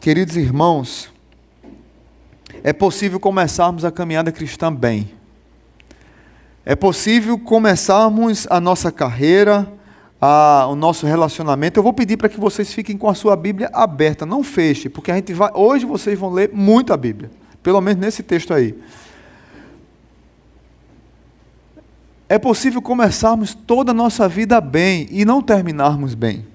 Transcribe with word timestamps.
Queridos 0.00 0.34
irmãos, 0.34 1.12
é 2.64 2.72
possível 2.72 3.20
começarmos 3.20 3.84
a 3.84 3.92
caminhada 3.92 4.32
cristã 4.32 4.74
bem. 4.74 5.10
É 6.64 6.74
possível 6.74 7.38
começarmos 7.38 8.46
a 8.48 8.58
nossa 8.58 8.90
carreira, 8.90 9.70
a, 10.18 10.66
o 10.70 10.74
nosso 10.74 11.04
relacionamento. 11.04 11.78
Eu 11.78 11.82
vou 11.82 11.92
pedir 11.92 12.16
para 12.16 12.30
que 12.30 12.40
vocês 12.40 12.72
fiquem 12.72 12.96
com 12.96 13.10
a 13.10 13.14
sua 13.14 13.36
Bíblia 13.36 13.68
aberta, 13.74 14.24
não 14.24 14.42
feche, 14.42 14.88
porque 14.88 15.10
a 15.10 15.16
gente 15.16 15.34
vai, 15.34 15.50
hoje 15.52 15.84
vocês 15.84 16.18
vão 16.18 16.30
ler 16.30 16.50
muito 16.50 16.94
a 16.94 16.96
Bíblia, 16.96 17.30
pelo 17.62 17.82
menos 17.82 18.00
nesse 18.00 18.22
texto 18.22 18.54
aí. 18.54 18.74
É 22.26 22.38
possível 22.38 22.80
começarmos 22.80 23.52
toda 23.52 23.90
a 23.90 23.94
nossa 23.94 24.26
vida 24.26 24.62
bem 24.62 25.06
e 25.10 25.26
não 25.26 25.42
terminarmos 25.42 26.14
bem. 26.14 26.49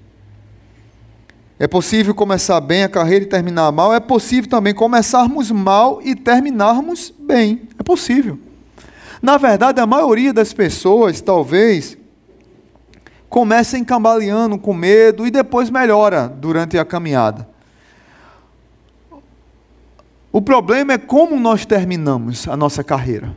É 1.57 1.67
possível 1.67 2.13
começar 2.13 2.59
bem 2.59 2.83
a 2.83 2.89
carreira 2.89 3.23
e 3.23 3.27
terminar 3.27 3.71
mal. 3.71 3.93
É 3.93 3.99
possível 3.99 4.49
também 4.49 4.73
começarmos 4.73 5.49
mal 5.51 6.01
e 6.01 6.13
terminarmos 6.13 7.13
bem. 7.17 7.61
É 7.79 7.83
possível. 7.83 8.37
Na 9.21 9.37
verdade, 9.37 9.79
a 9.79 9.87
maioria 9.87 10.33
das 10.33 10.51
pessoas, 10.51 11.21
talvez, 11.21 11.97
comecem 13.29 13.85
cambaleando 13.85 14.57
com 14.57 14.73
medo 14.73 15.25
e 15.25 15.31
depois 15.31 15.69
melhora 15.69 16.27
durante 16.27 16.77
a 16.77 16.83
caminhada. 16.83 17.47
O 20.31 20.41
problema 20.41 20.93
é 20.93 20.97
como 20.97 21.39
nós 21.39 21.65
terminamos 21.65 22.45
a 22.49 22.57
nossa 22.57 22.83
carreira. 22.83 23.33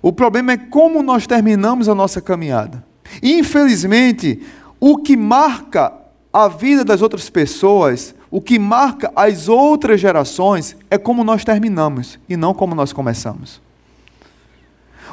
O 0.00 0.10
problema 0.10 0.52
é 0.52 0.56
como 0.56 1.02
nós 1.02 1.26
terminamos 1.26 1.88
a 1.88 1.94
nossa 1.94 2.22
caminhada. 2.22 2.82
Infelizmente, 3.22 4.42
o 4.80 4.96
que 4.96 5.16
marca 5.16 5.92
a 6.36 6.48
vida 6.48 6.84
das 6.84 7.00
outras 7.00 7.30
pessoas, 7.30 8.14
o 8.30 8.42
que 8.42 8.58
marca 8.58 9.10
as 9.16 9.48
outras 9.48 9.98
gerações 9.98 10.76
é 10.90 10.98
como 10.98 11.24
nós 11.24 11.46
terminamos 11.46 12.18
e 12.28 12.36
não 12.36 12.52
como 12.52 12.74
nós 12.74 12.92
começamos. 12.92 13.58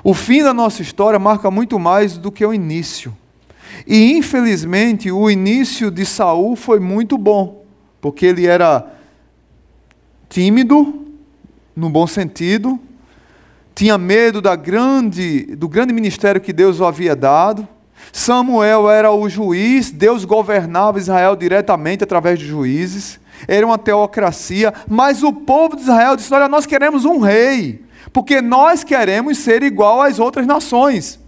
O 0.03 0.14
fim 0.14 0.44
da 0.44 0.53
nossa 0.53 0.81
história 0.81 1.17
marca 1.17 1.50
muito 1.50 1.80
mais 1.80 2.17
do 2.17 2.30
que 2.30 2.45
o 2.45 2.53
início. 2.53 3.16
E 3.88 4.17
infelizmente 4.17 5.14
o 5.14 5.31
início 5.31 5.89
de 5.89 6.06
Saul 6.06 6.58
foi 6.58 6.81
muito 6.81 7.17
bom, 7.17 7.64
porque 8.02 8.26
ele 8.26 8.45
era 8.45 8.86
tímido, 10.28 11.05
no 11.73 11.89
bom 11.89 12.05
sentido, 12.05 12.78
tinha 13.73 13.98
medo 13.98 14.42
da 14.42 14.58
grande, 14.58 15.55
do 15.55 15.70
grande 15.70 15.94
ministério 15.94 16.42
que 16.42 16.52
Deus 16.52 16.81
o 16.81 16.86
havia 16.86 17.16
dado, 17.16 17.66
Samuel 18.12 18.90
era 18.90 19.12
o 19.12 19.28
juiz, 19.30 19.92
Deus 19.92 20.26
governava 20.26 21.00
Israel 21.00 21.36
diretamente 21.36 22.04
através 22.04 22.38
de 22.38 22.45
juízes, 22.45 23.20
era 23.48 23.66
uma 23.66 23.78
teocracia, 23.78 24.73
mas 24.88 25.23
o 25.23 25.34
povo 25.34 25.76
de 25.76 25.82
Israel 25.82 26.16
disse: 26.16 26.34
Olha, 26.34 26.48
nós 26.48 26.66
queremos 26.66 27.06
um 27.06 27.20
rei, 27.20 27.84
porque 28.12 28.42
nós 28.42 28.84
queremos 28.84 29.38
ser 29.40 29.64
igual 29.64 30.02
às 30.02 30.20
outras 30.20 30.45
nações. 30.45 31.20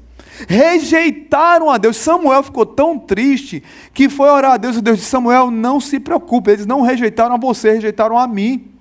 Rejeitaram 0.48 1.70
a 1.70 1.78
Deus. 1.78 1.95
Samuel 1.98 2.44
ficou 2.44 2.66
tão 2.66 3.00
triste 3.00 3.64
que 3.94 4.10
foi 4.10 4.30
orar 4.30 4.52
a 4.54 4.58
Deus 4.58 4.78
e 4.78 4.82
Deus 4.82 4.98
disse: 4.98 5.10
Samuel, 5.10 5.50
não 5.50 5.80
se 5.80 6.00
preocupe, 6.00 6.52
eles 6.52 6.66
não 6.66 6.82
rejeitaram 6.82 7.36
a 7.36 7.38
você, 7.38 7.73
rejeitaram 7.73 8.17
a 8.17 8.28
mim. 8.28 8.72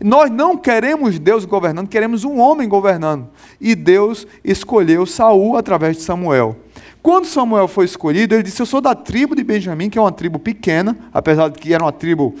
Nós 0.00 0.30
não 0.30 0.56
queremos 0.56 1.18
Deus 1.18 1.44
governando, 1.44 1.88
queremos 1.88 2.24
um 2.24 2.38
homem 2.40 2.68
governando. 2.68 3.28
E 3.60 3.74
Deus 3.74 4.26
escolheu 4.44 5.06
Saul 5.06 5.56
através 5.56 5.96
de 5.96 6.02
Samuel. 6.02 6.56
Quando 7.02 7.26
Samuel 7.26 7.66
foi 7.66 7.84
escolhido, 7.84 8.34
ele 8.34 8.44
disse: 8.44 8.62
Eu 8.62 8.66
sou 8.66 8.80
da 8.80 8.94
tribo 8.94 9.34
de 9.34 9.42
Benjamim, 9.42 9.90
que 9.90 9.98
é 9.98 10.00
uma 10.00 10.12
tribo 10.12 10.38
pequena, 10.38 10.96
apesar 11.12 11.48
de 11.48 11.58
que 11.58 11.74
era 11.74 11.82
uma 11.82 11.92
tribo 11.92 12.34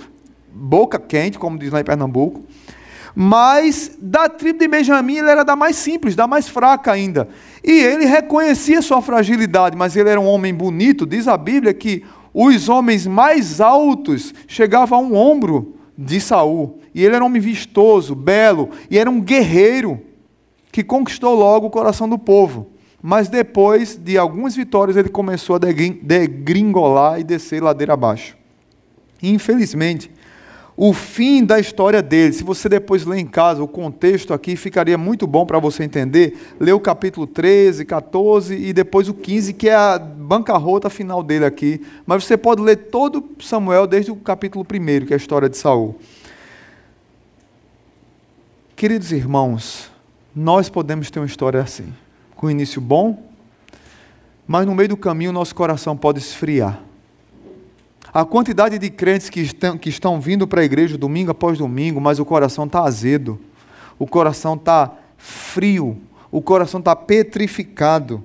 boca 0.54 1.00
quente, 1.00 1.38
como 1.38 1.58
diz 1.58 1.72
lá 1.72 1.80
em 1.80 1.84
Pernambuco. 1.84 2.44
Mas 3.14 3.96
da 4.00 4.28
tribo 4.28 4.60
de 4.60 4.68
Benjamim 4.68 5.16
ele 5.16 5.30
era 5.30 5.44
da 5.44 5.56
mais 5.56 5.76
simples, 5.76 6.14
da 6.14 6.26
mais 6.26 6.48
fraca 6.48 6.92
ainda. 6.92 7.28
E 7.62 7.72
ele 7.72 8.04
reconhecia 8.06 8.80
sua 8.80 9.02
fragilidade, 9.02 9.76
mas 9.76 9.96
ele 9.96 10.08
era 10.08 10.20
um 10.20 10.26
homem 10.26 10.54
bonito. 10.54 11.04
Diz 11.04 11.26
a 11.26 11.36
Bíblia 11.36 11.74
que 11.74 12.04
os 12.32 12.68
homens 12.68 13.06
mais 13.06 13.60
altos 13.60 14.32
chegavam 14.46 14.98
a 14.98 15.02
um 15.02 15.16
ombro 15.16 15.76
de 15.98 16.20
Saul. 16.20 16.78
E 16.94 17.04
ele 17.04 17.16
era 17.16 17.24
um 17.24 17.26
homem 17.26 17.42
vistoso, 17.42 18.14
belo, 18.14 18.70
e 18.90 18.96
era 18.96 19.10
um 19.10 19.20
guerreiro 19.20 20.00
que 20.70 20.82
conquistou 20.82 21.34
logo 21.34 21.66
o 21.66 21.70
coração 21.70 22.08
do 22.08 22.18
povo. 22.18 22.70
Mas 23.02 23.28
depois 23.28 23.96
de 23.96 24.16
algumas 24.16 24.54
vitórias, 24.54 24.96
ele 24.96 25.08
começou 25.08 25.56
a 25.56 25.58
degringolar 25.58 27.18
e 27.18 27.24
descer 27.24 27.60
ladeira 27.60 27.94
abaixo. 27.94 28.36
Infelizmente, 29.20 30.08
o 30.76 30.92
fim 30.92 31.44
da 31.44 31.58
história 31.58 32.00
dele, 32.00 32.32
se 32.32 32.44
você 32.44 32.68
depois 32.68 33.04
ler 33.04 33.18
em 33.18 33.26
casa 33.26 33.60
o 33.60 33.66
contexto 33.66 34.32
aqui, 34.32 34.54
ficaria 34.54 34.96
muito 34.96 35.26
bom 35.26 35.44
para 35.44 35.58
você 35.58 35.82
entender. 35.82 36.38
Lê 36.60 36.72
o 36.72 36.78
capítulo 36.78 37.26
13, 37.26 37.84
14 37.84 38.54
e 38.54 38.72
depois 38.72 39.08
o 39.08 39.14
15, 39.14 39.52
que 39.52 39.68
é 39.68 39.74
a 39.74 39.98
bancarrota 39.98 40.88
final 40.88 41.24
dele 41.24 41.44
aqui. 41.44 41.84
Mas 42.06 42.24
você 42.24 42.36
pode 42.36 42.62
ler 42.62 42.76
todo 42.76 43.30
Samuel 43.40 43.86
desde 43.86 44.12
o 44.12 44.16
capítulo 44.16 44.64
1, 44.64 45.06
que 45.06 45.12
é 45.12 45.14
a 45.14 45.16
história 45.16 45.48
de 45.48 45.56
Saul. 45.56 45.98
Queridos 48.76 49.10
irmãos, 49.10 49.90
nós 50.34 50.70
podemos 50.70 51.10
ter 51.10 51.18
uma 51.18 51.26
história 51.26 51.60
assim 51.60 51.92
com 52.42 52.50
início 52.50 52.80
bom, 52.80 53.22
mas 54.48 54.66
no 54.66 54.74
meio 54.74 54.88
do 54.88 54.96
caminho 54.96 55.30
nosso 55.30 55.54
coração 55.54 55.96
pode 55.96 56.18
esfriar. 56.18 56.82
A 58.12 58.24
quantidade 58.24 58.80
de 58.80 58.90
crentes 58.90 59.30
que 59.30 59.38
estão, 59.38 59.78
que 59.78 59.88
estão 59.88 60.20
vindo 60.20 60.44
para 60.44 60.60
a 60.60 60.64
igreja 60.64 60.98
domingo 60.98 61.30
após 61.30 61.56
domingo, 61.56 62.00
mas 62.00 62.18
o 62.18 62.24
coração 62.24 62.64
está 62.64 62.82
azedo, 62.82 63.38
o 63.96 64.08
coração 64.08 64.54
está 64.54 64.90
frio, 65.16 65.96
o 66.32 66.42
coração 66.42 66.80
está 66.80 66.96
petrificado. 66.96 68.24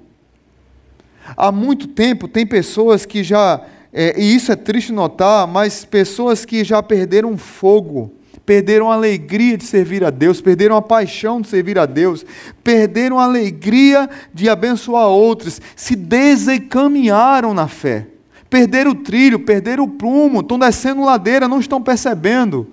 Há 1.37 1.51
muito 1.51 1.87
tempo 1.87 2.27
tem 2.27 2.43
pessoas 2.43 3.05
que 3.05 3.23
já, 3.23 3.63
é, 3.93 4.19
e 4.19 4.33
isso 4.33 4.51
é 4.51 4.55
triste 4.55 4.91
notar, 4.91 5.45
mas 5.45 5.85
pessoas 5.85 6.43
que 6.43 6.63
já 6.63 6.81
perderam 6.81 7.37
fogo 7.37 8.11
perderam 8.47 8.89
a 8.89 8.93
alegria 8.93 9.57
de 9.57 9.65
servir 9.65 10.05
a 10.05 10.09
Deus, 10.09 10.39
perderam 10.39 10.77
a 10.77 10.81
paixão 10.81 11.41
de 11.41 11.49
servir 11.49 11.77
a 11.77 11.85
Deus, 11.85 12.25
perderam 12.63 13.19
a 13.19 13.25
alegria 13.25 14.09
de 14.33 14.47
abençoar 14.47 15.09
outros, 15.09 15.61
se 15.75 15.97
desencaminharam 15.97 17.53
na 17.53 17.67
fé, 17.67 18.07
perderam 18.49 18.91
o 18.91 18.95
trilho, 18.95 19.39
perderam 19.39 19.83
o 19.83 19.89
prumo, 19.89 20.39
estão 20.39 20.57
descendo 20.57 21.03
ladeira, 21.03 21.45
não 21.45 21.59
estão 21.59 21.81
percebendo. 21.81 22.67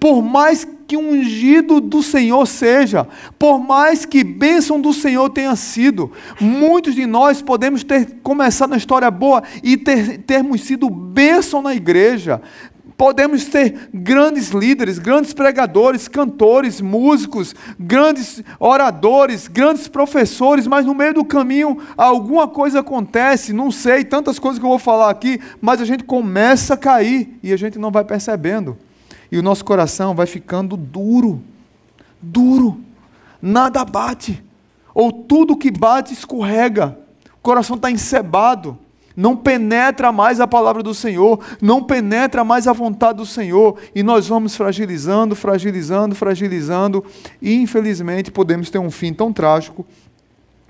Por 0.00 0.20
mais 0.20 0.66
que 0.88 0.96
ungido 0.96 1.80
do 1.80 2.02
Senhor 2.02 2.44
seja, 2.46 3.06
por 3.38 3.60
mais 3.60 4.04
que 4.04 4.24
bênção 4.24 4.80
do 4.80 4.92
Senhor 4.92 5.30
tenha 5.30 5.54
sido, 5.54 6.10
muitos 6.40 6.96
de 6.96 7.06
nós 7.06 7.40
podemos 7.40 7.84
ter 7.84 8.16
começado 8.20 8.70
na 8.70 8.76
história 8.76 9.08
boa 9.12 9.44
e 9.62 9.76
ter, 9.76 10.18
termos 10.18 10.62
sido 10.62 10.90
bênção 10.90 11.62
na 11.62 11.72
igreja, 11.72 12.42
Podemos 13.00 13.46
ter 13.46 13.88
grandes 13.94 14.50
líderes, 14.50 14.98
grandes 14.98 15.32
pregadores, 15.32 16.06
cantores, 16.06 16.82
músicos, 16.82 17.54
grandes 17.78 18.42
oradores, 18.58 19.48
grandes 19.48 19.88
professores, 19.88 20.66
mas 20.66 20.84
no 20.84 20.94
meio 20.94 21.14
do 21.14 21.24
caminho 21.24 21.78
alguma 21.96 22.46
coisa 22.46 22.80
acontece, 22.80 23.54
não 23.54 23.70
sei, 23.70 24.04
tantas 24.04 24.38
coisas 24.38 24.58
que 24.58 24.66
eu 24.66 24.68
vou 24.68 24.78
falar 24.78 25.08
aqui, 25.08 25.40
mas 25.62 25.80
a 25.80 25.86
gente 25.86 26.04
começa 26.04 26.74
a 26.74 26.76
cair 26.76 27.38
e 27.42 27.54
a 27.54 27.56
gente 27.56 27.78
não 27.78 27.90
vai 27.90 28.04
percebendo. 28.04 28.76
E 29.32 29.38
o 29.38 29.42
nosso 29.42 29.64
coração 29.64 30.14
vai 30.14 30.26
ficando 30.26 30.76
duro, 30.76 31.42
duro, 32.20 32.82
nada 33.40 33.82
bate, 33.82 34.44
ou 34.94 35.10
tudo 35.10 35.56
que 35.56 35.70
bate 35.70 36.12
escorrega, 36.12 36.98
o 37.38 37.40
coração 37.40 37.76
está 37.76 37.90
encebado 37.90 38.78
não 39.20 39.36
penetra 39.36 40.10
mais 40.10 40.40
a 40.40 40.46
palavra 40.46 40.82
do 40.82 40.94
Senhor, 40.94 41.38
não 41.60 41.82
penetra 41.82 42.42
mais 42.42 42.66
a 42.66 42.72
vontade 42.72 43.18
do 43.18 43.26
Senhor, 43.26 43.76
e 43.94 44.02
nós 44.02 44.26
vamos 44.26 44.56
fragilizando, 44.56 45.36
fragilizando, 45.36 46.14
fragilizando, 46.14 47.04
e 47.40 47.54
infelizmente 47.56 48.30
podemos 48.30 48.70
ter 48.70 48.78
um 48.78 48.90
fim 48.90 49.12
tão 49.12 49.30
trágico 49.30 49.84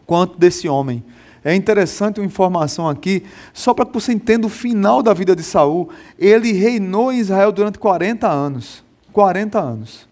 quanto 0.04 0.36
desse 0.36 0.68
homem. 0.68 1.04
É 1.44 1.54
interessante 1.54 2.18
uma 2.18 2.26
informação 2.26 2.88
aqui, 2.88 3.22
só 3.54 3.72
para 3.72 3.86
que 3.86 3.94
você 3.94 4.12
entenda 4.12 4.48
o 4.48 4.50
final 4.50 5.00
da 5.00 5.14
vida 5.14 5.36
de 5.36 5.44
Saul. 5.44 5.88
Ele 6.18 6.52
reinou 6.52 7.12
em 7.12 7.18
Israel 7.18 7.52
durante 7.52 7.78
40 7.78 8.28
anos. 8.28 8.84
40 9.12 9.58
anos. 9.58 10.08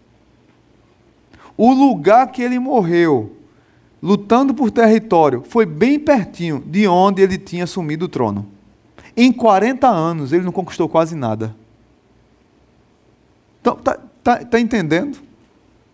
O 1.57 1.73
lugar 1.73 2.31
que 2.31 2.41
ele 2.41 2.57
morreu 2.57 3.35
lutando 4.01 4.53
por 4.53 4.71
território, 4.71 5.43
foi 5.47 5.65
bem 5.65 5.99
pertinho 5.99 6.63
de 6.65 6.87
onde 6.87 7.21
ele 7.21 7.37
tinha 7.37 7.65
assumido 7.65 8.05
o 8.05 8.09
trono. 8.09 8.45
Em 9.15 9.31
40 9.31 9.87
anos, 9.87 10.31
ele 10.31 10.43
não 10.43 10.51
conquistou 10.51 10.87
quase 10.87 11.15
nada. 11.15 11.55
Então, 13.59 13.75
tá, 13.75 13.99
tá, 14.23 14.37
tá 14.45 14.59
entendendo? 14.59 15.17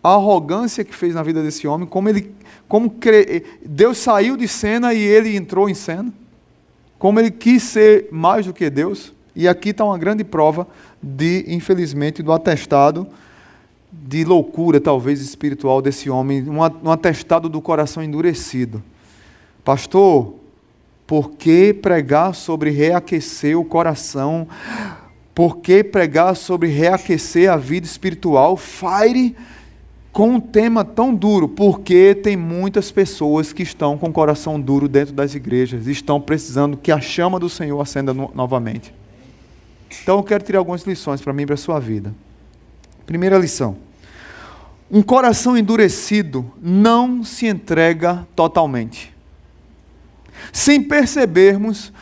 A 0.02 0.10
arrogância 0.10 0.84
que 0.84 0.94
fez 0.94 1.14
na 1.14 1.22
vida 1.22 1.42
desse 1.42 1.66
homem, 1.66 1.86
como 1.86 2.08
ele, 2.08 2.32
como 2.68 2.90
cre... 2.90 3.44
Deus 3.64 3.98
saiu 3.98 4.36
de 4.36 4.46
cena 4.46 4.94
e 4.94 5.00
ele 5.00 5.36
entrou 5.36 5.68
em 5.68 5.74
cena, 5.74 6.12
como 6.98 7.18
ele 7.18 7.30
quis 7.30 7.64
ser 7.64 8.08
mais 8.12 8.46
do 8.46 8.52
que 8.52 8.70
Deus. 8.70 9.12
E 9.34 9.48
aqui 9.48 9.70
está 9.70 9.84
uma 9.84 9.98
grande 9.98 10.22
prova 10.22 10.66
de, 11.02 11.44
infelizmente, 11.48 12.22
do 12.22 12.32
atestado 12.32 13.06
de 14.04 14.24
loucura, 14.24 14.80
talvez 14.80 15.20
espiritual, 15.20 15.80
desse 15.82 16.08
homem, 16.10 16.44
um 16.48 16.90
atestado 16.90 17.48
do 17.48 17.60
coração 17.60 18.02
endurecido. 18.02 18.82
Pastor, 19.64 20.34
por 21.06 21.30
que 21.30 21.72
pregar 21.72 22.34
sobre 22.34 22.70
reaquecer 22.70 23.58
o 23.58 23.64
coração? 23.64 24.46
Por 25.34 25.58
que 25.58 25.84
pregar 25.84 26.34
sobre 26.34 26.68
reaquecer 26.68 27.50
a 27.50 27.56
vida 27.56 27.86
espiritual? 27.86 28.56
Fire 28.56 29.36
com 30.12 30.30
um 30.30 30.40
tema 30.40 30.82
tão 30.82 31.14
duro, 31.14 31.46
porque 31.46 32.14
tem 32.14 32.36
muitas 32.36 32.90
pessoas 32.90 33.52
que 33.52 33.62
estão 33.62 33.98
com 33.98 34.08
o 34.08 34.12
coração 34.12 34.58
duro 34.58 34.88
dentro 34.88 35.12
das 35.12 35.34
igrejas, 35.34 35.86
estão 35.86 36.18
precisando 36.18 36.74
que 36.74 36.90
a 36.90 36.98
chama 37.00 37.38
do 37.38 37.50
Senhor 37.50 37.78
acenda 37.78 38.14
no, 38.14 38.30
novamente. 38.34 38.94
Então 40.02 40.16
eu 40.16 40.22
quero 40.22 40.42
tirar 40.42 40.58
algumas 40.58 40.84
lições 40.84 41.20
para 41.20 41.32
mim 41.34 41.42
e 41.42 41.46
para 41.46 41.54
a 41.54 41.58
sua 41.58 41.78
vida. 41.78 42.14
Primeira 43.04 43.36
lição: 43.36 43.76
um 44.90 45.02
coração 45.02 45.56
endurecido 45.56 46.50
não 46.60 47.24
se 47.24 47.46
entrega 47.46 48.26
totalmente. 48.36 49.14
Sem 50.52 50.82
percebermos, 50.82 51.92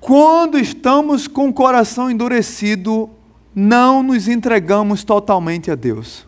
quando 0.00 0.58
estamos 0.58 1.26
com 1.26 1.48
o 1.48 1.52
coração 1.52 2.10
endurecido, 2.10 3.10
não 3.54 4.02
nos 4.02 4.28
entregamos 4.28 5.04
totalmente 5.04 5.70
a 5.70 5.74
Deus. 5.74 6.26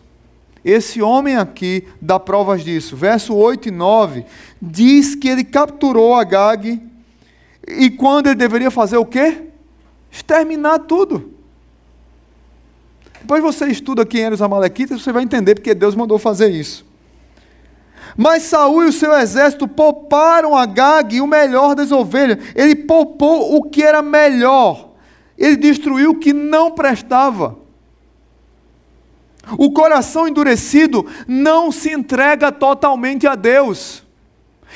Esse 0.63 1.01
homem 1.01 1.35
aqui 1.35 1.87
dá 2.01 2.19
provas 2.19 2.63
disso. 2.63 2.95
Verso 2.95 3.35
8 3.35 3.69
e 3.69 3.71
9 3.71 4.25
diz 4.61 5.13
que 5.13 5.29
ele 5.29 5.43
capturou 5.43 6.15
Agag 6.15 6.81
e 7.67 7.89
quando 7.91 8.27
ele 8.27 8.35
deveria 8.35 8.71
fazer 8.71 8.97
o 8.97 9.05
quê? 9.05 9.43
Exterminar 10.11 10.79
tudo. 10.79 11.34
Depois 13.25 13.41
você 13.41 13.65
estuda 13.65 14.05
quem 14.05 14.21
eram 14.21 14.35
os 14.35 14.41
amalequitas, 14.43 15.01
você 15.01 15.11
vai 15.11 15.23
entender 15.23 15.55
porque 15.55 15.73
Deus 15.73 15.95
mandou 15.95 16.19
fazer 16.19 16.49
isso. 16.49 16.85
Mas 18.15 18.43
Saul 18.43 18.83
e 18.83 18.89
o 18.89 18.93
seu 18.93 19.11
exército 19.17 19.67
pouparam 19.67 20.55
Agag 20.55 21.19
o 21.19 21.25
melhor 21.25 21.73
das 21.73 21.91
ovelhas. 21.91 22.37
Ele 22.53 22.75
poupou 22.75 23.55
o 23.55 23.63
que 23.63 23.81
era 23.81 24.03
melhor. 24.03 24.91
Ele 25.35 25.55
destruiu 25.55 26.11
o 26.11 26.19
que 26.19 26.33
não 26.33 26.69
prestava. 26.69 27.57
O 29.57 29.71
coração 29.71 30.27
endurecido 30.27 31.03
não 31.27 31.71
se 31.71 31.91
entrega 31.91 32.51
totalmente 32.51 33.25
a 33.25 33.33
Deus. 33.33 34.03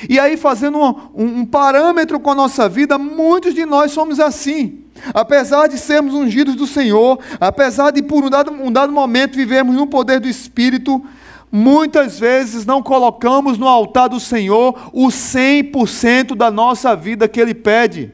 E 0.08 0.18
aí, 0.18 0.36
fazendo 0.36 0.76
um, 0.76 0.88
um, 1.14 1.38
um, 1.38 1.46
parâmetro 1.46 2.18
com 2.18 2.32
a 2.32 2.34
nossa 2.34 2.68
vida, 2.68 2.98
muitos 2.98 3.54
de 3.54 3.64
nós 3.64 3.92
somos 3.92 4.18
assim. 4.18 4.80
Apesar 5.14 5.68
de 5.68 5.78
sermos 5.78 6.14
ungidos 6.14 6.54
do 6.54 6.66
Senhor, 6.66 7.18
apesar 7.40 7.90
de 7.90 8.02
por 8.02 8.24
um 8.24 8.30
dado, 8.30 8.50
um 8.52 8.70
dado 8.70 8.92
momento 8.92 9.36
vivermos 9.36 9.76
no 9.76 9.86
poder 9.86 10.20
do 10.20 10.28
Espírito, 10.28 11.04
muitas 11.50 12.18
vezes 12.18 12.66
não 12.66 12.82
colocamos 12.82 13.58
no 13.58 13.66
altar 13.66 14.08
do 14.08 14.20
Senhor 14.20 14.90
o 14.92 15.08
100% 15.08 16.34
da 16.34 16.50
nossa 16.50 16.94
vida 16.94 17.28
que 17.28 17.40
Ele 17.40 17.54
pede. 17.54 18.12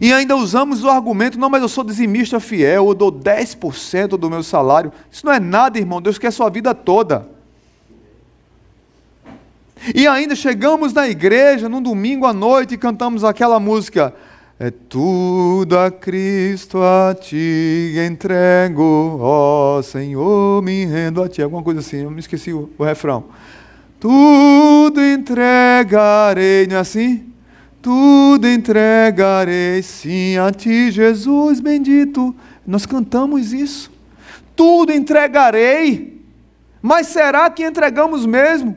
E 0.00 0.12
ainda 0.12 0.36
usamos 0.36 0.84
o 0.84 0.90
argumento, 0.90 1.38
não, 1.38 1.50
mas 1.50 1.62
eu 1.62 1.68
sou 1.68 1.82
dizimista 1.82 2.38
fiel, 2.38 2.88
eu 2.88 2.94
dou 2.94 3.10
10% 3.10 4.08
do 4.08 4.30
meu 4.30 4.42
salário. 4.42 4.92
Isso 5.10 5.24
não 5.24 5.32
é 5.32 5.40
nada, 5.40 5.78
irmão, 5.78 6.00
Deus 6.02 6.18
quer 6.18 6.28
a 6.28 6.32
sua 6.32 6.50
vida 6.50 6.74
toda. 6.74 7.26
E 9.94 10.06
ainda 10.06 10.36
chegamos 10.36 10.92
na 10.92 11.08
igreja 11.08 11.68
num 11.68 11.80
domingo 11.80 12.26
à 12.26 12.32
noite 12.32 12.74
e 12.74 12.78
cantamos 12.78 13.24
aquela 13.24 13.58
música. 13.58 14.14
É 14.62 14.70
tudo 14.70 15.78
a 15.78 15.90
Cristo 15.90 16.82
a 16.82 17.14
ti 17.14 17.94
entrego, 18.06 19.16
ó 19.18 19.80
Senhor, 19.80 20.62
me 20.62 20.84
rendo 20.84 21.22
a 21.22 21.30
ti. 21.30 21.40
Alguma 21.40 21.62
coisa 21.62 21.80
assim, 21.80 22.02
eu 22.02 22.10
me 22.10 22.20
esqueci 22.20 22.52
o, 22.52 22.68
o 22.76 22.84
refrão. 22.84 23.24
Tudo 23.98 25.02
entregarei, 25.02 26.66
não 26.66 26.76
é 26.76 26.80
assim? 26.80 27.32
Tudo 27.80 28.46
entregarei, 28.46 29.82
sim, 29.82 30.36
a 30.36 30.52
ti, 30.52 30.90
Jesus 30.90 31.58
bendito. 31.58 32.36
Nós 32.66 32.84
cantamos 32.84 33.54
isso. 33.54 33.90
Tudo 34.54 34.92
entregarei. 34.92 36.22
Mas 36.82 37.06
será 37.06 37.48
que 37.48 37.64
entregamos 37.64 38.26
mesmo? 38.26 38.76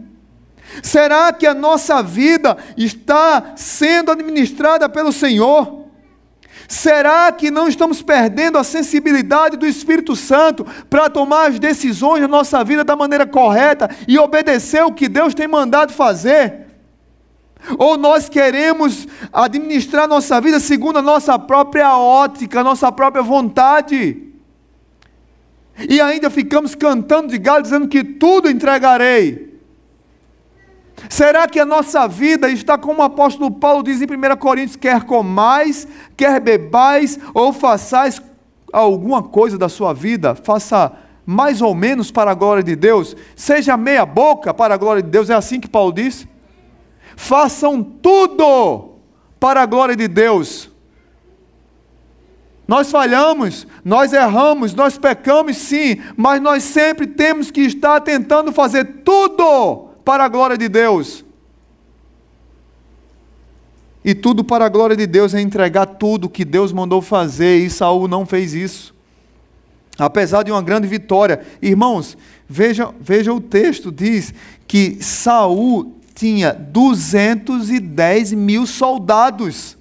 Será 0.81 1.31
que 1.31 1.45
a 1.45 1.53
nossa 1.53 2.01
vida 2.01 2.57
está 2.77 3.53
sendo 3.55 4.11
administrada 4.11 4.89
pelo 4.89 5.11
Senhor? 5.11 5.83
Será 6.67 7.31
que 7.31 7.51
não 7.51 7.67
estamos 7.67 8.01
perdendo 8.01 8.57
a 8.57 8.63
sensibilidade 8.63 9.57
do 9.57 9.67
Espírito 9.67 10.15
Santo 10.15 10.65
para 10.89 11.09
tomar 11.09 11.49
as 11.49 11.59
decisões 11.59 12.21
da 12.21 12.27
nossa 12.27 12.63
vida 12.63 12.83
da 12.83 12.95
maneira 12.95 13.27
correta 13.27 13.89
e 14.07 14.17
obedecer 14.17 14.83
o 14.83 14.91
que 14.91 15.07
Deus 15.09 15.33
tem 15.33 15.47
mandado 15.47 15.93
fazer? 15.93 16.67
Ou 17.77 17.97
nós 17.97 18.27
queremos 18.27 19.07
administrar 19.31 20.07
nossa 20.07 20.39
vida 20.41 20.59
segundo 20.59 20.99
a 20.99 21.01
nossa 21.01 21.37
própria 21.37 21.95
ótica, 21.97 22.63
nossa 22.63 22.91
própria 22.91 23.23
vontade. 23.23 24.33
E 25.89 26.01
ainda 26.01 26.29
ficamos 26.29 26.75
cantando 26.75 27.29
de 27.29 27.37
galo, 27.37 27.61
dizendo 27.63 27.87
que 27.87 28.03
tudo 28.03 28.49
entregarei. 28.49 29.52
Será 31.09 31.47
que 31.47 31.59
a 31.59 31.65
nossa 31.65 32.07
vida 32.07 32.49
está 32.49 32.77
como 32.77 33.01
o 33.01 33.05
apóstolo 33.05 33.51
Paulo 33.51 33.83
diz 33.83 34.01
em 34.01 34.05
1 34.05 34.37
Coríntios: 34.37 34.75
quer 34.75 35.03
comais, 35.03 35.87
quer 36.15 36.39
bebais, 36.39 37.19
ou 37.33 37.51
façais 37.53 38.21
alguma 38.71 39.21
coisa 39.23 39.57
da 39.57 39.69
sua 39.69 39.93
vida, 39.93 40.35
faça 40.35 40.91
mais 41.25 41.61
ou 41.61 41.73
menos 41.73 42.11
para 42.11 42.31
a 42.31 42.35
glória 42.35 42.63
de 42.63 42.75
Deus, 42.75 43.15
seja 43.35 43.77
meia 43.77 44.05
boca 44.05 44.53
para 44.53 44.73
a 44.73 44.77
glória 44.77 45.01
de 45.01 45.09
Deus, 45.09 45.29
é 45.29 45.33
assim 45.33 45.59
que 45.59 45.69
Paulo 45.69 45.93
diz? 45.93 46.27
façam 47.15 47.83
tudo 47.83 48.97
para 49.39 49.61
a 49.61 49.65
glória 49.65 49.95
de 49.95 50.07
Deus. 50.07 50.69
Nós 52.67 52.89
falhamos, 52.89 53.67
nós 53.83 54.13
erramos, 54.13 54.73
nós 54.73 54.97
pecamos 54.97 55.57
sim, 55.57 56.01
mas 56.15 56.41
nós 56.41 56.63
sempre 56.63 57.05
temos 57.05 57.51
que 57.51 57.61
estar 57.61 57.99
tentando 58.01 58.51
fazer 58.51 59.03
tudo 59.03 59.89
para 60.03 60.25
a 60.25 60.27
glória 60.27 60.57
de 60.57 60.67
Deus. 60.67 61.23
E 64.03 64.13
tudo 64.13 64.43
para 64.43 64.65
a 64.65 64.69
glória 64.69 64.95
de 64.95 65.07
Deus 65.07 65.33
é 65.33 65.39
entregar 65.39 65.85
tudo 65.85 66.29
que 66.29 66.43
Deus 66.43 66.73
mandou 66.73 67.01
fazer, 67.01 67.59
e 67.59 67.69
Saul 67.69 68.07
não 68.07 68.25
fez 68.25 68.53
isso. 68.53 68.93
Apesar 69.97 70.43
de 70.43 70.51
uma 70.51 70.61
grande 70.61 70.87
vitória. 70.87 71.41
Irmãos, 71.61 72.17
veja, 72.49 72.93
veja 72.99 73.31
o 73.31 73.39
texto, 73.39 73.91
diz 73.91 74.33
que 74.67 74.97
Saul 75.01 75.95
tinha 76.15 76.51
210 76.53 78.33
mil 78.33 78.65
soldados. 78.65 79.77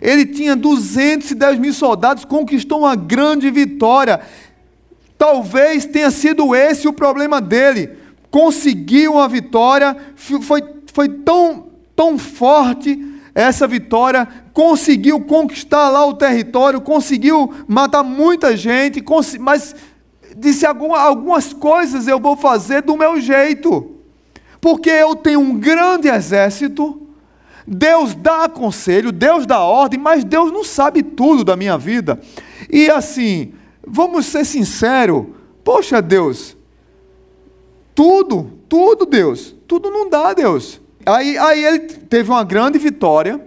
Ele 0.00 0.26
tinha 0.26 0.54
210 0.54 1.58
mil 1.58 1.72
soldados, 1.72 2.24
conquistou 2.24 2.80
uma 2.80 2.94
grande 2.94 3.50
vitória. 3.50 4.20
Talvez 5.18 5.84
tenha 5.84 6.12
sido 6.12 6.54
esse 6.54 6.86
o 6.86 6.92
problema 6.92 7.40
dele. 7.40 7.90
Conseguiu 8.30 9.14
uma 9.14 9.26
vitória, 9.26 9.96
foi, 10.14 10.62
foi 10.94 11.08
tão, 11.08 11.66
tão 11.96 12.16
forte 12.16 13.04
essa 13.34 13.66
vitória, 13.66 14.26
conseguiu 14.52 15.20
conquistar 15.20 15.88
lá 15.88 16.04
o 16.06 16.14
território, 16.14 16.80
conseguiu 16.80 17.52
matar 17.66 18.02
muita 18.02 18.56
gente, 18.56 19.02
mas 19.38 19.74
disse 20.36 20.66
algumas 20.66 21.52
coisas 21.52 22.08
eu 22.08 22.18
vou 22.18 22.36
fazer 22.36 22.82
do 22.82 22.96
meu 22.96 23.20
jeito. 23.20 23.96
Porque 24.60 24.90
eu 24.90 25.14
tenho 25.14 25.40
um 25.40 25.56
grande 25.56 26.08
exército, 26.08 27.00
Deus 27.66 28.14
dá 28.14 28.48
conselho, 28.48 29.12
Deus 29.12 29.46
dá 29.46 29.60
ordem, 29.60 30.00
mas 30.00 30.24
Deus 30.24 30.50
não 30.50 30.64
sabe 30.64 31.02
tudo 31.02 31.44
da 31.44 31.56
minha 31.56 31.78
vida. 31.78 32.20
E 32.68 32.90
assim, 32.90 33.52
vamos 33.90 34.26
ser 34.26 34.44
sinceros, 34.44 35.26
poxa 35.64 36.00
Deus, 36.00 36.56
tudo, 37.94 38.50
tudo 38.68 39.04
Deus, 39.04 39.54
tudo 39.66 39.90
não 39.90 40.08
dá 40.08 40.32
Deus. 40.32 40.80
Aí, 41.04 41.36
aí 41.38 41.64
ele 41.64 41.78
teve 41.80 42.30
uma 42.30 42.44
grande 42.44 42.78
vitória, 42.78 43.40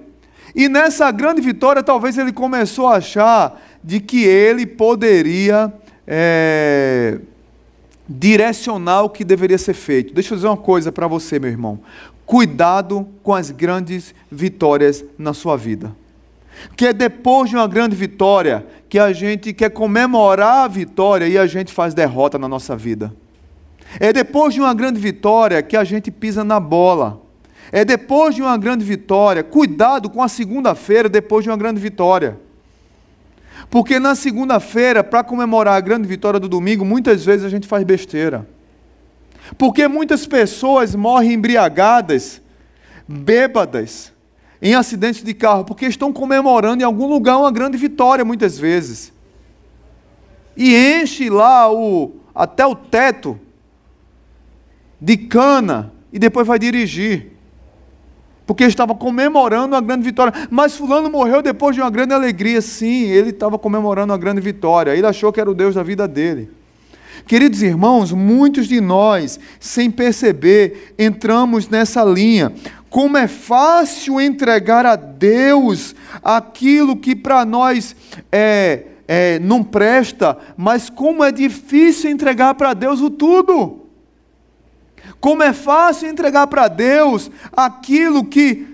e 0.55 0.67
nessa 0.67 1.10
grande 1.12 1.41
vitória 1.41 1.81
talvez 1.81 2.17
ele 2.17 2.33
começou 2.33 2.88
a 2.88 2.98
achar 2.98 3.62
de 3.83 4.00
que 4.00 4.25
ele 4.25 4.65
poderia 4.65 5.74
é, 6.05 7.19
direcionar 8.07 9.03
o 9.03 9.10
que 9.10 9.24
deveria 9.24 9.57
ser 9.57 9.74
feito. 9.74 10.13
Deixa 10.13 10.33
eu 10.33 10.38
dizer 10.38 10.48
uma 10.48 10.57
coisa 10.57 10.91
para 10.91 11.07
você, 11.07 11.39
meu 11.39 11.50
irmão. 11.50 11.79
Cuidado 12.25 13.07
com 13.24 13.33
as 13.33 13.51
grandes 13.51 14.13
vitórias 14.29 15.03
na 15.17 15.33
sua 15.33 15.55
vida. 15.55 15.95
Que 16.75 16.88
é 16.88 16.93
depois 16.93 17.50
de 17.50 17.55
uma 17.55 17.67
grande 17.67 17.96
vitória 17.96 18.65
que 18.89 19.00
a 19.00 19.13
gente 19.13 19.53
quer 19.53 19.70
comemorar 19.70 20.65
a 20.65 20.67
vitória 20.67 21.27
e 21.27 21.38
a 21.38 21.48
gente 21.48 21.74
faz 21.74 21.93
derrota 21.93 22.38
na 22.38 22.48
nossa 22.48 22.75
vida. 22.75 23.13
É 24.00 24.13
depois 24.13 24.53
de 24.53 24.62
uma 24.62 24.74
grande 24.74 25.00
vitória 25.00 25.62
que 25.62 25.75
a 25.75 25.84
gente 25.84 26.12
pisa 26.12 26.43
na 26.43 26.60
bola. 26.60 27.22
é 27.72 27.86
depois 27.86 28.36
de 28.36 28.41
uma 28.41 28.58
grande 28.58 28.84
vitória. 28.84 29.43
Cuidado 29.43 30.10
com 30.10 30.22
a 30.22 30.27
segunda-feira 30.27 31.08
depois 31.08 31.43
de 31.43 31.50
uma 31.50 31.58
grande 31.58 31.79
vitória. 31.79 32.38
Porque 33.70 34.00
na 34.00 34.15
segunda-feira, 34.15 35.03
para 35.03 35.24
comemorar 35.24 35.75
a 35.75 35.79
grande 35.79 36.08
vitória 36.08 36.39
do 36.39 36.50
domingo, 36.50 36.84
muitas 36.84 37.24
vezes 37.24 37.46
a 37.46 37.50
gente 37.50 37.67
faz 37.67 37.84
besteira. 37.84 38.48
Porque 39.58 39.88
muitas 39.88 40.25
pessoas 40.25 40.96
morrem 40.96 41.34
embriagadas, 41.34 42.41
bêbadas, 43.08 44.12
em 44.62 44.75
acidentes 44.75 45.24
de 45.24 45.34
carro, 45.34 45.65
porque 45.65 45.86
estão 45.86 46.13
comemorando 46.13 46.84
em 46.84 46.86
algum 46.86 47.08
lugar 47.08 47.38
uma 47.38 47.51
grande 47.51 47.77
vitória, 47.77 48.24
muitas 48.24 48.60
vezes. 48.60 49.12
E 50.56 50.75
enche 50.75 51.30
lá 51.30 51.72
o, 51.72 52.12
até 52.36 52.65
o 52.65 52.75
teto 52.75 53.39
de 55.00 55.18
cana 55.18 55.91
e 56.13 56.20
depois 56.20 56.46
vai 56.46 56.60
dirigir. 56.60 57.32
Porque 58.46 58.63
estava 58.65 58.94
comemorando 58.94 59.75
uma 59.75 59.82
grande 59.82 60.03
vitória. 60.03 60.34
Mas 60.50 60.75
Fulano 60.75 61.10
morreu 61.10 61.41
depois 61.41 61.74
de 61.74 61.82
uma 61.82 61.89
grande 61.89 62.13
alegria. 62.13 62.62
Sim, 62.62 63.06
ele 63.06 63.30
estava 63.30 63.58
comemorando 63.58 64.12
uma 64.12 64.18
grande 64.18 64.41
vitória. 64.41 64.96
Ele 64.96 65.08
achou 65.08 65.32
que 65.32 65.39
era 65.39 65.50
o 65.50 65.53
Deus 65.53 65.75
da 65.75 65.84
vida 65.84 66.08
dele. 66.08 66.50
Queridos 67.25 67.62
irmãos, 67.62 68.12
muitos 68.12 68.68
de 68.68 68.82
nós, 68.82 69.39
sem 69.60 69.89
perceber, 69.89 70.94
entramos 70.98 71.70
nessa 71.70 72.03
linha. 72.03 72.51
Como 72.91 73.17
é 73.17 73.25
fácil 73.25 74.19
entregar 74.19 74.86
a 74.86 74.98
Deus 74.98 75.95
aquilo 76.21 76.98
que 76.98 77.15
para 77.15 77.45
nós 77.45 77.95
é, 78.29 78.83
é, 79.07 79.39
não 79.39 79.63
presta, 79.63 80.38
mas 80.57 80.89
como 80.89 81.24
é 81.24 81.31
difícil 81.31 82.12
entregar 82.12 82.53
para 82.55 82.74
Deus 82.74 83.00
o 83.00 83.10
tudo. 83.10 83.88
Como 85.21 85.41
é 85.41 85.53
fácil 85.53 86.10
entregar 86.10 86.48
para 86.48 86.67
Deus 86.67 87.31
aquilo 87.55 88.25
que 88.25 88.67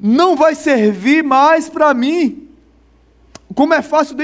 não 0.00 0.34
vai 0.34 0.56
servir 0.56 1.22
mais 1.22 1.68
para 1.68 1.94
mim. 1.94 2.48
Como 3.54 3.72
é 3.72 3.82
fácil 3.82 4.16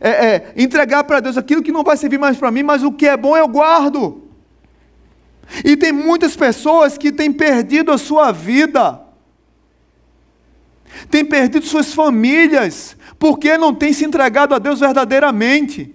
é, 0.00 0.08
é, 0.08 0.52
entregar 0.56 1.04
para 1.04 1.20
Deus 1.20 1.36
aquilo 1.36 1.62
que 1.62 1.70
não 1.70 1.84
vai 1.84 1.98
servir 1.98 2.18
mais 2.18 2.38
para 2.38 2.50
mim, 2.50 2.62
mas 2.62 2.82
o 2.82 2.90
que 2.90 3.06
é 3.06 3.14
bom 3.14 3.36
eu 3.36 3.46
guardo. 3.46 4.29
E 5.64 5.76
tem 5.76 5.92
muitas 5.92 6.36
pessoas 6.36 6.96
que 6.96 7.10
têm 7.12 7.32
perdido 7.32 7.92
a 7.92 7.98
sua 7.98 8.32
vida, 8.32 9.00
têm 11.10 11.24
perdido 11.24 11.64
suas 11.66 11.92
famílias, 11.92 12.96
porque 13.18 13.58
não 13.58 13.74
têm 13.74 13.92
se 13.92 14.04
entregado 14.04 14.54
a 14.54 14.58
Deus 14.58 14.80
verdadeiramente. 14.80 15.94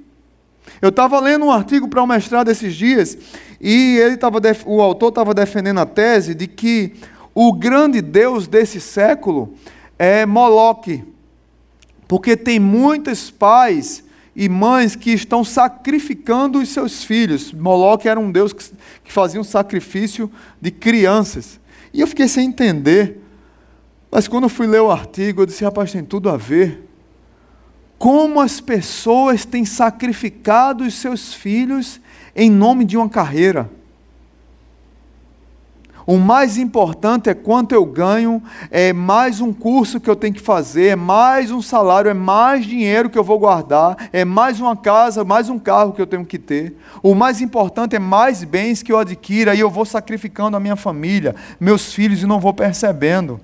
Eu 0.81 0.89
estava 0.89 1.19
lendo 1.19 1.45
um 1.45 1.51
artigo 1.51 1.87
para 1.87 2.03
um 2.03 2.07
mestrado 2.07 2.49
esses 2.49 2.75
dias, 2.75 3.17
e 3.59 3.97
ele 3.97 4.17
tava, 4.17 4.39
o 4.65 4.81
autor 4.81 5.09
estava 5.09 5.33
defendendo 5.33 5.79
a 5.79 5.85
tese 5.85 6.35
de 6.35 6.47
que 6.47 6.93
o 7.33 7.51
grande 7.53 8.01
Deus 8.01 8.47
desse 8.47 8.79
século 8.79 9.53
é 9.97 10.25
Moloque. 10.25 11.03
Porque 12.07 12.37
tem 12.37 12.59
muitos 12.59 13.31
pais 13.31 14.04
e 14.35 14.49
mães 14.49 14.95
que 14.95 15.11
estão 15.11 15.43
sacrificando 15.43 16.59
os 16.59 16.69
seus 16.69 17.03
filhos. 17.03 17.53
Moloque 17.53 18.09
era 18.09 18.19
um 18.19 18.31
Deus 18.31 18.51
que, 18.51 18.65
que 19.03 19.11
fazia 19.11 19.39
um 19.39 19.45
sacrifício 19.45 20.29
de 20.59 20.71
crianças. 20.71 21.59
E 21.93 22.01
eu 22.01 22.07
fiquei 22.07 22.27
sem 22.27 22.47
entender. 22.47 23.21
Mas 24.11 24.27
quando 24.27 24.43
eu 24.43 24.49
fui 24.49 24.67
ler 24.67 24.81
o 24.81 24.91
artigo, 24.91 25.41
eu 25.41 25.45
disse, 25.45 25.63
rapaz, 25.63 25.91
tem 25.91 26.03
tudo 26.03 26.29
a 26.29 26.35
ver. 26.35 26.83
Como 27.97 28.41
as 28.41 28.59
pessoas 28.59 29.45
têm 29.45 29.63
sacrificado 29.63 30.83
os 30.83 30.95
seus 30.95 31.33
filhos 31.33 32.01
em 32.35 32.51
nome 32.51 32.83
de 32.83 32.97
uma 32.97 33.07
carreira. 33.07 33.71
O 36.07 36.17
mais 36.17 36.57
importante 36.57 37.29
é 37.29 37.33
quanto 37.33 37.73
eu 37.73 37.83
ganho, 37.83 38.41
é 38.69 38.93
mais 38.93 39.41
um 39.41 39.51
curso 39.51 39.99
que 39.99 40.09
eu 40.09 40.15
tenho 40.15 40.35
que 40.35 40.41
fazer, 40.41 40.89
é 40.89 40.95
mais 40.95 41.49
um 41.49 41.63
salário, 41.63 42.09
é 42.11 42.13
mais 42.13 42.63
dinheiro 42.65 43.09
que 43.09 43.17
eu 43.17 43.23
vou 43.23 43.39
guardar, 43.39 44.09
é 44.13 44.23
mais 44.23 44.59
uma 44.59 44.75
casa, 44.75 45.23
mais 45.23 45.49
um 45.49 45.57
carro 45.57 45.93
que 45.93 46.01
eu 46.01 46.05
tenho 46.05 46.23
que 46.23 46.37
ter. 46.37 46.77
O 47.01 47.15
mais 47.15 47.41
importante 47.41 47.95
é 47.95 47.99
mais 47.99 48.43
bens 48.43 48.83
que 48.83 48.91
eu 48.91 48.99
adquira 48.99 49.55
e 49.55 49.59
eu 49.59 49.69
vou 49.69 49.85
sacrificando 49.85 50.55
a 50.55 50.59
minha 50.59 50.75
família, 50.75 51.35
meus 51.59 51.91
filhos 51.91 52.21
e 52.21 52.27
não 52.27 52.39
vou 52.39 52.53
percebendo. 52.53 53.39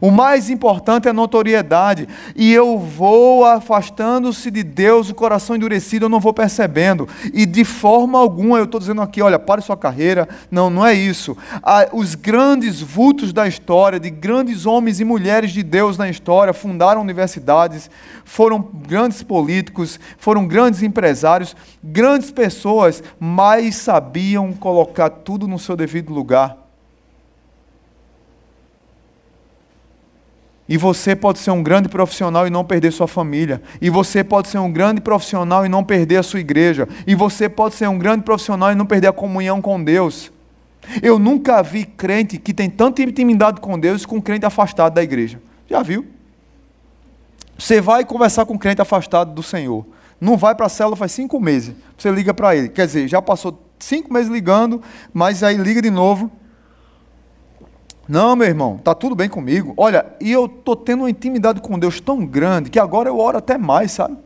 O 0.00 0.10
mais 0.10 0.50
importante 0.50 1.06
é 1.06 1.10
a 1.10 1.14
notoriedade. 1.14 2.08
E 2.34 2.52
eu 2.52 2.78
vou 2.78 3.44
afastando-se 3.44 4.50
de 4.50 4.62
Deus, 4.62 5.10
o 5.10 5.14
coração 5.14 5.56
endurecido, 5.56 6.06
eu 6.06 6.08
não 6.08 6.20
vou 6.20 6.32
percebendo. 6.32 7.08
E 7.32 7.46
de 7.46 7.64
forma 7.64 8.18
alguma 8.18 8.58
eu 8.58 8.64
estou 8.64 8.80
dizendo 8.80 9.02
aqui, 9.02 9.22
olha, 9.22 9.38
pare 9.38 9.62
sua 9.62 9.76
carreira. 9.76 10.28
Não, 10.50 10.70
não 10.70 10.86
é 10.86 10.94
isso. 10.94 11.36
Os 11.92 12.14
grandes 12.14 12.80
vultos 12.80 13.32
da 13.32 13.46
história, 13.46 14.00
de 14.00 14.10
grandes 14.10 14.66
homens 14.66 15.00
e 15.00 15.04
mulheres 15.04 15.52
de 15.52 15.62
Deus 15.62 15.98
na 15.98 16.08
história, 16.08 16.52
fundaram 16.52 17.00
universidades, 17.00 17.90
foram 18.24 18.60
grandes 18.60 19.22
políticos, 19.22 20.00
foram 20.18 20.46
grandes 20.46 20.82
empresários, 20.82 21.56
grandes 21.82 22.30
pessoas, 22.30 23.02
mas 23.18 23.76
sabiam 23.76 24.52
colocar 24.52 25.10
tudo 25.10 25.46
no 25.46 25.58
seu 25.58 25.76
devido 25.76 26.12
lugar. 26.12 26.63
E 30.68 30.78
você 30.78 31.14
pode 31.14 31.38
ser 31.38 31.50
um 31.50 31.62
grande 31.62 31.88
profissional 31.88 32.46
e 32.46 32.50
não 32.50 32.64
perder 32.64 32.90
sua 32.90 33.06
família. 33.06 33.60
E 33.80 33.90
você 33.90 34.24
pode 34.24 34.48
ser 34.48 34.58
um 34.58 34.72
grande 34.72 35.00
profissional 35.00 35.66
e 35.66 35.68
não 35.68 35.84
perder 35.84 36.16
a 36.16 36.22
sua 36.22 36.40
igreja. 36.40 36.88
E 37.06 37.14
você 37.14 37.48
pode 37.48 37.74
ser 37.74 37.86
um 37.88 37.98
grande 37.98 38.24
profissional 38.24 38.72
e 38.72 38.74
não 38.74 38.86
perder 38.86 39.08
a 39.08 39.12
comunhão 39.12 39.60
com 39.60 39.82
Deus. 39.82 40.32
Eu 41.02 41.18
nunca 41.18 41.62
vi 41.62 41.84
crente 41.84 42.38
que 42.38 42.54
tem 42.54 42.70
tanta 42.70 43.02
intimidade 43.02 43.60
com 43.60 43.78
Deus 43.78 44.06
com 44.06 44.16
um 44.16 44.20
crente 44.20 44.46
afastado 44.46 44.94
da 44.94 45.02
igreja. 45.02 45.40
Já 45.68 45.82
viu? 45.82 46.06
Você 47.58 47.80
vai 47.80 48.04
conversar 48.04 48.46
com 48.46 48.54
um 48.54 48.58
crente 48.58 48.80
afastado 48.80 49.32
do 49.32 49.42
Senhor. 49.42 49.86
Não 50.20 50.36
vai 50.36 50.54
para 50.54 50.66
a 50.66 50.68
célula 50.70 50.96
faz 50.96 51.12
cinco 51.12 51.38
meses. 51.38 51.74
Você 51.96 52.10
liga 52.10 52.32
para 52.32 52.56
ele. 52.56 52.68
Quer 52.68 52.86
dizer, 52.86 53.06
já 53.06 53.20
passou 53.20 53.62
cinco 53.78 54.12
meses 54.12 54.30
ligando, 54.30 54.82
mas 55.12 55.42
aí 55.42 55.56
liga 55.56 55.82
de 55.82 55.90
novo. 55.90 56.30
Não, 58.08 58.36
meu 58.36 58.46
irmão, 58.46 58.78
tá 58.82 58.94
tudo 58.94 59.14
bem 59.14 59.28
comigo. 59.28 59.72
Olha, 59.76 60.06
e 60.20 60.30
eu 60.30 60.46
tô 60.46 60.76
tendo 60.76 61.00
uma 61.00 61.10
intimidade 61.10 61.60
com 61.60 61.78
Deus 61.78 62.00
tão 62.00 62.24
grande 62.26 62.70
que 62.70 62.78
agora 62.78 63.08
eu 63.08 63.18
oro 63.18 63.38
até 63.38 63.56
mais, 63.56 63.92
sabe? 63.92 64.16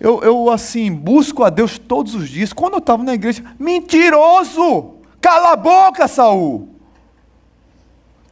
Eu, 0.00 0.20
eu 0.22 0.50
assim, 0.50 0.92
busco 0.92 1.44
a 1.44 1.50
Deus 1.50 1.78
todos 1.78 2.14
os 2.14 2.28
dias. 2.28 2.52
Quando 2.52 2.74
eu 2.74 2.78
estava 2.78 3.04
na 3.04 3.14
igreja, 3.14 3.44
mentiroso! 3.58 4.94
Cala 5.20 5.52
a 5.52 5.56
boca, 5.56 6.08
Saul! 6.08 6.70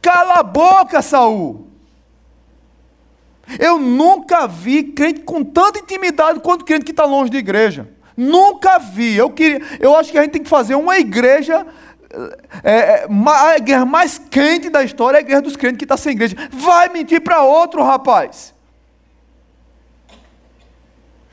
Cala 0.01 0.39
a 0.39 0.43
boca, 0.43 1.01
Saul! 1.01 1.67
Eu 3.57 3.79
nunca 3.79 4.47
vi 4.47 4.83
crente 4.83 5.21
com 5.21 5.43
tanta 5.43 5.79
intimidade 5.79 6.41
quanto 6.41 6.65
crente 6.65 6.83
que 6.83 6.91
está 6.91 7.05
longe 7.05 7.29
de 7.29 7.37
igreja. 7.37 7.89
Nunca 8.15 8.77
vi. 8.77 9.15
Eu, 9.15 9.29
queria, 9.29 9.61
eu 9.79 9.95
acho 9.95 10.11
que 10.11 10.17
a 10.17 10.23
gente 10.23 10.31
tem 10.31 10.43
que 10.43 10.49
fazer 10.49 10.75
uma 10.75 10.97
igreja 10.97 11.65
é, 12.63 13.05
é, 13.05 13.07
a 13.07 13.59
guerra 13.59 13.85
mais 13.85 14.17
quente 14.17 14.69
da 14.69 14.83
história 14.83 15.17
é 15.17 15.21
a 15.21 15.23
guerra 15.23 15.41
dos 15.41 15.55
crentes 15.55 15.77
que 15.77 15.85
está 15.85 15.97
sem 15.97 16.13
igreja. 16.13 16.35
Vai 16.51 16.89
mentir 16.89 17.21
para 17.21 17.43
outro, 17.43 17.83
rapaz. 17.83 18.53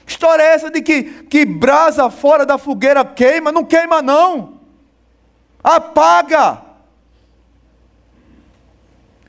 História 0.06 0.42
é 0.42 0.54
essa 0.54 0.70
de 0.70 0.80
que, 0.80 1.02
que 1.24 1.44
brasa 1.44 2.08
fora 2.10 2.46
da 2.46 2.56
fogueira 2.56 3.04
queima? 3.04 3.52
Não 3.52 3.64
queima, 3.64 4.00
não. 4.00 4.60
Apaga. 5.62 6.67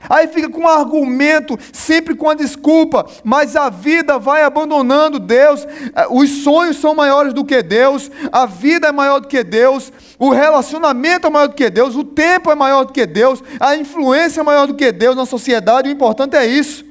Aí 0.08 0.28
fica 0.28 0.50
com 0.50 0.62
um 0.62 0.68
argumento, 0.68 1.58
sempre 1.74 2.16
com 2.16 2.30
a 2.30 2.34
desculpa, 2.34 3.06
mas 3.24 3.56
a 3.56 3.70
vida 3.70 4.18
vai 4.18 4.44
abandonando 4.44 5.20
Deus, 5.20 5.66
eh, 5.66 6.08
os 6.10 6.44
sonhos 6.44 6.78
são 6.78 6.96
maiores 6.96 7.34
do 7.34 7.44
que 7.44 7.62
Deus, 7.62 8.10
a 8.32 8.46
vida 8.46 8.88
é 8.88 8.92
maior 8.92 9.20
do 9.20 9.28
que 9.28 9.44
Deus, 9.44 9.92
o 10.18 10.30
relacionamento 10.30 11.28
é 11.28 11.30
maior 11.30 11.48
do 11.48 11.56
que 11.56 11.70
Deus, 11.70 11.96
o 11.96 12.04
tempo 12.04 12.50
é 12.50 12.56
maior 12.56 12.86
do 12.86 12.94
que 12.94 13.06
Deus, 13.06 13.44
a 13.60 13.76
influência 13.76 14.40
é 14.40 14.44
maior 14.44 14.68
do 14.68 14.74
que 14.74 14.90
Deus 14.92 15.18
na 15.18 15.26
sociedade, 15.26 15.90
o 15.90 15.92
importante 15.92 16.36
é 16.38 16.46
isso. 16.46 16.86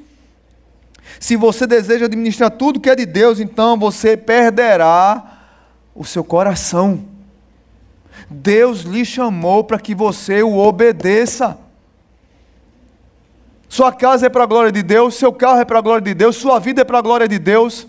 Se 1.19 1.35
você 1.35 1.65
deseja 1.65 2.05
administrar 2.05 2.51
tudo 2.51 2.79
que 2.79 2.89
é 2.89 2.95
de 2.95 3.05
Deus, 3.05 3.39
então 3.39 3.77
você 3.77 4.15
perderá 4.15 5.39
o 5.95 6.05
seu 6.05 6.23
coração. 6.23 7.03
Deus 8.29 8.81
lhe 8.81 9.03
chamou 9.03 9.63
para 9.63 9.79
que 9.79 9.95
você 9.95 10.43
o 10.43 10.57
obedeça. 10.57 11.57
Sua 13.69 13.93
casa 13.93 14.25
é 14.25 14.29
para 14.29 14.43
a 14.43 14.47
glória 14.47 14.71
de 14.71 14.81
Deus, 14.81 15.13
seu 15.13 15.31
carro 15.31 15.59
é 15.59 15.65
para 15.65 15.77
a 15.77 15.81
glória 15.81 16.01
de 16.01 16.15
Deus, 16.15 16.35
sua 16.35 16.57
vida 16.57 16.81
é 16.81 16.83
para 16.83 16.97
a 16.97 17.01
glória 17.01 17.27
de 17.27 17.37
Deus. 17.37 17.87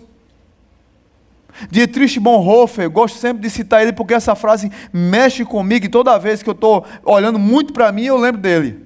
Dietrich 1.71 2.19
Bonhoeffer, 2.19 2.87
gosto 2.87 3.17
sempre 3.17 3.41
de 3.41 3.49
citar 3.49 3.81
ele 3.81 3.91
porque 3.91 4.13
essa 4.13 4.35
frase 4.35 4.71
mexe 4.93 5.43
comigo 5.43 5.87
e 5.87 5.89
toda 5.89 6.17
vez 6.19 6.43
que 6.43 6.49
eu 6.49 6.53
estou 6.53 6.85
olhando 7.03 7.39
muito 7.39 7.73
para 7.73 7.91
mim 7.91 8.03
eu 8.03 8.15
lembro 8.15 8.39
dele. 8.39 8.85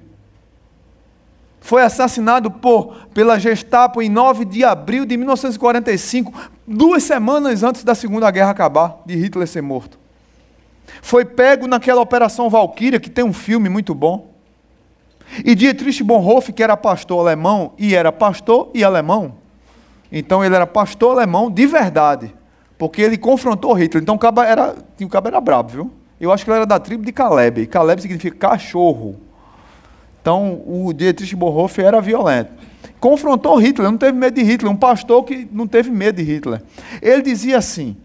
Foi 1.60 1.82
assassinado 1.82 2.50
por, 2.50 2.96
pela 3.12 3.38
Gestapo 3.38 4.00
em 4.00 4.08
9 4.08 4.46
de 4.46 4.64
abril 4.64 5.04
de 5.04 5.18
1945, 5.18 6.32
duas 6.66 7.02
semanas 7.02 7.62
antes 7.62 7.84
da 7.84 7.94
Segunda 7.94 8.30
Guerra 8.30 8.52
acabar, 8.52 9.02
de 9.04 9.14
Hitler 9.16 9.46
ser 9.46 9.62
morto. 9.62 9.98
Foi 11.02 11.26
pego 11.26 11.66
naquela 11.66 12.00
Operação 12.00 12.48
Valkyria, 12.48 12.98
que 12.98 13.10
tem 13.10 13.24
um 13.24 13.34
filme 13.34 13.68
muito 13.68 13.94
bom 13.94 14.35
E 15.44 15.54
Dietrich 15.54 16.02
Bonhoeffer, 16.02 16.54
que 16.54 16.62
era 16.62 16.76
pastor 16.76 17.20
alemão, 17.20 17.72
e 17.78 17.94
era 17.94 18.12
pastor 18.12 18.70
e 18.72 18.84
alemão, 18.84 19.34
então 20.10 20.44
ele 20.44 20.54
era 20.54 20.66
pastor 20.66 21.12
alemão 21.12 21.50
de 21.50 21.66
verdade, 21.66 22.34
porque 22.78 23.02
ele 23.02 23.18
confrontou 23.18 23.72
Hitler. 23.72 24.02
Então 24.02 24.14
o 24.14 24.18
cabo 24.18 24.42
era, 24.42 24.74
o 25.00 25.08
cabo 25.08 25.28
era 25.28 25.40
brabo, 25.40 25.68
viu? 25.70 25.90
Eu 26.20 26.32
acho 26.32 26.44
que 26.44 26.50
ele 26.50 26.58
era 26.58 26.66
da 26.66 26.78
tribo 26.78 27.04
de 27.04 27.12
Caleb. 27.12 27.66
Caleb 27.66 28.00
significa 28.00 28.48
cachorro. 28.48 29.16
Então 30.20 30.62
o 30.66 30.92
Dietrich 30.92 31.34
Bonhoeffer 31.36 31.84
era 31.84 32.00
violento. 32.00 32.52
Confrontou 32.98 33.56
Hitler, 33.56 33.90
não 33.90 33.98
teve 33.98 34.16
medo 34.16 34.34
de 34.34 34.42
Hitler, 34.42 34.72
um 34.72 34.76
pastor 34.76 35.24
que 35.24 35.46
não 35.52 35.66
teve 35.66 35.90
medo 35.90 36.16
de 36.16 36.22
Hitler. 36.22 36.62
Ele 37.02 37.22
dizia 37.22 37.58
assim: 37.58 37.96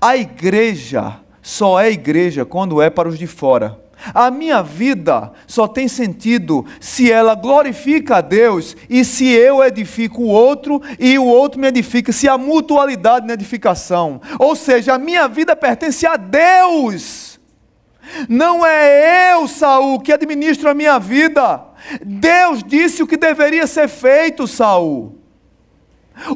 a 0.00 0.16
igreja 0.16 1.16
só 1.40 1.80
é 1.80 1.90
igreja 1.90 2.44
quando 2.44 2.82
é 2.82 2.90
para 2.90 3.08
os 3.08 3.18
de 3.18 3.26
fora. 3.26 3.78
A 4.14 4.30
minha 4.30 4.62
vida 4.62 5.32
só 5.46 5.68
tem 5.68 5.88
sentido 5.88 6.64
se 6.80 7.10
ela 7.10 7.34
glorifica 7.34 8.16
a 8.16 8.20
Deus 8.20 8.76
e 8.88 9.04
se 9.04 9.26
eu 9.26 9.62
edifico 9.62 10.22
o 10.22 10.28
outro 10.28 10.80
e 10.98 11.18
o 11.18 11.24
outro 11.24 11.60
me 11.60 11.68
edifica, 11.68 12.12
se 12.12 12.28
há 12.28 12.38
mutualidade 12.38 13.26
na 13.26 13.34
edificação. 13.34 14.20
Ou 14.38 14.56
seja, 14.56 14.94
a 14.94 14.98
minha 14.98 15.28
vida 15.28 15.54
pertence 15.54 16.06
a 16.06 16.16
Deus. 16.16 17.38
Não 18.28 18.64
é 18.64 19.32
eu, 19.32 19.46
Saul, 19.46 20.00
que 20.00 20.12
administro 20.12 20.68
a 20.68 20.74
minha 20.74 20.98
vida. 20.98 21.62
Deus 22.04 22.62
disse 22.64 23.02
o 23.02 23.06
que 23.06 23.16
deveria 23.16 23.66
ser 23.66 23.88
feito, 23.88 24.46
Saul. 24.46 25.18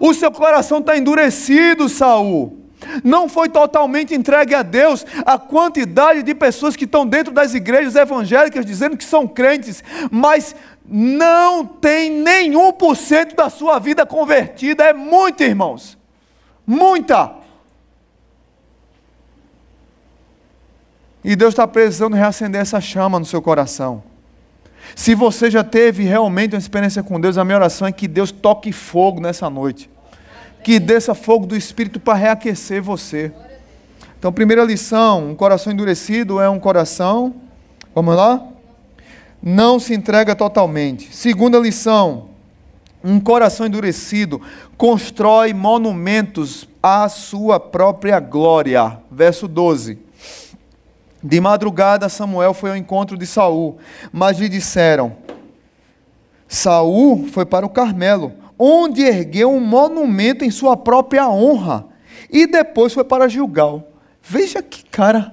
O 0.00 0.14
seu 0.14 0.30
coração 0.30 0.78
está 0.78 0.96
endurecido, 0.96 1.88
Saul 1.88 2.63
não 3.02 3.28
foi 3.28 3.48
totalmente 3.48 4.14
entregue 4.14 4.54
a 4.54 4.62
Deus. 4.62 5.04
A 5.24 5.38
quantidade 5.38 6.22
de 6.22 6.34
pessoas 6.34 6.76
que 6.76 6.84
estão 6.84 7.06
dentro 7.06 7.32
das 7.32 7.54
igrejas 7.54 7.96
evangélicas 7.96 8.64
dizendo 8.64 8.96
que 8.96 9.04
são 9.04 9.26
crentes, 9.26 9.82
mas 10.10 10.54
não 10.86 11.64
tem 11.64 12.10
nenhum 12.10 12.72
por 12.72 12.96
cento 12.96 13.34
da 13.34 13.48
sua 13.48 13.78
vida 13.78 14.04
convertida. 14.04 14.84
É 14.84 14.92
muita, 14.92 15.44
irmãos. 15.44 15.98
Muita. 16.66 17.32
E 21.24 21.34
Deus 21.34 21.54
está 21.54 21.66
precisando 21.66 22.14
reacender 22.14 22.60
essa 22.60 22.80
chama 22.80 23.18
no 23.18 23.24
seu 23.24 23.40
coração. 23.40 24.02
Se 24.94 25.14
você 25.14 25.50
já 25.50 25.64
teve 25.64 26.04
realmente 26.04 26.54
uma 26.54 26.58
experiência 26.58 27.02
com 27.02 27.18
Deus, 27.18 27.38
a 27.38 27.44
minha 27.44 27.56
oração 27.56 27.88
é 27.88 27.92
que 27.92 28.06
Deus 28.06 28.30
toque 28.30 28.70
fogo 28.70 29.20
nessa 29.20 29.48
noite 29.48 29.88
que 30.64 30.80
desça 30.80 31.14
fogo 31.14 31.46
do 31.46 31.54
Espírito 31.54 32.00
para 32.00 32.14
reaquecer 32.14 32.82
você. 32.82 33.30
Então, 34.18 34.32
primeira 34.32 34.64
lição: 34.64 35.30
um 35.30 35.34
coração 35.34 35.70
endurecido 35.70 36.40
é 36.40 36.48
um 36.48 36.58
coração, 36.58 37.34
vamos 37.94 38.16
lá? 38.16 38.42
Não 39.42 39.78
se 39.78 39.94
entrega 39.94 40.34
totalmente. 40.34 41.14
Segunda 41.14 41.58
lição: 41.58 42.30
um 43.04 43.20
coração 43.20 43.66
endurecido 43.66 44.40
constrói 44.78 45.52
monumentos 45.52 46.66
à 46.82 47.10
sua 47.10 47.60
própria 47.60 48.18
glória. 48.18 48.98
Verso 49.10 49.46
12. 49.46 49.98
De 51.22 51.40
madrugada 51.40 52.08
Samuel 52.08 52.54
foi 52.54 52.70
ao 52.70 52.76
encontro 52.76 53.18
de 53.18 53.26
Saul, 53.26 53.76
mas 54.10 54.38
lhe 54.38 54.48
disseram: 54.48 55.14
Saul 56.48 57.28
foi 57.28 57.44
para 57.44 57.66
o 57.66 57.70
Carmelo 57.70 58.32
onde 58.58 59.02
ergueu 59.02 59.50
um 59.50 59.60
monumento 59.60 60.44
em 60.44 60.50
sua 60.50 60.76
própria 60.76 61.28
honra. 61.28 61.86
E 62.30 62.46
depois 62.46 62.92
foi 62.92 63.04
para 63.04 63.28
Gilgal. 63.28 63.88
Veja 64.22 64.62
que 64.62 64.84
cara, 64.84 65.32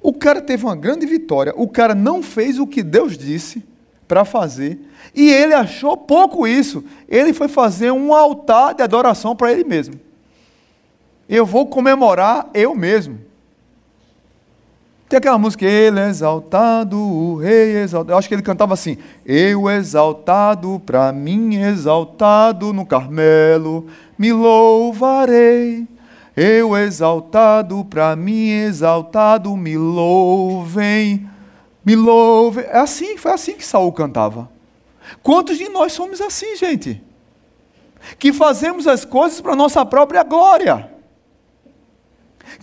o 0.00 0.12
cara 0.12 0.40
teve 0.40 0.64
uma 0.64 0.76
grande 0.76 1.06
vitória. 1.06 1.52
O 1.56 1.68
cara 1.68 1.94
não 1.94 2.22
fez 2.22 2.58
o 2.58 2.66
que 2.66 2.82
Deus 2.82 3.16
disse 3.16 3.64
para 4.06 4.24
fazer. 4.24 4.78
E 5.14 5.30
ele 5.30 5.54
achou 5.54 5.96
pouco 5.96 6.46
isso. 6.46 6.84
Ele 7.08 7.32
foi 7.32 7.48
fazer 7.48 7.90
um 7.90 8.14
altar 8.14 8.74
de 8.74 8.82
adoração 8.82 9.34
para 9.34 9.52
ele 9.52 9.64
mesmo. 9.64 9.98
Eu 11.28 11.44
vou 11.44 11.66
comemorar 11.66 12.48
eu 12.54 12.74
mesmo. 12.74 13.25
Tem 15.08 15.18
aquela 15.18 15.38
música, 15.38 15.64
Ele 15.64 16.00
exaltado, 16.00 16.98
o 16.98 17.36
Rei 17.36 17.76
exaltado. 17.76 18.12
Eu 18.12 18.18
acho 18.18 18.26
que 18.26 18.34
ele 18.34 18.42
cantava 18.42 18.74
assim: 18.74 18.98
Eu 19.24 19.70
exaltado, 19.70 20.82
para 20.84 21.12
mim 21.12 21.54
exaltado 21.54 22.72
no 22.72 22.84
Carmelo, 22.84 23.86
me 24.18 24.32
louvarei. 24.32 25.86
Eu 26.36 26.76
exaltado, 26.76 27.84
para 27.84 28.14
mim 28.16 28.50
exaltado, 28.50 29.56
me 29.56 29.78
louvem, 29.78 31.26
me 31.84 31.94
louvem. 31.94 32.64
É 32.64 32.78
assim, 32.78 33.16
foi 33.16 33.30
assim 33.30 33.52
que 33.52 33.64
Saul 33.64 33.92
cantava. 33.92 34.50
Quantos 35.22 35.56
de 35.56 35.68
nós 35.68 35.92
somos 35.92 36.20
assim, 36.20 36.56
gente? 36.56 37.00
Que 38.18 38.32
fazemos 38.32 38.88
as 38.88 39.04
coisas 39.04 39.40
para 39.40 39.54
nossa 39.54 39.86
própria 39.86 40.24
glória 40.24 40.95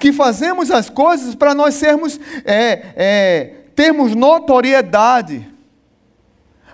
que 0.04 0.12
fazemos 0.12 0.70
as 0.70 0.90
coisas 0.90 1.34
para 1.34 1.56
nós 1.56 1.76
sermos, 1.76 2.20
é, 2.44 2.88
é, 2.94 3.54
termos 3.74 4.14
notoriedade, 4.14 5.48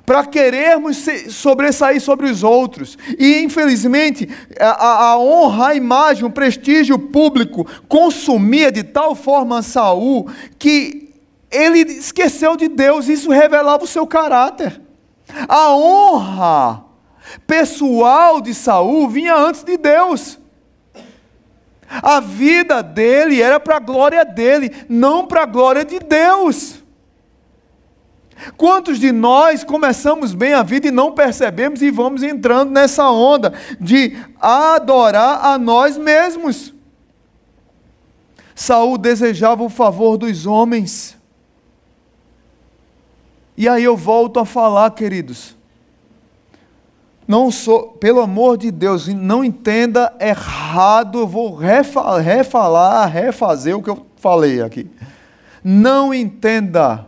para 0.03 0.25
querermos 0.25 1.05
sobressair 1.29 2.01
sobre 2.01 2.27
os 2.27 2.43
outros. 2.43 2.97
E, 3.19 3.43
infelizmente, 3.43 4.27
a, 4.59 5.09
a, 5.09 5.19
honra, 5.19 5.67
a 5.67 5.75
imagem, 5.75 6.25
o 6.25 6.31
prestígio 6.31 6.97
público 6.97 7.67
consumia 7.87 8.71
de 8.71 8.81
tal 8.81 9.13
forma 9.13 9.61
Saul 9.61 10.27
que 10.57 11.13
ele 11.51 11.81
esqueceu 11.81 12.57
de 12.57 12.67
Deus, 12.67 13.07
isso 13.07 13.29
revelava 13.29 13.83
o 13.83 13.87
seu 13.87 14.07
caráter. 14.07 14.81
A 15.47 15.75
honra 15.75 16.83
pessoal 17.45 18.41
de 18.41 18.55
Saul 18.55 19.07
vinha 19.07 19.35
antes 19.35 19.63
de 19.63 19.77
Deus. 19.77 20.38
A 21.89 22.19
vida 22.19 22.83
dele 22.83 23.41
era 23.41 23.59
para 23.59 23.77
a 23.77 23.79
glória 23.79 24.23
dele, 24.23 24.71
não 24.87 25.25
para 25.25 25.43
a 25.43 25.45
glória 25.45 25.83
de 25.83 25.99
Deus. 25.99 26.83
Quantos 28.55 28.99
de 28.99 29.11
nós 29.11 29.63
começamos 29.63 30.33
bem 30.33 30.53
a 30.53 30.63
vida 30.63 30.87
e 30.87 30.91
não 30.91 31.11
percebemos 31.11 31.81
e 31.81 31.91
vamos 31.91 32.23
entrando 32.23 32.71
nessa 32.71 33.09
onda 33.09 33.53
de 33.81 34.17
adorar 34.39 35.45
a 35.45 35.57
nós 35.57 35.97
mesmos? 35.97 36.73
Saul 38.55 38.97
desejava 38.97 39.63
o 39.63 39.69
favor 39.69 40.17
dos 40.17 40.45
homens. 40.45 41.17
E 43.57 43.67
aí 43.67 43.83
eu 43.83 43.97
volto 43.97 44.39
a 44.39 44.45
falar, 44.45 44.91
queridos 44.91 45.58
não 47.29 47.51
sou, 47.51 47.89
pelo 47.89 48.21
amor 48.21 48.57
de 48.57 48.71
Deus, 48.71 49.07
não 49.07 49.45
entenda 49.45 50.11
errado, 50.19 51.19
eu 51.19 51.27
vou 51.27 51.53
refalar, 51.53 52.23
refalar, 52.23 53.07
refazer 53.07 53.77
o 53.77 53.83
que 53.83 53.89
eu 53.91 54.03
falei 54.15 54.63
aqui. 54.63 54.89
Não 55.63 56.11
entenda 56.11 57.05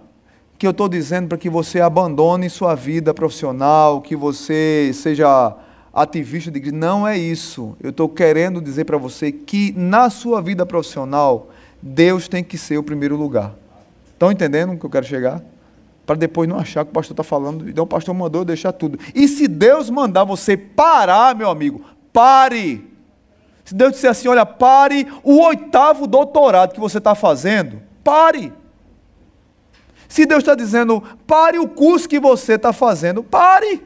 que 0.60 0.68
eu 0.68 0.70
estou 0.70 0.88
dizendo 0.88 1.28
para 1.28 1.40
que 1.40 1.50
você 1.50 1.82
abandone 1.82 2.52
sua 2.52 2.76
vida 2.76 3.16
profissional, 3.16 4.00
que 4.00 4.16
você 4.16 4.92
seja 4.94 5.56
ativista 5.92 6.52
de 6.52 6.60
igreja. 6.60 6.78
Não 6.78 7.08
é 7.08 7.18
isso. 7.18 7.76
Eu 7.82 7.90
estou 7.90 8.08
querendo 8.08 8.62
dizer 8.62 8.86
para 8.86 9.00
você 9.00 9.32
que 9.32 9.74
na 9.76 10.12
sua 10.12 10.40
vida 10.40 10.68
profissional, 10.68 11.50
Deus 11.82 12.28
tem 12.28 12.44
que 12.44 12.60
ser 12.60 12.78
o 12.78 12.84
primeiro 12.84 13.16
lugar. 13.16 13.56
Estão 14.14 14.32
entendendo 14.32 14.74
o 14.74 14.78
que 14.78 14.86
eu 14.86 14.90
quero 14.92 15.06
chegar? 15.08 15.42
Para 16.12 16.20
depois 16.20 16.50
não 16.50 16.60
achar 16.60 16.84
que 16.84 16.92
o 16.92 16.94
pastor 16.94 17.14
está 17.14 17.24
falando, 17.24 17.70
então 17.70 17.86
o 17.86 17.88
pastor 17.88 18.14
mandou 18.14 18.44
deixar 18.44 18.74
tudo. 18.74 19.00
E 19.16 19.30
se 19.30 19.48
Deus 19.48 19.90
mandar 19.90 20.26
você 20.26 20.58
parar, 20.58 21.34
meu 21.34 21.50
amigo, 21.50 21.86
pare. 22.12 22.86
Se 23.64 23.74
Deus 23.74 23.94
disser 23.94 24.12
assim, 24.12 24.28
olha, 24.28 24.46
pare 24.46 25.08
o 25.24 25.40
oitavo 25.40 26.06
doutorado 26.06 26.74
que 26.74 26.82
você 26.82 26.98
está 26.98 27.16
fazendo, 27.16 27.82
pare. 28.04 28.52
Se 30.10 30.26
Deus 30.26 30.40
está 30.40 30.54
dizendo, 30.54 31.02
pare 31.26 31.58
o 31.60 31.68
curso 31.70 32.10
que 32.10 32.20
você 32.20 32.56
está 32.56 32.74
fazendo, 32.74 33.24
pare. 33.24 33.82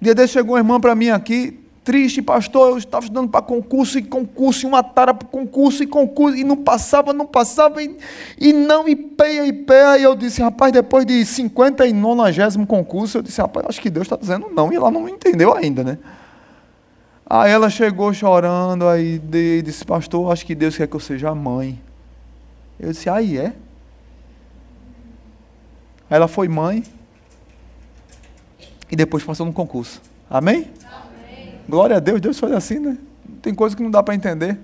Um 0.00 0.02
dia 0.02 0.14
desse 0.14 0.32
chegou 0.32 0.54
uma 0.54 0.60
irmã 0.60 0.80
para 0.80 0.96
mim 0.96 1.10
aqui, 1.10 1.60
triste, 1.88 2.20
pastor, 2.20 2.72
eu 2.72 2.76
estava 2.76 3.06
estudando 3.06 3.30
para 3.30 3.40
concurso 3.40 3.98
e 3.98 4.02
concurso, 4.02 4.66
e 4.66 4.68
uma 4.68 4.82
tara 4.82 5.14
para 5.14 5.26
concurso 5.26 5.82
e 5.82 5.86
concurso, 5.86 6.36
e 6.36 6.44
não 6.44 6.58
passava, 6.58 7.14
não 7.14 7.24
passava, 7.24 7.82
e, 7.82 7.96
e 8.38 8.52
não, 8.52 8.86
e 8.86 8.94
peia, 8.94 9.46
e 9.46 9.54
peia, 9.54 9.96
e 9.96 10.02
eu 10.02 10.14
disse, 10.14 10.42
rapaz, 10.42 10.70
depois 10.70 11.06
de 11.06 11.24
50 11.24 11.86
e 11.86 11.94
90 11.94 12.66
concurso, 12.66 13.16
eu 13.16 13.22
disse, 13.22 13.40
rapaz, 13.40 13.64
acho 13.70 13.80
que 13.80 13.88
Deus 13.88 14.04
está 14.04 14.16
dizendo 14.16 14.50
não, 14.54 14.70
e 14.70 14.76
ela 14.76 14.90
não 14.90 15.08
entendeu 15.08 15.56
ainda, 15.56 15.82
né? 15.82 15.96
Aí 17.24 17.50
ela 17.50 17.70
chegou 17.70 18.12
chorando, 18.12 18.86
aí 18.86 19.18
disse, 19.64 19.82
pastor, 19.82 20.30
acho 20.30 20.44
que 20.44 20.54
Deus 20.54 20.76
quer 20.76 20.86
que 20.86 20.94
eu 20.94 21.00
seja 21.00 21.34
mãe. 21.34 21.80
Eu 22.78 22.92
disse, 22.92 23.08
aí 23.08 23.38
é? 23.38 23.54
Aí 26.10 26.16
ela 26.16 26.28
foi 26.28 26.48
mãe, 26.48 26.84
e 28.90 28.94
depois 28.94 29.24
passou 29.24 29.46
no 29.46 29.54
concurso. 29.54 30.02
Amém? 30.28 30.70
Glória 31.68 31.96
a 31.96 32.00
Deus, 32.00 32.20
Deus 32.20 32.38
faz 32.38 32.52
assim, 32.52 32.78
né? 32.78 32.96
Tem 33.42 33.54
coisa 33.54 33.76
que 33.76 33.82
não 33.82 33.90
dá 33.90 34.02
para 34.02 34.14
entender. 34.14 34.58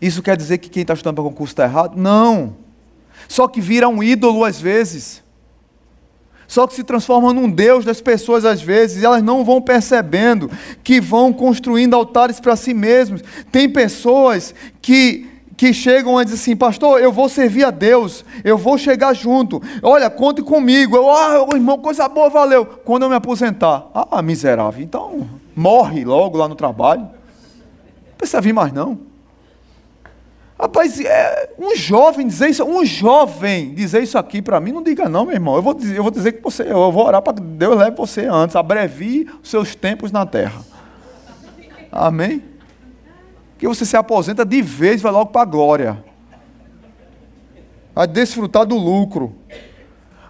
Isso 0.00 0.22
quer 0.22 0.36
dizer 0.36 0.58
que 0.58 0.68
quem 0.68 0.82
está 0.82 0.94
estudando 0.94 1.16
para 1.16 1.24
concurso 1.24 1.52
está 1.52 1.64
errado? 1.64 1.96
Não. 1.96 2.54
Só 3.26 3.48
que 3.48 3.60
vira 3.60 3.88
um 3.88 4.02
ídolo 4.02 4.44
às 4.44 4.60
vezes. 4.60 5.22
Só 6.46 6.66
que 6.66 6.74
se 6.74 6.84
transforma 6.84 7.32
num 7.32 7.50
Deus 7.50 7.84
das 7.84 8.00
pessoas 8.00 8.44
às 8.44 8.62
vezes, 8.62 9.02
e 9.02 9.04
elas 9.04 9.22
não 9.22 9.44
vão 9.44 9.60
percebendo 9.60 10.50
que 10.82 11.00
vão 11.00 11.32
construindo 11.32 11.94
altares 11.94 12.40
para 12.40 12.56
si 12.56 12.72
mesmos. 12.72 13.22
Tem 13.50 13.68
pessoas 13.68 14.54
que 14.80 15.26
que 15.58 15.74
chegam 15.74 16.22
e 16.22 16.24
dizem 16.24 16.40
assim, 16.40 16.56
pastor, 16.56 17.00
eu 17.00 17.10
vou 17.10 17.28
servir 17.28 17.64
a 17.64 17.70
Deus, 17.72 18.24
eu 18.44 18.56
vou 18.56 18.78
chegar 18.78 19.12
junto, 19.12 19.60
olha, 19.82 20.08
conte 20.08 20.40
comigo, 20.40 20.96
eu, 20.96 21.10
ah, 21.10 21.48
irmão, 21.52 21.76
coisa 21.78 22.08
boa, 22.08 22.30
valeu. 22.30 22.64
Quando 22.64 23.02
eu 23.02 23.08
me 23.08 23.16
aposentar, 23.16 23.88
ah, 23.92 24.22
miserável, 24.22 24.80
então 24.80 25.28
morre 25.56 26.04
logo 26.04 26.38
lá 26.38 26.46
no 26.46 26.54
trabalho. 26.54 27.00
Não 27.00 28.16
precisa 28.16 28.40
vir 28.40 28.52
mais 28.52 28.72
não. 28.72 29.00
Rapaz, 30.60 31.00
é, 31.00 31.50
um 31.58 31.74
jovem 31.74 32.28
dizer 32.28 32.50
isso, 32.50 32.64
um 32.64 32.84
jovem 32.84 33.74
dizer 33.74 34.00
isso 34.00 34.16
aqui 34.16 34.40
para 34.40 34.60
mim, 34.60 34.70
não 34.70 34.82
diga 34.82 35.08
não, 35.08 35.24
meu 35.24 35.34
irmão. 35.34 35.56
Eu 35.56 35.62
vou 35.62 35.74
dizer, 35.74 35.96
eu 35.96 36.02
vou 36.04 36.12
dizer 36.12 36.32
que 36.32 36.42
você, 36.42 36.62
eu 36.70 36.92
vou 36.92 37.04
orar 37.04 37.20
para 37.20 37.34
que 37.34 37.40
Deus 37.40 37.76
leve 37.76 37.96
você 37.96 38.26
antes, 38.26 38.54
abrevie 38.54 39.28
os 39.42 39.50
seus 39.50 39.74
tempos 39.74 40.12
na 40.12 40.24
terra. 40.24 40.64
Amém? 41.90 42.44
Que 43.58 43.66
você 43.66 43.84
se 43.84 43.96
aposenta 43.96 44.44
de 44.44 44.62
vez 44.62 45.00
e 45.00 45.02
vai 45.02 45.12
logo 45.12 45.32
para 45.32 45.42
a 45.42 45.44
glória. 45.44 46.04
Vai 47.92 48.06
desfrutar 48.06 48.64
do 48.64 48.76
lucro. 48.76 49.34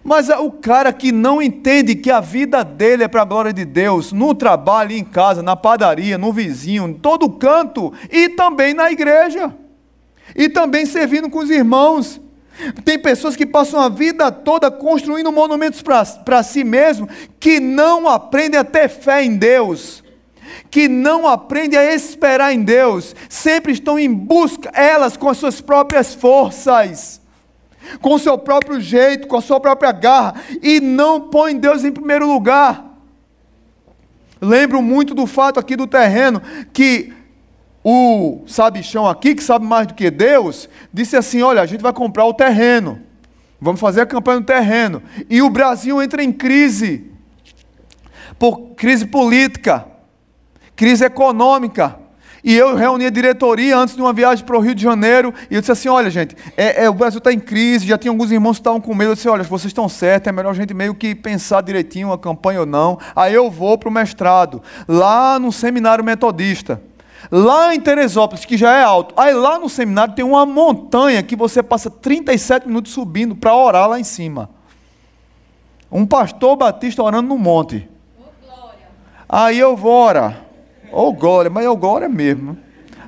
Mas 0.03 0.31
é 0.31 0.39
o 0.39 0.51
cara 0.51 0.91
que 0.91 1.13
não 1.13 1.43
entende 1.43 1.95
que 1.95 2.11
a 2.11 2.21
vida 2.21 2.65
dele 2.65 3.05
é 3.05 3.09
para 3.09 3.21
a 3.21 3.27
glória 3.27 3.53
de 3.53 3.67
Deus, 3.67 4.11
no 4.11 4.35
trabalho, 4.35 4.93
em 4.93 5.05
casa, 5.05 5.43
na 5.43 5.55
padaria, 5.55 6.17
no 6.17 6.33
vizinho, 6.33 6.89
em 6.89 6.95
todo 6.95 7.29
canto, 7.29 7.93
e 8.11 8.31
também 8.31 8.73
na 8.73 8.91
igreja, 8.91 9.55
e 10.35 10.49
também 10.49 10.87
servindo 10.87 11.29
com 11.29 11.41
os 11.41 11.51
irmãos. 11.51 12.19
Tem 12.87 12.99
pessoas 12.99 13.37
que 13.37 13.45
passam 13.45 13.79
a 13.79 13.91
vida 13.91 14.33
toda 14.33 14.71
construindo 14.71 15.31
monumentos 15.31 15.83
para 15.83 16.43
si 16.43 16.65
mesmo, 16.65 17.07
que 17.39 17.61
não 17.61 18.09
aprendem 18.09 18.59
a 18.59 18.65
ter 18.65 18.89
fé 18.89 19.23
em 19.23 19.37
Deus 19.37 20.03
que 20.71 20.89
não 20.89 21.27
aprendem 21.27 21.79
a 21.79 21.95
esperar 21.95 22.53
em 22.53 22.63
Deus, 22.63 23.15
sempre 23.29 23.73
estão 23.73 23.99
em 23.99 24.13
busca, 24.13 24.71
elas 24.75 25.17
com 25.17 25.29
as 25.29 25.39
suas 25.39 25.61
próprias 25.61 26.15
forças, 26.15 27.21
com 28.01 28.15
o 28.15 28.19
seu 28.19 28.37
próprio 28.37 28.81
jeito, 28.81 29.29
com 29.29 29.37
a 29.37 29.43
sua 29.43 29.61
própria 29.61 29.93
garra, 29.93 30.35
e 30.63 30.81
não 30.81 31.21
põem 31.21 31.59
Deus 31.59 31.85
em 31.85 31.93
primeiro 31.93 32.27
lugar. 32.27 32.85
Lembro 34.41 34.83
muito 34.83 35.15
do 35.15 35.27
fato 35.27 35.59
aqui 35.59 35.75
do 35.75 35.87
terreno, 35.87 36.41
que 36.73 37.13
o 37.83 38.43
sabichão 38.47 39.07
aqui, 39.07 39.35
que 39.35 39.43
sabe 39.43 39.65
mais 39.65 39.87
do 39.87 39.95
que 39.95 40.11
Deus, 40.11 40.69
disse 40.93 41.17
assim: 41.17 41.43
Olha, 41.43 41.63
a 41.63 41.67
gente 41.67 41.81
vai 41.81 41.93
comprar 41.93 42.25
o 42.25 42.35
terreno, 42.35 43.01
vamos 43.61 43.81
fazer 43.81 44.03
a 44.03 44.07
campanha 44.07 44.41
no 44.41 44.47
terreno, 44.47 45.03
e 45.29 45.43
o 45.43 45.51
Brasil 45.51 46.01
entra 46.03 46.23
em 46.23 46.33
crise, 46.33 47.11
por 48.39 48.75
crise 48.77 49.07
política 49.07 49.87
crise 50.79 51.05
econômica. 51.05 51.99
E 52.45 52.55
eu 52.55 52.77
reuni 52.77 53.05
a 53.05 53.11
diretoria 53.11 53.77
antes 53.77 53.97
de 53.97 54.01
uma 54.01 54.13
viagem 54.13 54.45
para 54.45 54.57
o 54.57 54.61
Rio 54.61 54.77
de 54.77 54.81
Janeiro 54.81 55.35
e 55.51 55.57
eu 55.57 55.61
disse 55.61 55.73
assim: 55.73 55.89
olha, 55.89 56.09
gente, 56.09 56.37
é, 56.57 56.85
é, 56.85 56.89
o 56.89 56.95
Brasil 56.95 57.19
está 57.19 57.33
em 57.33 57.41
crise, 57.41 57.85
já 57.85 57.99
tinha 57.99 58.13
alguns 58.13 58.31
irmãos 58.31 58.53
que 58.53 58.61
estavam 58.61 58.81
com 58.81 58.95
medo. 58.95 59.11
Eu 59.11 59.15
disse: 59.17 59.29
olha, 59.29 59.43
vocês 59.43 59.71
estão 59.71 59.89
certos, 59.89 60.29
é 60.29 60.33
melhor 60.33 60.51
a 60.51 60.55
gente 60.55 60.73
meio 60.73 60.95
que 60.95 61.17
pensar 61.17 61.63
direitinho 61.63 62.13
a 62.13 62.19
campanha 62.19 62.61
ou 62.61 62.67
não. 62.67 62.97
Aí 63.17 63.35
eu 63.35 63.51
vou 63.51 63.77
para 63.77 63.89
o 63.89 63.93
mestrado, 63.93 64.63
lá 64.87 65.37
no 65.41 65.51
seminário 65.51 66.05
metodista. 66.05 66.81
Lá 67.33 67.75
em 67.75 67.81
Teresópolis, 67.81 68.45
que 68.45 68.57
já 68.57 68.77
é 68.77 68.83
alto. 68.85 69.13
Aí 69.21 69.35
lá 69.35 69.59
no 69.59 69.69
seminário 69.69 70.15
tem 70.15 70.25
uma 70.25 70.47
montanha 70.47 71.21
que 71.25 71.35
você 71.35 71.61
passa 71.61 71.91
37 71.91 72.69
minutos 72.69 72.93
subindo 72.93 73.35
para 73.35 73.55
orar 73.55 73.89
lá 73.89 73.99
em 73.99 74.05
cima. 74.05 74.49
Um 75.91 76.07
pastor 76.07 76.55
batista 76.57 77.03
orando 77.03 77.29
no 77.29 77.37
monte. 77.37 77.89
Aí 79.29 79.59
eu 79.59 79.77
vou 79.77 79.93
orar. 79.93 80.48
Ô 80.93 81.09
oh, 81.09 81.13
glória, 81.13 81.51
mas 81.51 81.65
é 81.65 81.71
o 81.71 81.77
glória 81.77 82.09
mesmo. 82.09 82.57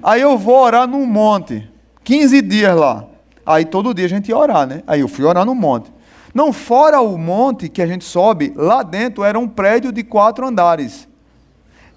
Aí 0.02 0.20
eu 0.20 0.36
vou 0.38 0.56
orar 0.56 0.86
num 0.86 1.06
monte, 1.06 1.68
15 2.04 2.42
dias 2.42 2.76
lá. 2.76 3.04
Aí 3.44 3.64
todo 3.64 3.94
dia 3.94 4.06
a 4.06 4.08
gente 4.08 4.28
ia 4.28 4.36
orar, 4.36 4.66
né? 4.66 4.82
Aí 4.86 5.00
eu 5.00 5.08
fui 5.08 5.24
orar 5.24 5.44
no 5.44 5.54
monte. 5.54 5.92
Não 6.32 6.52
fora 6.52 7.00
o 7.00 7.18
monte 7.18 7.68
que 7.68 7.82
a 7.82 7.86
gente 7.86 8.04
sobe, 8.04 8.52
lá 8.56 8.82
dentro 8.82 9.24
era 9.24 9.38
um 9.38 9.48
prédio 9.48 9.90
de 9.90 10.02
quatro 10.02 10.46
andares. 10.46 11.08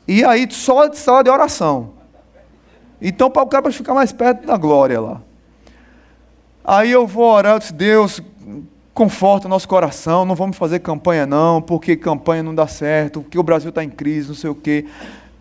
E 0.07 0.23
aí 0.23 0.47
só 0.49 0.87
de 0.87 0.97
sala 0.97 1.23
de 1.23 1.29
oração. 1.29 1.91
Então 3.01 3.29
para 3.29 3.43
o 3.43 3.47
cara 3.47 3.71
ficar 3.71 3.93
mais 3.93 4.11
perto 4.11 4.45
da 4.45 4.57
glória 4.57 4.99
lá. 4.99 5.21
Aí 6.65 6.91
eu 6.91 7.05
vou 7.05 7.25
orar, 7.25 7.55
eu 7.55 7.59
disse, 7.59 7.73
Deus, 7.73 8.21
conforta 8.93 9.47
o 9.47 9.49
nosso 9.49 9.67
coração, 9.67 10.23
não 10.23 10.35
vamos 10.35 10.55
fazer 10.55 10.79
campanha 10.79 11.25
não, 11.25 11.61
porque 11.61 11.95
campanha 11.95 12.41
não 12.41 12.55
dá 12.55 12.67
certo, 12.67 13.21
porque 13.21 13.37
o 13.37 13.43
Brasil 13.43 13.69
está 13.69 13.83
em 13.83 13.89
crise, 13.89 14.29
não 14.29 14.35
sei 14.35 14.49
o 14.49 14.55
quê. 14.55 14.85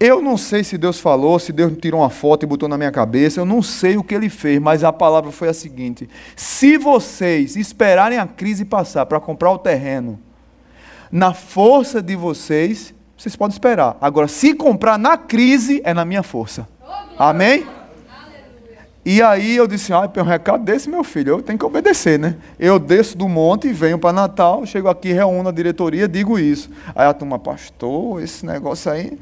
Eu 0.04 0.20
não 0.20 0.36
sei 0.36 0.64
se 0.64 0.76
Deus 0.76 0.98
falou, 0.98 1.38
se 1.38 1.52
Deus 1.52 1.74
tirou 1.80 2.00
uma 2.00 2.10
foto 2.10 2.42
e 2.42 2.46
botou 2.46 2.68
na 2.68 2.76
minha 2.76 2.90
cabeça, 2.90 3.40
eu 3.40 3.44
não 3.44 3.62
sei 3.62 3.96
o 3.96 4.02
que 4.02 4.12
ele 4.12 4.28
fez, 4.28 4.60
mas 4.60 4.82
a 4.82 4.92
palavra 4.92 5.30
foi 5.30 5.48
a 5.48 5.54
seguinte: 5.54 6.10
se 6.34 6.76
vocês 6.76 7.54
esperarem 7.54 8.18
a 8.18 8.26
crise 8.26 8.64
passar 8.64 9.06
para 9.06 9.20
comprar 9.20 9.52
o 9.52 9.58
terreno, 9.60 10.18
na 11.08 11.32
força 11.32 12.02
de 12.02 12.16
vocês, 12.16 12.92
vocês 13.16 13.36
podem 13.36 13.52
esperar. 13.54 13.96
Agora, 14.00 14.26
se 14.26 14.54
comprar 14.54 14.98
na 14.98 15.16
crise, 15.16 15.80
é 15.84 15.94
na 15.94 16.04
minha 16.04 16.24
força. 16.24 16.66
Amém? 17.16 17.64
E 19.04 19.22
aí 19.22 19.54
eu 19.54 19.68
disse, 19.68 19.92
ah, 19.92 20.08
tem 20.08 20.20
um 20.20 20.26
recado 20.26 20.64
desse, 20.64 20.90
meu 20.90 21.04
filho, 21.04 21.34
eu 21.34 21.42
tenho 21.42 21.58
que 21.58 21.64
obedecer, 21.64 22.18
né? 22.18 22.34
Eu 22.58 22.80
desço 22.80 23.16
do 23.16 23.28
monte, 23.28 23.72
venho 23.72 24.00
para 24.00 24.12
Natal, 24.12 24.66
chego 24.66 24.88
aqui, 24.88 25.12
reúno 25.12 25.48
a 25.48 25.52
diretoria, 25.52 26.08
digo 26.08 26.40
isso. 26.40 26.68
Aí 26.92 27.06
a 27.06 27.14
turma, 27.14 27.38
pastor, 27.38 28.20
esse 28.20 28.44
negócio 28.44 28.90
aí 28.90 29.16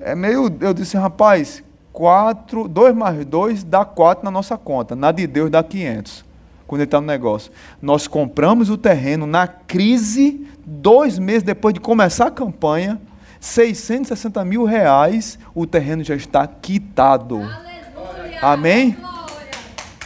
é 0.00 0.14
meio. 0.14 0.54
Eu 0.60 0.74
disse, 0.74 0.96
rapaz, 0.96 1.62
4, 1.92 2.66
2 2.68 2.94
mais 2.94 3.24
2 3.24 3.64
dá 3.64 3.84
4 3.84 4.24
na 4.24 4.30
nossa 4.30 4.58
conta. 4.58 4.96
Na 4.96 5.12
de 5.12 5.26
Deus 5.26 5.50
dá 5.50 5.62
500. 5.62 6.24
Quando 6.66 6.80
ele 6.80 6.86
está 6.86 7.00
no 7.00 7.06
negócio. 7.06 7.52
Nós 7.80 8.06
compramos 8.06 8.70
o 8.70 8.76
terreno 8.76 9.26
na 9.26 9.46
crise, 9.46 10.46
dois 10.64 11.18
meses 11.18 11.42
depois 11.42 11.74
de 11.74 11.80
começar 11.80 12.26
a 12.26 12.30
campanha, 12.30 13.00
660 13.38 14.44
mil 14.44 14.64
reais, 14.64 15.38
o 15.54 15.66
terreno 15.66 16.02
já 16.02 16.16
está 16.16 16.46
quitado. 16.46 17.36
Aleluia. 17.36 18.38
Amém? 18.40 18.96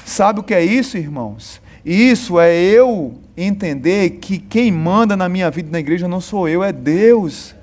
Sabe 0.04 0.40
o 0.40 0.42
que 0.42 0.52
é 0.52 0.64
isso, 0.64 0.98
irmãos? 0.98 1.60
Isso 1.84 2.40
é 2.40 2.54
eu 2.54 3.14
entender 3.36 4.10
que 4.10 4.38
quem 4.38 4.72
manda 4.72 5.16
na 5.16 5.28
minha 5.28 5.50
vida 5.50 5.70
na 5.70 5.78
igreja 5.78 6.08
não 6.08 6.20
sou 6.20 6.48
eu, 6.48 6.64
é 6.64 6.72
Deus. 6.72 7.54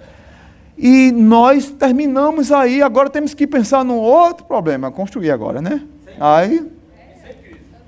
E 0.77 1.11
nós 1.11 1.71
terminamos 1.71 2.51
aí, 2.51 2.81
agora 2.81 3.09
temos 3.09 3.33
que 3.33 3.47
pensar 3.47 3.83
num 3.83 3.97
outro 3.97 4.45
problema, 4.45 4.91
construir 4.91 5.31
agora, 5.31 5.61
né? 5.61 5.81
Aí, 6.19 6.69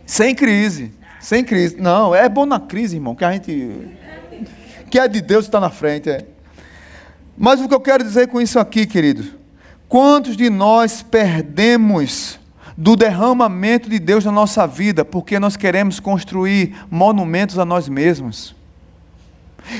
sem 0.05 0.33
crise, 0.33 0.93
sem 1.19 1.43
crise. 1.43 1.75
Não, 1.77 2.15
é 2.15 2.29
bom 2.29 2.45
na 2.45 2.59
crise, 2.59 2.95
irmão, 2.95 3.13
que 3.13 3.25
a 3.25 3.31
gente, 3.33 3.89
que 4.89 4.97
é 4.97 5.07
de 5.07 5.21
Deus 5.21 5.45
está 5.45 5.59
na 5.59 5.69
frente. 5.69 6.09
É. 6.09 6.25
Mas 7.37 7.59
o 7.59 7.67
que 7.67 7.73
eu 7.73 7.79
quero 7.79 8.03
dizer 8.03 8.27
com 8.27 8.39
isso 8.39 8.57
aqui, 8.57 8.85
querido, 8.85 9.25
quantos 9.89 10.37
de 10.37 10.49
nós 10.49 11.03
perdemos 11.03 12.39
do 12.77 12.95
derramamento 12.95 13.89
de 13.89 13.99
Deus 13.99 14.23
na 14.23 14.31
nossa 14.31 14.65
vida 14.65 15.03
porque 15.03 15.39
nós 15.39 15.57
queremos 15.57 15.99
construir 15.99 16.75
monumentos 16.89 17.59
a 17.59 17.65
nós 17.65 17.89
mesmos? 17.89 18.56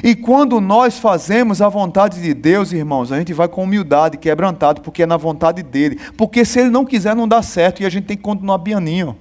E 0.04 0.15
quando 0.15 0.60
nós 0.60 1.00
fazemos 1.00 1.62
a 1.62 1.69
vontade 1.69 2.21
de 2.21 2.34
Deus, 2.34 2.71
irmãos, 2.71 3.12
a 3.12 3.17
gente 3.17 3.34
vai 3.34 3.47
com 3.47 3.63
humildade, 3.63 4.17
quebrantado, 4.17 4.82
porque 4.82 5.04
é 5.04 5.06
na 5.06 5.17
vontade 5.17 5.63
dele. 5.63 6.00
Porque 6.17 6.43
se 6.43 6.60
ele 6.60 6.69
não 6.69 6.86
quiser, 6.86 7.15
não 7.15 7.28
dá 7.28 7.41
certo 7.41 7.82
e 7.82 7.86
a 7.86 7.89
gente 7.89 8.06
tem 8.06 8.17
que 8.17 8.23
continuar 8.23 8.60
pianinho. 8.60 9.15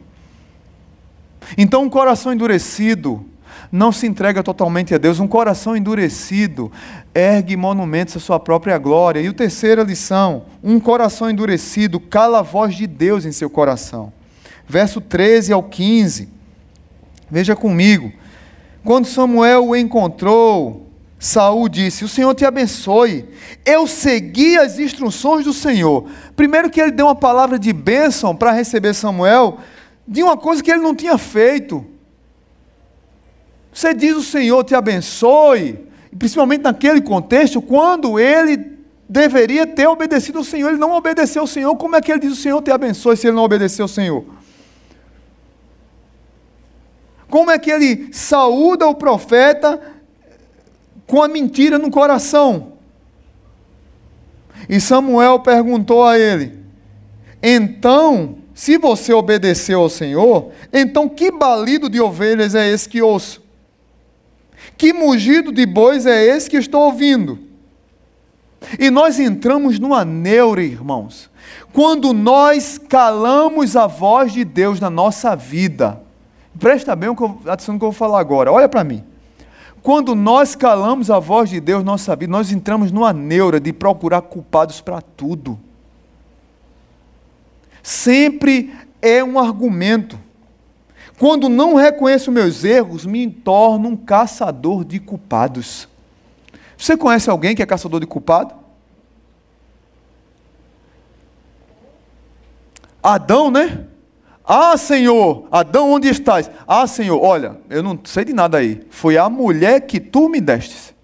Então, 1.57 1.83
um 1.83 1.89
coração 1.89 2.33
endurecido 2.33 3.25
não 3.71 3.93
se 3.93 4.07
entrega 4.07 4.43
totalmente 4.43 4.95
a 4.95 4.99
Deus. 4.99 5.21
Um 5.21 5.29
coração 5.29 5.77
endurecido 5.77 6.71
ergue 7.15 7.57
monumentos 7.57 8.17
à 8.17 8.21
sua 8.21 8.41
própria 8.41 8.79
glória. 8.79 9.21
E 9.21 9.29
a 9.29 9.33
terceira 9.33 9.83
lição: 9.83 10.45
um 10.63 10.79
coração 10.81 11.31
endurecido 11.31 12.01
cala 12.01 12.41
a 12.41 12.43
voz 12.43 12.75
de 12.75 12.87
Deus 12.87 13.25
em 13.25 13.33
seu 13.33 13.51
coração. 13.51 14.13
Verso 14.69 15.01
13 15.01 15.53
ao 15.53 15.63
15. 15.63 16.29
Veja 17.31 17.55
comigo. 17.55 18.13
Quando 18.87 19.05
Samuel 19.05 19.67
o 19.67 19.75
encontrou, 19.75 20.87
Saul 21.19 21.69
disse: 21.69 22.05
O 22.05 22.09
Senhor 22.09 22.33
te 22.37 22.45
abençoe. 22.45 23.29
Eu 23.65 23.85
segui 23.85 24.57
as 24.57 24.79
instruções 24.79 25.45
do 25.45 25.53
Senhor. 25.53 26.09
Primeiro 26.37 26.71
que 26.71 26.81
ele 26.81 26.93
deu 26.93 27.07
uma 27.07 27.15
palavra 27.17 27.59
de 27.59 27.73
bênção 27.73 28.35
para 28.35 28.53
receber 28.53 28.95
Samuel 28.95 29.59
de 30.07 30.23
uma 30.23 30.37
coisa 30.37 30.63
que 30.63 30.71
ele 30.71 30.83
não 30.83 30.95
tinha 30.95 31.19
feito. 31.19 31.85
Você 33.73 33.93
diz 33.93 34.17
o 34.17 34.23
Senhor 34.23 34.63
te 34.63 34.77
abençoe, 34.77 35.85
principalmente 36.17 36.63
naquele 36.63 37.01
contexto, 37.01 37.61
quando 37.61 38.21
ele 38.21 38.79
deveria 39.09 39.67
ter 39.67 39.89
obedecido 39.89 40.39
ao 40.39 40.45
Senhor, 40.45 40.69
ele 40.69 40.79
não 40.79 40.93
obedeceu 40.93 41.43
ao 41.43 41.49
Senhor, 41.49 41.75
como 41.75 41.97
é 41.97 42.01
que 42.01 42.13
ele 42.13 42.21
diz 42.21 42.33
o 42.33 42.37
Senhor 42.41 42.63
te 42.63 42.71
abençoe 42.71 43.17
se 43.17 43.27
ele 43.27 43.37
não 43.37 43.43
obedeceu 43.43 43.83
ao 43.85 43.89
Senhor? 43.89 44.25
Como 47.29 47.51
é 47.51 47.59
que 47.59 47.71
ele 47.71 48.09
saúda 48.13 48.87
o 48.87 48.95
profeta 48.95 49.81
com 51.07 51.23
a 51.23 51.29
mentira 51.29 51.79
no 51.79 51.91
coração? 51.91 52.73
E 54.69 54.81
Samuel 54.81 55.41
perguntou 55.41 56.05
a 56.05 56.19
ele: 56.19 56.53
Então, 57.43 58.39
se 58.55 58.79
você 58.79 59.13
obedeceu 59.13 59.81
ao 59.81 59.89
Senhor, 59.89 60.51
então 60.73 61.09
que 61.09 61.31
balido 61.31 61.91
de 61.91 62.01
ovelhas 62.01 62.55
é 62.55 62.69
esse 62.69 62.89
que 62.89 63.03
ouço? 63.03 63.43
Que 64.77 64.93
mugido 64.93 65.53
de 65.53 65.67
bois 65.67 66.07
é 66.07 66.25
esse 66.25 66.51
que 66.51 66.57
estou 66.57 66.83
ouvindo? 66.83 67.39
E 68.79 68.91
nós 68.91 69.21
entramos 69.21 69.79
numa 69.79 70.05
neura, 70.05 70.63
irmãos, 70.63 71.31
quando 71.73 72.13
nós 72.13 72.79
calamos 72.79 73.77
a 73.77 73.87
voz 73.87 74.33
de 74.33 74.45
Deus 74.45 74.81
na 74.81 74.91
nossa 74.91 75.37
vida. 75.37 76.06
Presta 76.59 76.97
bem 76.97 77.11
atenção 77.47 77.75
no 77.75 77.79
que 77.79 77.85
eu 77.85 77.91
vou 77.91 77.93
falar 77.93 78.21
agora, 78.21 78.51
olha 78.51 78.69
para 78.69 78.85
mim. 78.85 79.05
Quando 79.83 80.15
nós 80.15 80.55
calamos 80.55 81.11
a 81.11 81.19
voz 81.19 81.51
de 81.51 81.61
Deus 81.61 81.85
nossa 81.85 82.17
vida, 82.17 82.33
nós 82.33 82.51
entramos 82.51 82.91
numa 82.91 83.13
neura 83.13 83.61
de 83.61 83.73
procurar 83.73 84.23
culpados 84.23 84.81
para 84.81 85.01
tudo. 85.01 85.59
Sempre 87.83 88.75
é 89.01 89.23
um 89.23 89.39
argumento. 89.39 90.19
Quando 91.19 91.49
não 91.49 91.75
reconheço 91.75 92.33
meus 92.33 92.65
erros, 92.65 93.07
me 93.07 93.31
torno 93.31 93.91
um 93.91 93.97
caçador 93.97 94.85
de 94.85 94.99
culpados. 94.99 95.89
Você 96.77 96.97
conhece 96.97 97.31
alguém 97.31 97.55
que 97.55 97.63
é 97.63 97.67
caçador 97.67 98.01
de 98.01 98.07
culpado? 98.07 98.55
Adão, 103.03 103.51
né? 103.53 103.87
Ah, 104.47 104.77
Senhor, 104.77 105.49
Adão, 105.51 105.91
onde 105.91 106.09
estás? 106.09 106.49
Ah, 106.69 106.87
Senhor, 106.87 107.21
olha, 107.21 107.59
eu 107.69 107.83
não 107.83 107.99
sei 108.05 108.25
de 108.25 108.33
nada 108.33 108.59
aí. 108.59 108.87
Foi 108.91 109.19
a 109.19 109.29
mulher 109.29 109.81
que 109.81 109.99
tu 109.99 110.29
me 110.29 110.41
destes. 110.41 110.95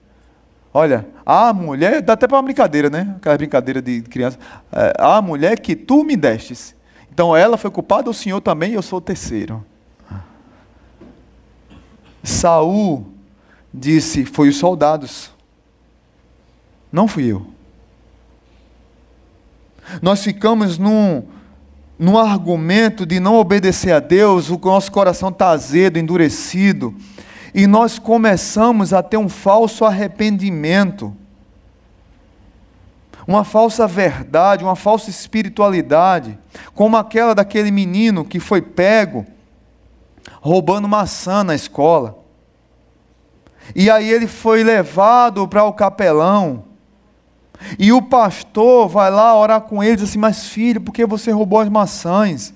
Olha, 0.73 1.07
a 1.27 1.53
mulher, 1.53 2.01
dá 2.01 2.13
até 2.13 2.29
para 2.29 2.37
uma 2.37 2.43
brincadeira, 2.45 2.89
né? 2.89 3.15
Aquela 3.17 3.37
brincadeira 3.37 3.83
de 3.83 4.03
criança. 4.03 4.39
É, 4.71 4.93
a 4.97 5.21
mulher 5.21 5.59
que 5.59 5.75
tu 5.75 6.05
me 6.05 6.17
destes. 6.17 6.75
Então 7.13 7.37
ela 7.37 7.57
foi 7.57 7.71
culpada, 7.71 8.09
o 8.09 8.15
Senhor 8.15 8.41
também, 8.41 8.75
eu 8.75 8.81
sou 8.81 8.99
o 8.99 9.03
terceiro. 9.03 9.65
Saul 12.23 13.07
disse: 13.75 14.25
Foi 14.25 14.49
os 14.49 14.57
soldados. 14.57 15.33
Não 16.93 17.09
fui 17.09 17.27
eu. 17.27 17.47
Nós 20.01 20.23
ficamos 20.23 20.79
num, 20.79 21.25
num 22.03 22.19
argumento 22.19 23.07
de 23.07 23.21
não 23.21 23.37
obedecer 23.37 23.93
a 23.93 24.01
Deus, 24.01 24.51
o 24.51 24.59
nosso 24.59 24.91
coração 24.91 25.29
está 25.29 25.51
azedo, 25.51 26.01
endurecido, 26.01 26.93
e 27.55 27.65
nós 27.65 27.97
começamos 27.97 28.93
a 28.93 29.05
ter 29.05 29.19
um 29.19 29.29
falso 29.29 29.85
arrependimento, 29.85 31.17
uma 33.25 33.45
falsa 33.45 33.87
verdade, 33.87 34.65
uma 34.65 34.75
falsa 34.75 35.11
espiritualidade, 35.11 36.37
como 36.75 36.97
aquela 36.97 37.37
daquele 37.37 37.71
menino 37.71 38.25
que 38.25 38.41
foi 38.41 38.61
pego 38.61 39.25
roubando 40.41 40.89
maçã 40.89 41.45
na 41.45 41.55
escola. 41.55 42.19
E 43.77 43.89
aí 43.89 44.11
ele 44.11 44.27
foi 44.27 44.65
levado 44.65 45.47
para 45.47 45.63
o 45.63 45.73
capelão. 45.73 46.65
E 47.79 47.93
o 47.93 48.03
pastor 48.03 48.89
vai 48.89 49.11
lá 49.11 49.37
orar 49.37 49.61
com 49.63 49.83
ele 49.83 49.97
diz 49.97 50.09
assim: 50.09 50.19
Mas 50.19 50.49
filho, 50.49 50.81
por 50.81 50.93
que 50.93 51.05
você 51.07 51.31
roubou 51.31 51.61
as 51.61 51.69
maçãs? 51.69 52.55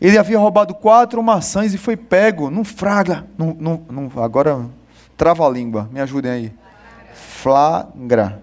Ele 0.00 0.18
havia 0.18 0.38
roubado 0.38 0.74
quatro 0.74 1.22
maçãs 1.22 1.72
e 1.72 1.78
foi 1.78 1.96
pego 1.96 2.50
fraga. 2.64 3.26
Num, 3.38 3.54
num, 3.54 3.84
num, 3.90 4.22
agora, 4.22 4.66
trava 5.16 5.46
a 5.46 5.50
língua, 5.50 5.88
me 5.90 6.00
ajudem 6.00 6.30
aí. 6.30 6.52
Flagra. 7.14 8.42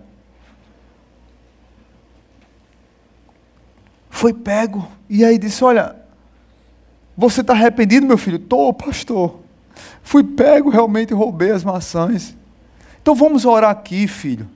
Foi 4.09 4.33
pego. 4.33 4.87
E 5.09 5.23
aí 5.23 5.37
disse: 5.37 5.63
Olha, 5.63 5.95
você 7.15 7.41
está 7.41 7.53
arrependido, 7.53 8.07
meu 8.07 8.17
filho? 8.17 8.37
Estou, 8.37 8.73
pastor. 8.73 9.39
Fui 10.01 10.23
pego, 10.23 10.69
realmente 10.69 11.13
roubei 11.13 11.51
as 11.51 11.63
maçãs. 11.63 12.35
Então 13.01 13.13
vamos 13.13 13.45
orar 13.45 13.69
aqui, 13.69 14.07
filho. 14.07 14.47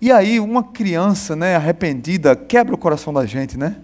E 0.00 0.12
aí, 0.12 0.38
uma 0.38 0.62
criança 0.62 1.34
né, 1.34 1.56
arrependida 1.56 2.36
quebra 2.36 2.74
o 2.74 2.78
coração 2.78 3.12
da 3.12 3.24
gente, 3.24 3.56
né? 3.56 3.76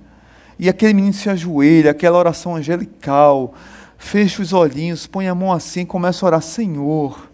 E 0.59 0.69
aquele 0.69 0.93
menino 0.93 1.15
se 1.15 1.31
ajoelha, 1.31 1.91
aquela 1.91 2.19
oração 2.19 2.55
angelical, 2.55 3.55
fecha 3.97 4.43
os 4.43 4.53
olhinhos, 4.53 5.07
põe 5.07 5.27
a 5.27 5.35
mão 5.35 5.53
assim, 5.53 5.85
começa 5.87 6.25
a 6.25 6.29
orar: 6.29 6.43
Senhor, 6.43 7.31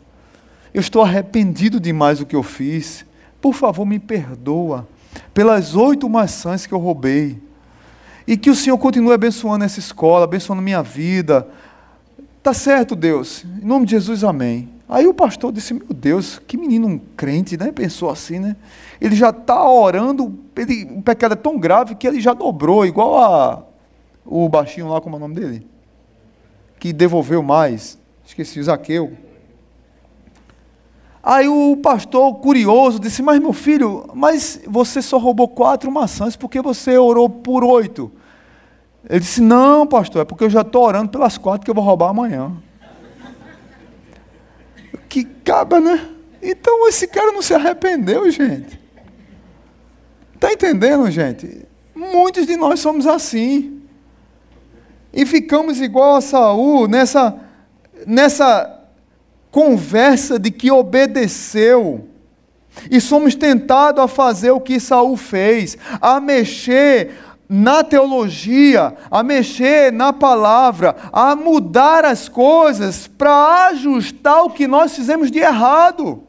eu 0.72 0.80
estou 0.80 1.02
arrependido 1.02 1.80
demais 1.80 2.20
do 2.20 2.26
que 2.26 2.36
eu 2.36 2.42
fiz. 2.42 3.04
Por 3.40 3.54
favor, 3.54 3.84
me 3.84 3.98
perdoa 3.98 4.86
pelas 5.34 5.74
oito 5.74 6.08
maçãs 6.08 6.66
que 6.66 6.72
eu 6.72 6.78
roubei. 6.78 7.40
E 8.26 8.36
que 8.36 8.50
o 8.50 8.54
Senhor 8.54 8.76
continue 8.78 9.12
abençoando 9.12 9.64
essa 9.64 9.78
escola, 9.78 10.24
abençoando 10.24 10.60
minha 10.60 10.82
vida. 10.82 11.48
Tá 12.42 12.52
certo, 12.52 12.94
Deus. 12.94 13.44
Em 13.62 13.66
nome 13.66 13.86
de 13.86 13.92
Jesus, 13.92 14.22
amém. 14.22 14.68
Aí 14.88 15.06
o 15.06 15.12
pastor 15.12 15.52
disse: 15.52 15.74
Meu 15.74 15.88
Deus, 15.90 16.40
que 16.46 16.56
menino 16.56 17.00
crente, 17.14 17.58
né? 17.58 17.70
Pensou 17.70 18.08
assim, 18.08 18.38
né? 18.38 18.56
Ele 19.00 19.14
já 19.14 19.28
está 19.28 19.68
orando, 19.68 20.38
ele, 20.56 20.84
o 20.96 21.02
pecado 21.02 21.32
é 21.32 21.36
tão 21.36 21.58
grave 21.58 21.94
que 21.94 22.06
ele 22.06 22.20
já 22.20 22.32
dobrou, 22.32 22.86
igual 22.86 23.18
a, 23.18 23.62
o 24.24 24.48
baixinho 24.48 24.88
lá, 24.88 25.00
como 25.00 25.16
é 25.16 25.18
o 25.18 25.20
nome 25.20 25.34
dele? 25.34 25.66
Que 26.80 26.92
devolveu 26.92 27.42
mais. 27.42 27.98
Esqueci, 28.24 28.62
Zaqueu. 28.62 29.12
Aí 31.22 31.46
o 31.46 31.76
pastor, 31.76 32.36
curioso, 32.36 32.98
disse: 32.98 33.22
Mas 33.22 33.38
meu 33.40 33.52
filho, 33.52 34.08
mas 34.14 34.62
você 34.66 35.02
só 35.02 35.18
roubou 35.18 35.48
quatro 35.48 35.92
maçãs 35.92 36.34
porque 36.34 36.62
você 36.62 36.96
orou 36.96 37.28
por 37.28 37.62
oito. 37.62 38.10
Ele 39.06 39.20
disse: 39.20 39.42
Não, 39.42 39.86
pastor, 39.86 40.22
é 40.22 40.24
porque 40.24 40.44
eu 40.44 40.50
já 40.50 40.62
estou 40.62 40.86
orando 40.86 41.10
pelas 41.10 41.36
quatro 41.36 41.66
que 41.66 41.70
eu 41.70 41.74
vou 41.74 41.84
roubar 41.84 42.08
amanhã 42.08 42.56
que 45.08 45.24
caba, 45.24 45.80
né? 45.80 46.08
Então 46.42 46.88
esse 46.88 47.06
cara 47.06 47.32
não 47.32 47.42
se 47.42 47.54
arrependeu, 47.54 48.30
gente. 48.30 48.78
Está 50.34 50.52
entendendo, 50.52 51.10
gente? 51.10 51.66
Muitos 51.94 52.46
de 52.46 52.56
nós 52.56 52.78
somos 52.80 53.06
assim. 53.06 53.82
E 55.12 55.26
ficamos 55.26 55.80
igual 55.80 56.16
a 56.16 56.20
Saul 56.20 56.86
nessa, 56.86 57.36
nessa 58.06 58.84
conversa 59.50 60.38
de 60.38 60.50
que 60.50 60.70
obedeceu. 60.70 62.06
E 62.90 63.00
somos 63.00 63.34
tentados 63.34 64.02
a 64.02 64.06
fazer 64.06 64.52
o 64.52 64.60
que 64.60 64.78
Saul 64.78 65.16
fez, 65.16 65.76
a 66.00 66.20
mexer 66.20 67.16
na 67.48 67.82
teologia, 67.82 68.94
a 69.10 69.22
mexer 69.22 69.90
na 69.90 70.12
palavra, 70.12 70.94
a 71.10 71.34
mudar 71.34 72.04
as 72.04 72.28
coisas 72.28 73.06
para 73.06 73.68
ajustar 73.68 74.44
o 74.44 74.50
que 74.50 74.66
nós 74.66 74.94
fizemos 74.94 75.30
de 75.30 75.38
errado. 75.38 76.22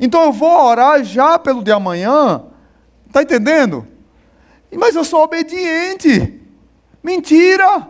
Então 0.00 0.22
eu 0.24 0.32
vou 0.32 0.50
orar 0.50 1.04
já 1.04 1.38
pelo 1.38 1.62
de 1.62 1.70
amanhã, 1.70 2.42
está 3.06 3.22
entendendo? 3.22 3.86
Mas 4.72 4.94
eu 4.94 5.04
sou 5.04 5.22
obediente. 5.22 6.40
Mentira! 7.02 7.88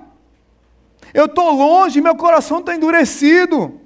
Eu 1.14 1.26
estou 1.26 1.52
longe, 1.52 2.00
meu 2.00 2.16
coração 2.16 2.58
está 2.58 2.74
endurecido. 2.74 3.80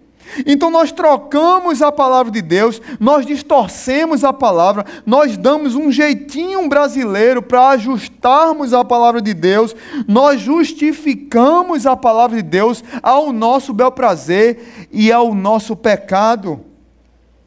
Então 0.47 0.71
nós 0.71 0.93
trocamos 0.93 1.83
a 1.83 1.91
palavra 1.91 2.31
de 2.31 2.43
Deus, 2.43 2.81
nós 3.01 3.25
distorcemos 3.27 4.25
a 4.25 4.33
palavra, 4.33 4.85
nós 5.05 5.37
damos 5.37 5.75
um 5.75 5.91
jeitinho 5.91 6.69
brasileiro 6.69 7.43
para 7.43 7.71
ajustarmos 7.71 8.73
a 8.73 8.85
palavra 8.85 9.21
de 9.21 9.35
Deus, 9.35 9.75
nós 10.07 10.41
justificamos 10.41 11.87
a 11.87 11.97
palavra 11.97 12.37
de 12.37 12.43
Deus 12.43 12.83
ao 13.03 13.33
nosso 13.33 13.73
bel 13.73 13.91
prazer 13.91 14.89
e 14.93 15.11
ao 15.11 15.35
nosso 15.35 15.75
pecado. 15.75 16.61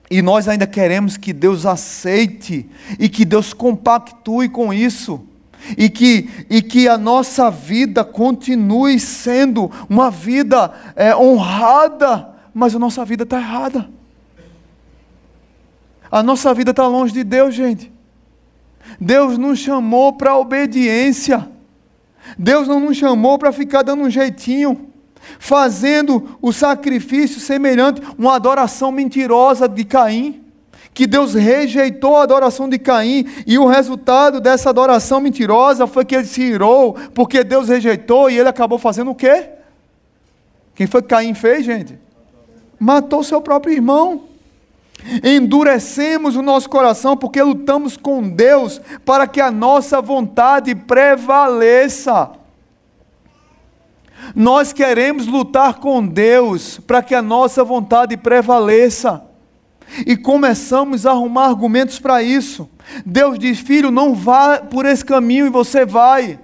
E 0.09 0.21
nós 0.21 0.49
ainda 0.49 0.67
queremos 0.67 1.15
que 1.15 1.31
Deus 1.31 1.65
aceite 1.65 2.69
e 2.99 3.07
que 3.07 3.23
Deus 3.23 3.53
compactue 3.53 4.49
com 4.49 4.73
isso. 4.73 5.21
E 5.77 5.89
que, 5.89 6.27
e 6.49 6.61
que 6.61 6.87
a 6.87 6.97
nossa 6.97 7.49
vida 7.49 8.03
continue 8.03 8.99
sendo 8.99 9.71
uma 9.87 10.09
vida 10.09 10.73
é, 10.95 11.15
honrada 11.15 12.30
mas 12.53 12.75
a 12.75 12.79
nossa 12.79 13.03
vida 13.05 13.23
está 13.23 13.37
errada. 13.37 13.89
A 16.11 16.21
nossa 16.21 16.53
vida 16.53 16.71
está 16.71 16.85
longe 16.87 17.13
de 17.13 17.23
Deus, 17.23 17.55
gente. 17.55 17.91
Deus 18.99 19.37
nos 19.37 19.59
chamou 19.59 20.13
para 20.13 20.37
obediência. 20.37 21.49
Deus 22.37 22.67
não 22.67 22.79
nos 22.79 22.97
chamou 22.97 23.39
para 23.39 23.51
ficar 23.51 23.81
dando 23.81 24.03
um 24.03 24.09
jeitinho, 24.09 24.89
fazendo 25.39 26.37
o 26.41 26.51
sacrifício 26.51 27.39
semelhante, 27.39 28.01
uma 28.17 28.35
adoração 28.35 28.91
mentirosa 28.91 29.67
de 29.67 29.85
Caim. 29.85 30.43
Que 30.93 31.07
Deus 31.07 31.33
rejeitou 31.33 32.17
a 32.17 32.23
adoração 32.23 32.67
de 32.67 32.77
Caim, 32.77 33.25
e 33.47 33.57
o 33.57 33.65
resultado 33.65 34.41
dessa 34.41 34.69
adoração 34.69 35.21
mentirosa 35.21 35.87
foi 35.87 36.03
que 36.03 36.13
ele 36.13 36.25
se 36.25 36.41
irou, 36.41 36.95
porque 37.13 37.45
Deus 37.45 37.69
rejeitou 37.69 38.29
e 38.29 38.37
ele 38.37 38.49
acabou 38.49 38.77
fazendo 38.77 39.11
o 39.11 39.15
quê? 39.15 39.51
Quem 40.75 40.87
foi 40.87 41.01
que 41.01 41.07
Caim 41.07 41.33
fez, 41.33 41.65
gente? 41.65 41.97
Matou 42.81 43.23
seu 43.23 43.39
próprio 43.39 43.75
irmão. 43.75 44.23
Endurecemos 45.23 46.35
o 46.35 46.41
nosso 46.41 46.67
coração 46.67 47.15
porque 47.15 47.39
lutamos 47.39 47.95
com 47.95 48.27
Deus 48.27 48.81
para 49.05 49.27
que 49.27 49.39
a 49.39 49.51
nossa 49.51 50.01
vontade 50.01 50.73
prevaleça. 50.73 52.31
Nós 54.35 54.73
queremos 54.73 55.27
lutar 55.27 55.75
com 55.75 56.03
Deus 56.03 56.79
para 56.79 57.03
que 57.03 57.13
a 57.13 57.21
nossa 57.21 57.63
vontade 57.63 58.17
prevaleça. 58.17 59.23
E 60.07 60.17
começamos 60.17 61.05
a 61.05 61.11
arrumar 61.11 61.49
argumentos 61.49 61.99
para 61.99 62.23
isso. 62.23 62.67
Deus 63.05 63.37
diz: 63.37 63.59
Filho, 63.59 63.91
não 63.91 64.15
vá 64.15 64.57
por 64.57 64.87
esse 64.87 65.05
caminho 65.05 65.45
e 65.45 65.51
você 65.51 65.85
vai. 65.85 66.39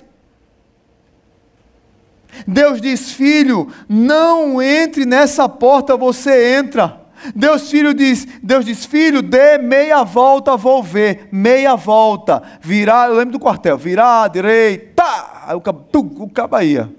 Deus 2.47 2.81
diz: 2.81 3.11
Filho, 3.11 3.67
não 3.87 4.61
entre 4.61 5.05
nessa 5.05 5.47
porta, 5.47 5.95
você 5.95 6.57
entra. 6.57 7.07
Deus 7.35 7.69
filho 7.69 7.93
diz, 7.93 8.27
Deus 8.43 8.65
diz, 8.65 8.85
filho, 8.85 9.21
dê 9.21 9.57
meia 9.57 10.03
volta, 10.03 10.55
vou 10.55 10.83
ver, 10.83 11.27
meia 11.31 11.75
volta, 11.75 12.43
virar, 12.61 13.09
eu 13.09 13.15
lembro 13.15 13.33
do 13.33 13.39
quartel, 13.39 13.77
virar, 13.77 14.27
direita, 14.27 15.03
aí 15.45 15.55
o 15.55 15.61
cabo, 15.61 15.87
o. 15.91 16.89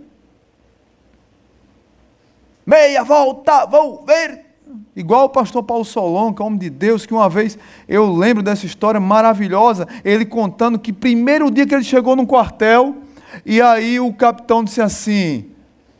Meia 2.66 3.02
volta, 3.02 3.64
vou 3.66 4.04
ver. 4.04 4.46
Igual 4.94 5.26
o 5.26 5.28
pastor 5.30 5.62
Paulo 5.62 5.84
Solon, 5.84 6.34
que 6.34 6.42
é 6.42 6.44
homem 6.44 6.58
de 6.58 6.68
Deus, 6.68 7.06
que 7.06 7.14
uma 7.14 7.28
vez 7.28 7.56
eu 7.88 8.12
lembro 8.12 8.42
dessa 8.42 8.66
história 8.66 9.00
maravilhosa, 9.00 9.88
ele 10.04 10.26
contando 10.26 10.78
que 10.78 10.92
primeiro 10.92 11.50
dia 11.50 11.66
que 11.66 11.74
ele 11.74 11.84
chegou 11.84 12.14
no 12.14 12.26
quartel, 12.26 12.96
e 13.44 13.60
aí 13.60 14.00
o 14.00 14.12
capitão 14.12 14.64
disse 14.64 14.80
assim: 14.80 15.50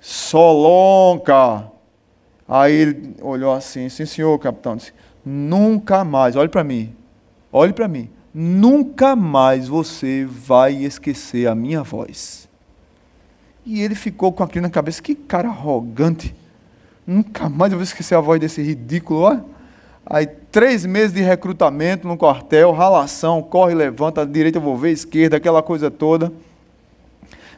Solonca. 0.01 1.71
Aí 2.47 2.73
ele 2.73 3.15
olhou 3.21 3.53
assim: 3.53 3.89
Sim, 3.89 4.07
senhor, 4.07 4.39
capitão. 4.39 4.77
Disse: 4.77 4.93
Nunca 5.25 6.05
mais, 6.05 6.37
olhe 6.37 6.49
para 6.49 6.65
mim, 6.65 6.95
olhe 7.53 7.73
para 7.73 7.89
mim, 7.89 8.09
nunca 8.33 9.15
mais 9.15 9.69
você 9.69 10.25
vai 10.25 10.75
esquecer 10.75 11.47
a 11.47 11.55
minha 11.55 11.83
voz. 11.83 12.49
E 13.67 13.83
ele 13.83 13.95
ficou 13.95 14.33
com 14.33 14.43
aquilo 14.43 14.63
na 14.63 14.71
cabeça: 14.71 15.03
Que 15.03 15.15
cara 15.15 15.49
arrogante. 15.49 16.35
Nunca 17.07 17.49
mais 17.49 17.73
eu 17.73 17.79
vou 17.79 17.85
esquecer 17.85 18.15
a 18.15 18.21
voz 18.21 18.41
desse 18.41 18.63
ridículo, 18.63 19.21
ó. 19.21 19.39
Aí, 20.05 20.27
três 20.27 20.87
meses 20.87 21.13
de 21.13 21.21
recrutamento 21.21 22.09
no 22.09 22.17
quartel, 22.17 22.73
ralação, 22.73 23.43
corre, 23.43 23.75
levanta, 23.75 24.27
direita 24.27 24.57
eu 24.57 24.63
vou 24.63 24.77
ver, 24.77 24.93
esquerda, 24.93 25.37
aquela 25.37 25.63
coisa 25.63 25.91
toda. 25.91 26.33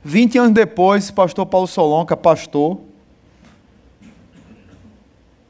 20 0.03 0.39
anos 0.39 0.53
depois, 0.53 1.11
pastor 1.11 1.45
Paulo 1.47 1.67
Solonca, 1.67 2.17
pastor, 2.17 2.81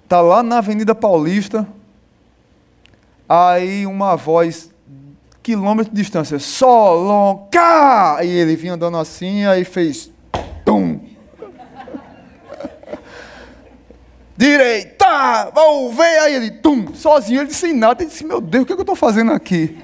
está 0.03 0.21
lá 0.21 0.43
na 0.43 0.59
Avenida 0.59 0.93
Paulista, 0.95 1.67
aí 3.29 3.87
uma 3.87 4.17
voz, 4.17 4.71
quilômetro 5.41 5.95
de 5.95 6.03
distância, 6.03 6.39
Solonca! 6.41 8.19
E 8.25 8.29
ele 8.29 8.57
vinha 8.57 8.75
andando 8.75 8.97
assim, 8.97 9.47
aí 9.47 9.65
fez, 9.65 10.11
tum! 10.65 10.99
Direita! 14.37 15.53
Vou 15.55 15.93
ver! 15.93 16.19
Aí 16.23 16.35
ele, 16.35 16.51
tum! 16.51 16.93
Sozinho, 16.93 17.43
ele 17.43 17.55
sem 17.55 17.73
nada, 17.73 18.03
ele 18.03 18.11
disse, 18.11 18.25
meu 18.25 18.41
Deus, 18.41 18.65
o 18.65 18.67
que, 18.67 18.73
é 18.73 18.77
que 18.77 18.81
eu 18.81 18.83
estou 18.83 18.97
fazendo 18.97 19.31
aqui? 19.31 19.79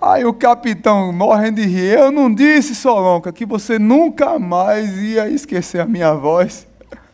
Aí 0.00 0.24
o 0.24 0.32
capitão, 0.32 1.12
morrendo 1.12 1.60
de 1.60 1.66
rir, 1.66 1.98
eu 1.98 2.10
não 2.10 2.32
disse, 2.32 2.74
Solonca, 2.74 3.30
que 3.30 3.44
você 3.44 3.78
nunca 3.78 4.38
mais 4.38 4.96
ia 4.96 5.28
esquecer 5.28 5.80
a 5.80 5.84
minha 5.84 6.14
voz. 6.14 6.66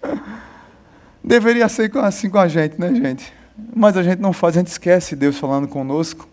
Deveria 1.23 1.69
ser 1.69 1.91
assim 1.99 2.31
com 2.31 2.39
a 2.39 2.47
gente, 2.47 2.81
né, 2.81 2.95
gente? 2.95 3.33
Mas 3.75 3.97
a 3.97 4.03
gente 4.05 4.21
não 4.21 4.33
faz, 4.33 4.57
a 4.57 4.61
gente 4.61 4.69
esquece 4.69 5.17
Deus 5.17 5.37
falando 5.37 5.67
conosco. 5.67 6.29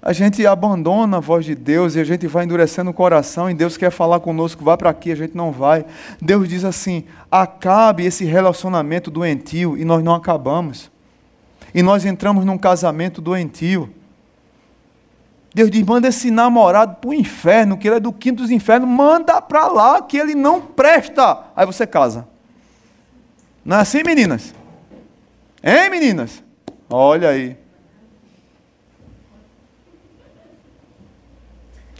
A 0.00 0.12
gente 0.12 0.46
abandona 0.46 1.16
a 1.16 1.20
voz 1.20 1.44
de 1.44 1.54
Deus 1.56 1.96
e 1.96 2.00
a 2.00 2.04
gente 2.04 2.26
vai 2.28 2.44
endurecendo 2.44 2.90
o 2.90 2.94
coração 2.94 3.50
e 3.50 3.54
Deus 3.54 3.76
quer 3.76 3.90
falar 3.90 4.20
conosco, 4.20 4.64
vá 4.64 4.76
para 4.76 4.90
aqui, 4.90 5.10
a 5.10 5.16
gente 5.16 5.36
não 5.36 5.50
vai. 5.50 5.84
Deus 6.20 6.48
diz 6.48 6.64
assim: 6.64 7.04
acabe 7.30 8.04
esse 8.04 8.24
relacionamento 8.24 9.10
doentio 9.10 9.76
e 9.76 9.84
nós 9.84 10.02
não 10.04 10.14
acabamos. 10.14 10.90
E 11.74 11.82
nós 11.82 12.04
entramos 12.04 12.44
num 12.44 12.58
casamento 12.58 13.20
doentio. 13.20 13.92
Deus 15.54 15.70
diz: 15.70 15.82
manda 15.82 16.08
esse 16.08 16.30
namorado 16.30 16.96
para 16.96 17.10
o 17.10 17.14
inferno, 17.14 17.76
que 17.76 17.86
ele 17.86 17.96
é 17.96 18.00
do 18.00 18.12
quinto 18.12 18.42
dos 18.42 18.50
infernos, 18.50 18.88
manda 18.88 19.40
para 19.40 19.66
lá, 19.66 20.02
que 20.02 20.16
ele 20.16 20.34
não 20.34 20.60
presta. 20.60 21.44
Aí 21.54 21.66
você 21.66 21.86
casa. 21.86 22.26
Não 23.64 23.76
é 23.76 23.80
assim, 23.80 24.02
meninas? 24.02 24.54
Hein, 25.62 25.90
meninas? 25.90 26.42
Olha 26.88 27.28
aí. 27.28 27.56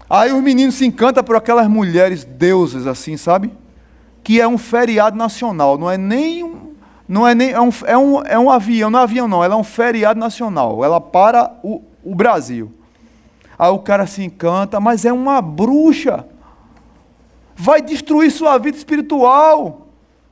Aí 0.09 0.31
os 0.33 0.43
meninos 0.43 0.75
se 0.75 0.85
encantam 0.85 1.25
por 1.25 1.37
aquelas 1.37 1.69
mulheres 1.69 2.25
deusas 2.25 2.87
assim, 2.87 3.17
sabe? 3.17 3.51
Que 4.23 4.41
é 4.41 4.49
um 4.49 4.59
feriado 4.59 5.17
nacional, 5.17 5.79
não 5.79 5.91
é 5.91 5.97
nem 5.97 6.45
um, 6.45 6.75
não 7.09 7.27
é 7.27 7.35
nem 7.35 7.51
é 7.51 7.61
um, 7.61 7.71
é 7.87 7.97
um, 7.97 8.23
é 8.25 8.39
um 8.39 8.51
avião, 8.51 8.91
não 8.91 8.99
é 8.99 9.03
avião 9.05 9.27
não, 9.27 9.43
ela 9.43 9.55
é 9.55 9.57
um 9.57 9.65
feriado 9.65 10.21
nacional. 10.21 10.85
Ela 10.85 11.01
para 11.01 11.59
o, 11.63 11.83
o 12.05 12.15
Brasil. 12.15 12.71
Aí 13.63 13.71
o 13.71 13.79
cara 13.79 14.09
se 14.09 14.25
encanta, 14.25 14.81
mas 14.81 15.05
é 15.05 15.13
uma 15.13 15.41
bruxa. 15.41 16.27
Vai 17.55 17.81
destruir 17.81 18.33
sua 18.33 18.59
vida 18.59 18.77
espiritual. 18.77 19.87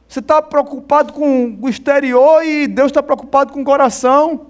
Você 0.09 0.19
está 0.19 0.43
preocupado 0.43 1.13
com 1.13 1.57
o 1.63 1.69
exterior 1.69 2.45
e 2.45 2.67
Deus 2.67 2.89
está 2.89 3.01
preocupado 3.01 3.53
com 3.53 3.63
o 3.63 3.65
coração. 3.65 4.49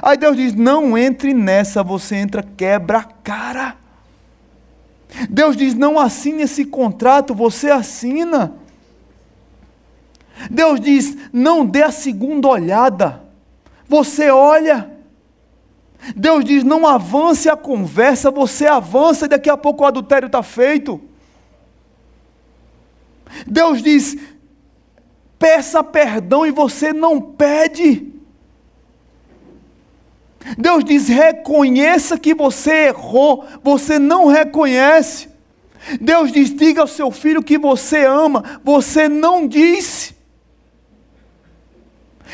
Aí 0.00 0.16
Deus 0.16 0.34
diz: 0.34 0.54
não 0.54 0.96
entre 0.96 1.34
nessa, 1.34 1.82
você 1.82 2.16
entra, 2.16 2.42
quebra 2.42 3.00
a 3.00 3.04
cara. 3.04 3.76
Deus 5.28 5.54
diz: 5.54 5.74
não 5.74 5.98
assine 5.98 6.44
esse 6.44 6.64
contrato, 6.64 7.34
você 7.34 7.70
assina. 7.70 8.54
Deus 10.50 10.80
diz: 10.80 11.18
não 11.34 11.66
dê 11.66 11.82
a 11.82 11.90
segunda 11.90 12.48
olhada, 12.48 13.22
você 13.86 14.30
olha. 14.30 14.89
Deus 16.16 16.44
diz: 16.44 16.64
não 16.64 16.86
avance 16.86 17.48
a 17.48 17.56
conversa, 17.56 18.30
você 18.30 18.66
avança 18.66 19.26
e 19.26 19.28
daqui 19.28 19.50
a 19.50 19.56
pouco 19.56 19.82
o 19.82 19.86
adultério 19.86 20.26
está 20.26 20.42
feito. 20.42 21.00
Deus 23.46 23.82
diz: 23.82 24.16
peça 25.38 25.82
perdão 25.84 26.44
e 26.46 26.50
você 26.50 26.92
não 26.92 27.20
pede. 27.20 28.12
Deus 30.56 30.84
diz: 30.84 31.08
reconheça 31.08 32.18
que 32.18 32.34
você 32.34 32.88
errou, 32.88 33.44
você 33.62 33.98
não 33.98 34.26
reconhece. 34.26 35.28
Deus 36.00 36.32
diz: 36.32 36.54
diga 36.54 36.80
ao 36.80 36.86
seu 36.86 37.10
filho 37.10 37.42
que 37.42 37.58
você 37.58 38.04
ama, 38.04 38.60
você 38.64 39.08
não 39.08 39.46
disse. 39.46 40.19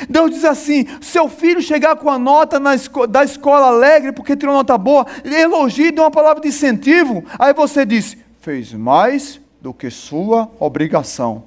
Deus 0.09 0.31
diz 0.31 0.45
assim: 0.45 0.87
seu 1.01 1.29
filho 1.29 1.61
chegar 1.61 1.97
com 1.97 2.11
a 2.11 2.19
nota 2.19 2.61
esco 2.75 3.07
da 3.07 3.25
escola 3.25 3.69
alegre 3.69 4.13
porque 4.13 4.37
tirou 4.37 4.55
nota 4.55 4.77
boa, 4.77 5.07
elogie, 5.25 5.91
dê 5.91 6.01
uma 6.01 6.11
palavra 6.11 6.43
de 6.43 6.49
incentivo. 6.49 7.25
Aí 7.39 7.53
você 7.53 7.85
diz: 7.85 8.17
fez 8.41 8.73
mais 8.73 9.41
do 9.61 9.73
que 9.73 9.91
sua 9.91 10.51
obrigação. 10.61 11.45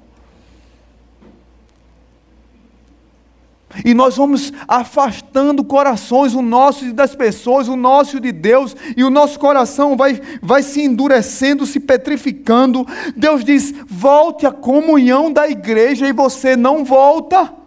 E 3.84 3.94
nós 3.94 4.16
vamos 4.16 4.52
afastando 4.66 5.62
corações, 5.62 6.34
o 6.34 6.42
nosso 6.42 6.92
das 6.92 7.14
pessoas, 7.14 7.68
o 7.68 7.76
nosso 7.76 8.18
de 8.18 8.32
Deus, 8.32 8.74
e 8.96 9.04
o 9.04 9.10
nosso 9.10 9.38
coração 9.38 9.96
vai, 9.96 10.20
vai 10.42 10.62
se 10.62 10.82
endurecendo, 10.82 11.64
se 11.64 11.78
petrificando. 11.78 12.86
Deus 13.16 13.44
diz: 13.44 13.72
volte 13.86 14.44
à 14.44 14.50
comunhão 14.50 15.32
da 15.32 15.48
igreja, 15.48 16.08
e 16.08 16.12
você 16.12 16.56
não 16.56 16.84
volta. 16.84 17.59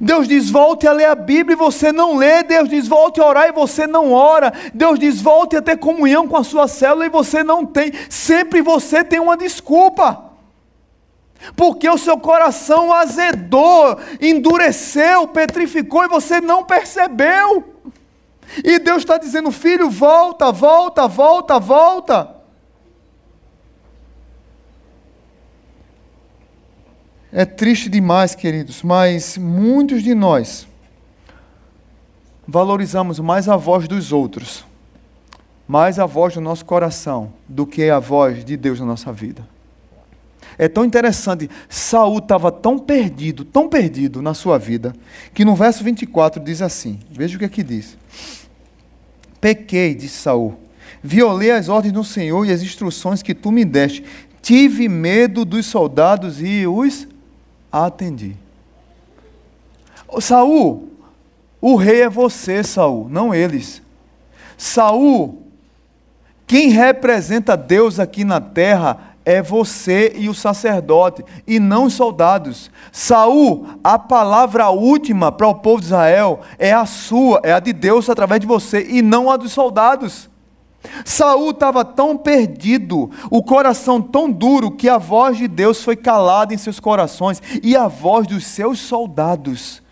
Deus 0.00 0.28
diz: 0.28 0.50
volte 0.50 0.86
a 0.86 0.92
ler 0.92 1.06
a 1.06 1.14
Bíblia 1.14 1.54
e 1.54 1.58
você 1.58 1.90
não 1.92 2.16
lê. 2.16 2.42
Deus 2.42 2.68
diz: 2.68 2.86
volte 2.86 3.20
a 3.20 3.26
orar 3.26 3.48
e 3.48 3.52
você 3.52 3.86
não 3.86 4.12
ora. 4.12 4.52
Deus 4.74 4.98
diz: 4.98 5.20
volte 5.20 5.56
a 5.56 5.62
ter 5.62 5.78
comunhão 5.78 6.28
com 6.28 6.36
a 6.36 6.44
sua 6.44 6.68
célula 6.68 7.06
e 7.06 7.10
você 7.10 7.42
não 7.42 7.64
tem. 7.64 7.92
Sempre 8.10 8.60
você 8.60 9.02
tem 9.02 9.18
uma 9.18 9.36
desculpa. 9.36 10.24
Porque 11.54 11.88
o 11.88 11.96
seu 11.96 12.18
coração 12.18 12.92
azedou, 12.92 13.98
endureceu, 14.20 15.28
petrificou 15.28 16.04
e 16.04 16.08
você 16.08 16.40
não 16.40 16.64
percebeu. 16.64 17.64
E 18.64 18.78
Deus 18.78 18.98
está 18.98 19.16
dizendo: 19.16 19.50
filho, 19.50 19.88
volta, 19.88 20.52
volta, 20.52 21.08
volta, 21.08 21.58
volta. 21.58 22.37
É 27.32 27.44
triste 27.44 27.90
demais, 27.90 28.34
queridos, 28.34 28.82
mas 28.82 29.36
muitos 29.36 30.02
de 30.02 30.14
nós 30.14 30.66
valorizamos 32.46 33.20
mais 33.20 33.50
a 33.50 33.56
voz 33.56 33.86
dos 33.86 34.12
outros, 34.12 34.64
mais 35.66 35.98
a 35.98 36.06
voz 36.06 36.32
do 36.32 36.40
nosso 36.40 36.64
coração, 36.64 37.30
do 37.46 37.66
que 37.66 37.90
a 37.90 37.98
voz 37.98 38.42
de 38.42 38.56
Deus 38.56 38.80
na 38.80 38.86
nossa 38.86 39.12
vida. 39.12 39.46
É 40.56 40.66
tão 40.66 40.84
interessante. 40.86 41.50
Saul 41.68 42.18
estava 42.18 42.50
tão 42.50 42.78
perdido, 42.78 43.44
tão 43.44 43.68
perdido 43.68 44.22
na 44.22 44.32
sua 44.32 44.58
vida, 44.58 44.94
que 45.34 45.44
no 45.44 45.54
verso 45.54 45.84
24 45.84 46.42
diz 46.42 46.62
assim: 46.62 46.98
veja 47.10 47.36
o 47.36 47.38
que 47.38 47.44
aqui 47.44 47.62
diz. 47.62 47.98
Pequei, 49.38 49.94
disse 49.94 50.16
Saul, 50.16 50.58
violei 51.02 51.50
as 51.50 51.68
ordens 51.68 51.92
do 51.92 52.02
Senhor 52.02 52.46
e 52.46 52.50
as 52.50 52.62
instruções 52.62 53.22
que 53.22 53.34
tu 53.34 53.52
me 53.52 53.66
deste. 53.66 54.02
Tive 54.40 54.88
medo 54.88 55.44
dos 55.44 55.66
soldados 55.66 56.40
e 56.40 56.66
os 56.66 57.06
atendi. 57.70 58.36
Saul, 60.20 60.88
o 61.60 61.76
rei 61.76 62.02
é 62.02 62.08
você, 62.08 62.62
Saul, 62.62 63.08
não 63.08 63.34
eles. 63.34 63.82
Saul, 64.56 65.42
quem 66.46 66.70
representa 66.70 67.56
Deus 67.56 68.00
aqui 68.00 68.24
na 68.24 68.40
terra 68.40 69.08
é 69.24 69.42
você 69.42 70.14
e 70.16 70.26
o 70.30 70.34
sacerdote, 70.34 71.22
e 71.46 71.60
não 71.60 71.84
os 71.84 71.92
soldados. 71.92 72.70
Saul, 72.90 73.66
a 73.84 73.98
palavra 73.98 74.70
última 74.70 75.30
para 75.30 75.46
o 75.46 75.54
povo 75.56 75.80
de 75.80 75.88
Israel 75.88 76.40
é 76.58 76.72
a 76.72 76.86
sua, 76.86 77.38
é 77.44 77.52
a 77.52 77.60
de 77.60 77.74
Deus 77.74 78.08
através 78.08 78.40
de 78.40 78.46
você, 78.46 78.86
e 78.88 79.02
não 79.02 79.30
a 79.30 79.36
dos 79.36 79.52
soldados. 79.52 80.30
Saul 81.04 81.50
estava 81.50 81.84
tão 81.84 82.16
perdido, 82.16 83.10
o 83.30 83.42
coração 83.42 84.00
tão 84.00 84.30
duro, 84.30 84.70
que 84.70 84.88
a 84.88 84.98
voz 84.98 85.36
de 85.36 85.48
Deus 85.48 85.82
foi 85.82 85.96
calada 85.96 86.54
em 86.54 86.58
seus 86.58 86.78
corações, 86.78 87.42
e 87.62 87.76
a 87.76 87.88
voz 87.88 88.26
dos 88.26 88.46
seus 88.46 88.78
soldados 88.78 89.82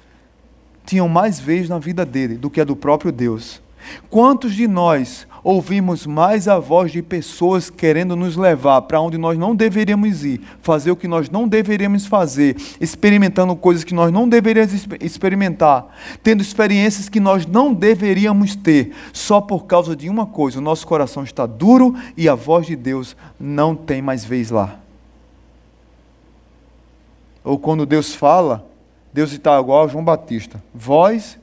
tinham 0.84 1.08
mais 1.08 1.40
vez 1.40 1.68
na 1.68 1.78
vida 1.78 2.06
dele 2.06 2.36
do 2.36 2.48
que 2.48 2.60
a 2.60 2.64
do 2.64 2.76
próprio 2.76 3.10
Deus. 3.10 3.60
Quantos 4.08 4.54
de 4.54 4.66
nós 4.66 5.26
ouvimos 5.46 6.04
mais 6.08 6.48
a 6.48 6.58
voz 6.58 6.90
de 6.90 7.00
pessoas 7.00 7.70
querendo 7.70 8.16
nos 8.16 8.36
levar 8.36 8.82
para 8.82 9.00
onde 9.00 9.16
nós 9.16 9.38
não 9.38 9.54
deveríamos 9.54 10.24
ir, 10.24 10.40
fazer 10.60 10.90
o 10.90 10.96
que 10.96 11.06
nós 11.06 11.30
não 11.30 11.46
deveríamos 11.46 12.04
fazer, 12.04 12.56
experimentando 12.80 13.54
coisas 13.54 13.84
que 13.84 13.94
nós 13.94 14.10
não 14.10 14.28
deveríamos 14.28 14.88
experimentar, 15.00 15.86
tendo 16.20 16.42
experiências 16.42 17.08
que 17.08 17.20
nós 17.20 17.46
não 17.46 17.72
deveríamos 17.72 18.56
ter, 18.56 18.92
só 19.12 19.40
por 19.40 19.66
causa 19.66 19.94
de 19.94 20.10
uma 20.10 20.26
coisa: 20.26 20.58
o 20.58 20.62
nosso 20.62 20.84
coração 20.84 21.22
está 21.22 21.46
duro 21.46 21.94
e 22.16 22.28
a 22.28 22.34
voz 22.34 22.66
de 22.66 22.74
Deus 22.74 23.16
não 23.38 23.76
tem 23.76 24.02
mais 24.02 24.24
vez 24.24 24.50
lá. 24.50 24.80
Ou 27.44 27.56
quando 27.56 27.86
Deus 27.86 28.16
fala, 28.16 28.68
Deus 29.12 29.30
está 29.30 29.60
igual 29.60 29.84
a 29.84 29.88
João 29.88 30.04
Batista: 30.04 30.60
voz 30.74 31.38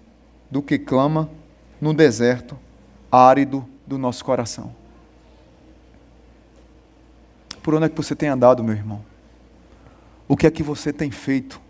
do 0.52 0.62
que 0.62 0.78
clama 0.78 1.30
no 1.80 1.94
deserto 1.94 2.58
árido 3.10 3.66
do 3.94 4.00
nosso 4.00 4.24
coração. 4.26 4.76
Por 7.62 7.74
onde 7.76 7.86
é 7.86 7.90
que 7.90 7.96
você 7.96 8.16
tem 8.16 8.30
andado, 8.30 8.64
meu 8.64 8.76
irmão? 8.76 9.04
O 10.28 10.36
que 10.36 10.46
é 10.46 10.52
que 10.52 10.64
você 10.64 10.92
tem 10.92 11.12
feito? 11.12 11.62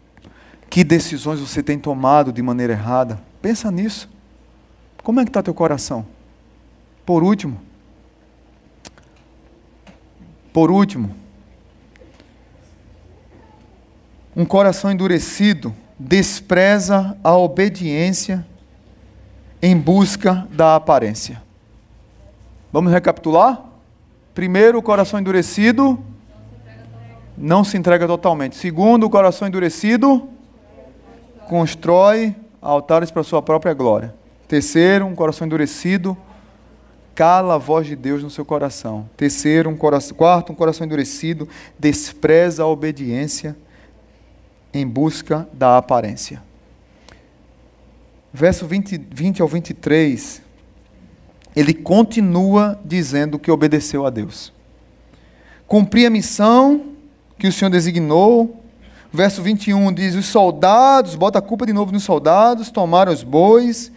Que 0.69 0.83
decisões 0.83 1.39
você 1.39 1.61
tem 1.61 1.77
tomado 1.77 2.31
de 2.31 2.41
maneira 2.41 2.73
errada? 2.73 3.21
Pensa 3.41 3.69
nisso. 3.69 4.09
Como 5.03 5.19
é 5.19 5.23
que 5.23 5.29
está 5.29 5.43
teu 5.43 5.53
coração? 5.53 6.05
Por 7.05 7.23
último, 7.23 7.59
por 10.53 10.71
último, 10.71 11.13
um 14.35 14.45
coração 14.45 14.91
endurecido 14.91 15.75
despreza 15.99 17.17
a 17.23 17.35
obediência 17.35 18.45
em 19.61 19.77
busca 19.77 20.47
da 20.51 20.75
aparência. 20.75 21.41
Vamos 22.73 22.91
recapitular? 22.91 23.63
Primeiro, 24.33 24.79
o 24.79 24.81
coração 24.81 25.19
endurecido 25.19 26.03
não 27.37 27.63
se 27.63 27.77
entrega 27.77 28.07
totalmente. 28.07 28.55
Segundo, 28.55 29.03
o 29.03 29.11
coração 29.11 29.47
endurecido 29.47 30.27
constrói 31.47 32.35
altares 32.59 33.11
para 33.11 33.21
sua 33.21 33.43
própria 33.43 33.75
glória. 33.75 34.15
Terceiro, 34.47 35.05
um 35.05 35.13
coração 35.13 35.45
endurecido 35.45 36.17
cala 37.13 37.53
a 37.53 37.57
voz 37.59 37.85
de 37.85 37.95
Deus 37.95 38.23
no 38.23 38.31
seu 38.31 38.43
coração. 38.43 39.07
Terceiro, 39.15 39.69
um 39.69 39.77
coração, 39.77 40.17
quarto, 40.17 40.51
um 40.51 40.55
coração 40.55 40.83
endurecido 40.83 41.47
despreza 41.77 42.63
a 42.63 42.67
obediência 42.67 43.55
em 44.73 44.87
busca 44.87 45.47
da 45.53 45.77
aparência. 45.77 46.41
Verso 48.33 48.65
20, 48.65 48.99
20 49.11 49.43
ao 49.43 49.47
23 49.47 50.41
ele 51.55 51.73
continua 51.73 52.79
dizendo 52.83 53.37
que 53.37 53.51
obedeceu 53.51 54.05
a 54.05 54.09
Deus. 54.09 54.51
Cumpri 55.67 56.05
a 56.05 56.09
missão 56.09 56.93
que 57.37 57.47
o 57.47 57.51
Senhor 57.51 57.69
designou. 57.69 58.59
Verso 59.11 59.41
21 59.41 59.93
diz: 59.93 60.15
Os 60.15 60.25
soldados, 60.25 61.15
bota 61.15 61.39
a 61.39 61.41
culpa 61.41 61.65
de 61.65 61.73
novo 61.73 61.91
nos 61.91 62.03
soldados, 62.03 62.71
tomaram 62.71 63.11
os 63.11 63.23
bois 63.23 63.91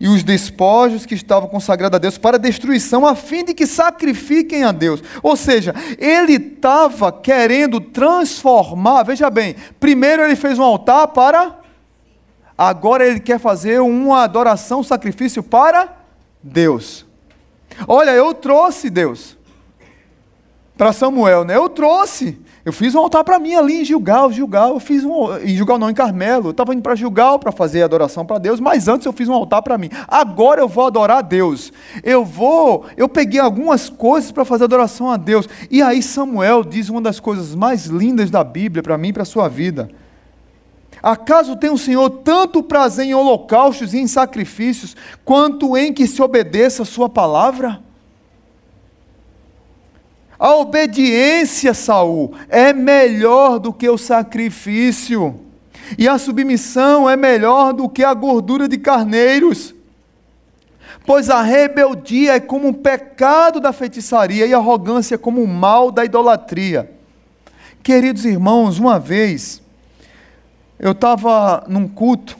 e 0.00 0.08
os 0.08 0.22
despojos 0.22 1.04
que 1.04 1.14
estavam 1.14 1.48
consagrados 1.48 1.96
a 1.96 1.98
Deus 1.98 2.16
para 2.16 2.38
destruição, 2.38 3.04
a 3.06 3.16
fim 3.16 3.44
de 3.44 3.52
que 3.52 3.66
sacrifiquem 3.66 4.62
a 4.62 4.70
Deus. 4.70 5.02
Ou 5.22 5.36
seja, 5.36 5.74
ele 5.98 6.34
estava 6.34 7.10
querendo 7.10 7.80
transformar, 7.80 9.02
veja 9.02 9.28
bem, 9.28 9.56
primeiro 9.80 10.22
ele 10.22 10.36
fez 10.36 10.58
um 10.58 10.62
altar 10.62 11.08
para. 11.08 11.58
Agora 12.56 13.06
ele 13.06 13.20
quer 13.20 13.38
fazer 13.38 13.80
uma 13.80 14.22
adoração, 14.22 14.80
um 14.80 14.84
sacrifício 14.84 15.42
para 15.42 15.97
Deus. 16.48 17.06
Olha, 17.86 18.10
eu 18.10 18.34
trouxe 18.34 18.90
Deus 18.90 19.36
para 20.78 20.92
Samuel, 20.92 21.44
né? 21.44 21.56
Eu 21.56 21.68
trouxe. 21.68 22.38
Eu 22.64 22.72
fiz 22.72 22.94
um 22.94 22.98
altar 23.00 23.24
para 23.24 23.38
mim 23.38 23.54
ali 23.54 23.80
em 23.80 23.84
Gilgal, 23.84 24.30
Gilgal. 24.30 24.74
Eu 24.74 24.80
fiz 24.80 25.04
um 25.04 25.36
em 25.38 25.56
Gilgal 25.56 25.78
não, 25.78 25.90
em 25.90 25.94
Carmelo. 25.94 26.48
Eu 26.48 26.50
estava 26.52 26.72
indo 26.72 26.82
para 26.82 26.94
Gilgal 26.94 27.38
para 27.38 27.50
fazer 27.50 27.82
adoração 27.82 28.24
para 28.24 28.38
Deus, 28.38 28.60
mas 28.60 28.86
antes 28.86 29.06
eu 29.06 29.12
fiz 29.12 29.28
um 29.28 29.32
altar 29.32 29.62
para 29.62 29.76
mim. 29.76 29.88
Agora 30.06 30.60
eu 30.60 30.68
vou 30.68 30.86
adorar 30.86 31.18
a 31.18 31.22
Deus. 31.22 31.72
Eu 32.04 32.24
vou, 32.24 32.84
eu 32.96 33.08
peguei 33.08 33.40
algumas 33.40 33.88
coisas 33.88 34.30
para 34.30 34.44
fazer 34.44 34.64
adoração 34.64 35.10
a 35.10 35.16
Deus. 35.16 35.48
E 35.70 35.82
aí 35.82 36.02
Samuel 36.02 36.62
diz 36.62 36.88
uma 36.88 37.00
das 37.00 37.18
coisas 37.18 37.54
mais 37.54 37.86
lindas 37.86 38.30
da 38.30 38.44
Bíblia 38.44 38.82
para 38.82 38.98
mim 38.98 39.08
e 39.08 39.12
para 39.12 39.24
sua 39.24 39.48
vida. 39.48 39.90
Acaso 41.02 41.56
tem 41.56 41.70
o 41.70 41.78
Senhor 41.78 42.10
tanto 42.10 42.62
prazer 42.62 43.06
em 43.06 43.14
holocaustos 43.14 43.94
e 43.94 43.98
em 43.98 44.06
sacrifícios, 44.06 44.96
quanto 45.24 45.76
em 45.76 45.92
que 45.92 46.06
se 46.06 46.20
obedeça 46.20 46.82
a 46.82 46.86
Sua 46.86 47.08
palavra? 47.08 47.80
A 50.38 50.54
obediência, 50.56 51.74
Saul, 51.74 52.32
é 52.48 52.72
melhor 52.72 53.58
do 53.58 53.72
que 53.72 53.88
o 53.88 53.98
sacrifício, 53.98 55.40
e 55.96 56.06
a 56.06 56.18
submissão 56.18 57.08
é 57.08 57.16
melhor 57.16 57.72
do 57.72 57.88
que 57.88 58.04
a 58.04 58.14
gordura 58.14 58.68
de 58.68 58.78
carneiros. 58.78 59.74
Pois 61.04 61.30
a 61.30 61.40
rebeldia 61.40 62.34
é 62.34 62.40
como 62.40 62.68
um 62.68 62.72
pecado 62.72 63.60
da 63.60 63.72
feitiçaria 63.72 64.46
e 64.46 64.52
a 64.52 64.58
arrogância 64.58 65.16
como 65.16 65.42
um 65.42 65.46
mal 65.46 65.90
da 65.90 66.04
idolatria. 66.04 66.92
Queridos 67.82 68.24
irmãos, 68.24 68.78
uma 68.78 68.98
vez 68.98 69.62
eu 70.78 70.92
estava 70.92 71.64
num 71.66 71.88
culto 71.88 72.38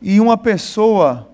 e 0.00 0.20
uma 0.20 0.36
pessoa 0.36 1.28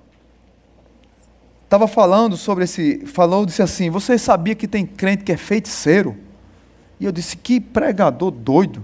estava 1.64 1.86
falando 1.86 2.36
sobre 2.36 2.64
esse, 2.64 3.04
falou, 3.06 3.44
disse 3.44 3.62
assim: 3.62 3.90
Você 3.90 4.16
sabia 4.16 4.54
que 4.54 4.66
tem 4.66 4.86
crente 4.86 5.24
que 5.24 5.32
é 5.32 5.36
feiticeiro? 5.36 6.16
E 6.98 7.04
eu 7.04 7.12
disse: 7.12 7.36
Que 7.36 7.60
pregador 7.60 8.30
doido. 8.30 8.82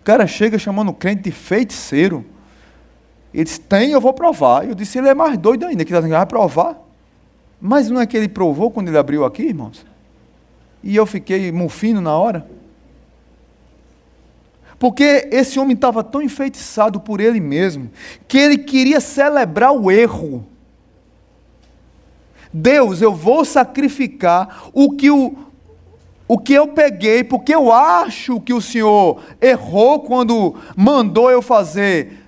O 0.00 0.04
cara 0.04 0.26
chega 0.26 0.58
chamando 0.58 0.88
o 0.88 0.94
crente 0.94 1.22
de 1.22 1.30
feiticeiro. 1.30 2.24
Ele 3.32 3.44
disse: 3.44 3.60
Tem, 3.60 3.90
eu 3.90 4.00
vou 4.00 4.12
provar. 4.12 4.66
Eu 4.66 4.74
disse: 4.74 4.98
Ele 4.98 5.08
é 5.08 5.14
mais 5.14 5.38
doido 5.38 5.66
ainda, 5.66 5.84
que 5.84 5.92
vai 5.92 6.26
provar. 6.26 6.78
Mas 7.60 7.88
não 7.88 8.00
é 8.00 8.06
que 8.06 8.16
ele 8.16 8.28
provou 8.28 8.72
quando 8.72 8.88
ele 8.88 8.98
abriu 8.98 9.24
aqui, 9.24 9.44
irmãos? 9.44 9.86
E 10.82 10.96
eu 10.96 11.06
fiquei 11.06 11.52
mufino 11.52 12.00
na 12.00 12.16
hora. 12.18 12.44
Porque 14.82 15.28
esse 15.30 15.60
homem 15.60 15.74
estava 15.74 16.02
tão 16.02 16.20
enfeitiçado 16.20 16.98
por 16.98 17.20
ele 17.20 17.38
mesmo, 17.38 17.88
que 18.26 18.36
ele 18.36 18.58
queria 18.58 18.98
celebrar 19.00 19.70
o 19.70 19.92
erro. 19.92 20.44
Deus, 22.52 23.00
eu 23.00 23.14
vou 23.14 23.44
sacrificar 23.44 24.70
o 24.72 24.90
que, 24.90 25.08
o, 25.08 25.36
o 26.26 26.36
que 26.36 26.52
eu 26.52 26.66
peguei, 26.66 27.22
porque 27.22 27.54
eu 27.54 27.72
acho 27.72 28.40
que 28.40 28.52
o 28.52 28.60
Senhor 28.60 29.20
errou 29.40 30.00
quando 30.00 30.56
mandou 30.76 31.30
eu 31.30 31.40
fazer, 31.40 32.18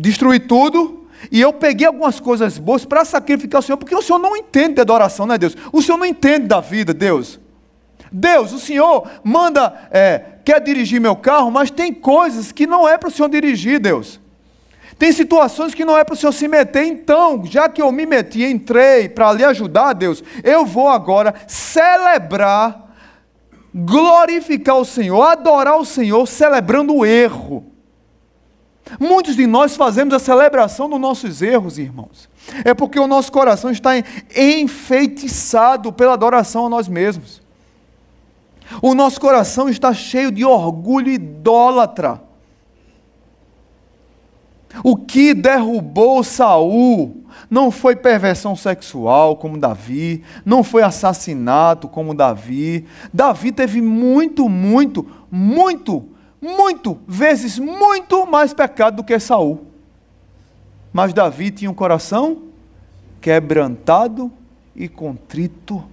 destruir 0.00 0.46
tudo. 0.46 1.06
E 1.30 1.42
eu 1.42 1.52
peguei 1.52 1.86
algumas 1.86 2.18
coisas 2.18 2.56
boas 2.56 2.86
para 2.86 3.04
sacrificar 3.04 3.58
o 3.58 3.62
Senhor, 3.62 3.76
porque 3.76 3.94
o 3.94 4.00
Senhor 4.00 4.18
não 4.18 4.34
entende 4.34 4.76
de 4.76 4.80
adoração, 4.80 5.26
né, 5.26 5.36
Deus? 5.36 5.54
O 5.70 5.82
Senhor 5.82 5.98
não 5.98 6.06
entende 6.06 6.46
da 6.46 6.62
vida, 6.62 6.94
Deus. 6.94 7.38
Deus, 8.10 8.52
o 8.52 8.58
Senhor 8.58 9.08
manda, 9.22 9.88
é, 9.90 10.22
quer 10.44 10.60
dirigir 10.60 11.00
meu 11.00 11.16
carro, 11.16 11.50
mas 11.50 11.70
tem 11.70 11.92
coisas 11.92 12.52
que 12.52 12.66
não 12.66 12.88
é 12.88 12.96
para 12.96 13.08
o 13.08 13.12
Senhor 13.12 13.28
dirigir, 13.28 13.80
Deus. 13.80 14.20
Tem 14.98 15.10
situações 15.10 15.74
que 15.74 15.84
não 15.84 15.98
é 15.98 16.04
para 16.04 16.14
o 16.14 16.16
Senhor 16.16 16.32
se 16.32 16.46
meter, 16.46 16.84
então, 16.84 17.44
já 17.44 17.68
que 17.68 17.82
eu 17.82 17.90
me 17.90 18.06
meti, 18.06 18.44
entrei 18.44 19.08
para 19.08 19.32
lhe 19.32 19.44
ajudar, 19.44 19.92
Deus, 19.92 20.22
eu 20.42 20.64
vou 20.64 20.88
agora 20.88 21.34
celebrar 21.48 22.84
glorificar 23.74 24.76
o 24.76 24.84
Senhor, 24.84 25.20
adorar 25.22 25.76
o 25.76 25.84
Senhor, 25.84 26.26
celebrando 26.26 26.94
o 26.94 27.04
erro. 27.04 27.66
Muitos 29.00 29.34
de 29.34 29.46
nós 29.46 29.76
fazemos 29.76 30.14
a 30.14 30.18
celebração 30.18 30.88
dos 30.88 31.00
nossos 31.00 31.42
erros, 31.42 31.78
irmãos. 31.78 32.28
É 32.64 32.72
porque 32.72 33.00
o 33.00 33.06
nosso 33.06 33.32
coração 33.32 33.70
está 33.70 33.92
enfeitiçado 34.36 35.92
pela 35.92 36.12
adoração 36.12 36.66
a 36.66 36.68
nós 36.68 36.86
mesmos. 36.86 37.42
O 38.80 38.94
nosso 38.94 39.20
coração 39.20 39.68
está 39.68 39.92
cheio 39.92 40.30
de 40.30 40.44
orgulho 40.44 41.10
idólatra. 41.10 42.20
O 44.82 44.96
que 44.96 45.34
derrubou 45.34 46.24
Saul 46.24 47.24
não 47.48 47.70
foi 47.70 47.94
perversão 47.94 48.56
sexual 48.56 49.36
como 49.36 49.58
Davi, 49.58 50.24
não 50.44 50.64
foi 50.64 50.82
assassinato 50.82 51.88
como 51.88 52.14
Davi. 52.14 52.86
Davi 53.12 53.52
teve 53.52 53.80
muito, 53.80 54.48
muito, 54.48 55.06
muito, 55.30 56.08
muito 56.40 56.98
vezes 57.06 57.58
muito 57.58 58.26
mais 58.26 58.52
pecado 58.52 58.96
do 58.96 59.04
que 59.04 59.18
Saul. 59.18 59.66
Mas 60.92 61.12
Davi 61.12 61.50
tinha 61.50 61.70
um 61.70 61.74
coração 61.74 62.42
quebrantado 63.20 64.30
e 64.74 64.88
contrito. 64.88 65.84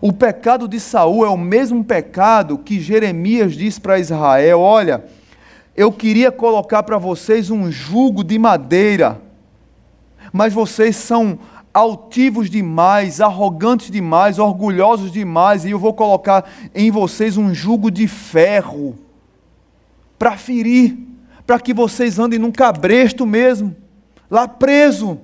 O 0.00 0.12
pecado 0.12 0.68
de 0.68 0.78
Saul 0.78 1.24
é 1.24 1.28
o 1.28 1.36
mesmo 1.36 1.82
pecado 1.84 2.58
que 2.58 2.80
Jeremias 2.80 3.54
diz 3.54 3.78
para 3.78 3.98
Israel: 3.98 4.60
olha, 4.60 5.04
eu 5.76 5.92
queria 5.92 6.30
colocar 6.30 6.82
para 6.82 6.98
vocês 6.98 7.50
um 7.50 7.70
jugo 7.70 8.22
de 8.24 8.38
madeira, 8.38 9.20
mas 10.32 10.52
vocês 10.52 10.96
são 10.96 11.38
altivos 11.72 12.48
demais, 12.48 13.20
arrogantes 13.20 13.90
demais, 13.90 14.38
orgulhosos 14.38 15.12
demais, 15.12 15.64
e 15.64 15.70
eu 15.70 15.78
vou 15.78 15.92
colocar 15.92 16.48
em 16.74 16.90
vocês 16.90 17.36
um 17.36 17.54
jugo 17.54 17.90
de 17.90 18.08
ferro 18.08 18.98
para 20.18 20.38
ferir, 20.38 20.96
para 21.46 21.60
que 21.60 21.74
vocês 21.74 22.18
andem 22.18 22.38
num 22.38 22.50
cabresto 22.50 23.26
mesmo, 23.26 23.76
lá 24.30 24.48
preso. 24.48 25.18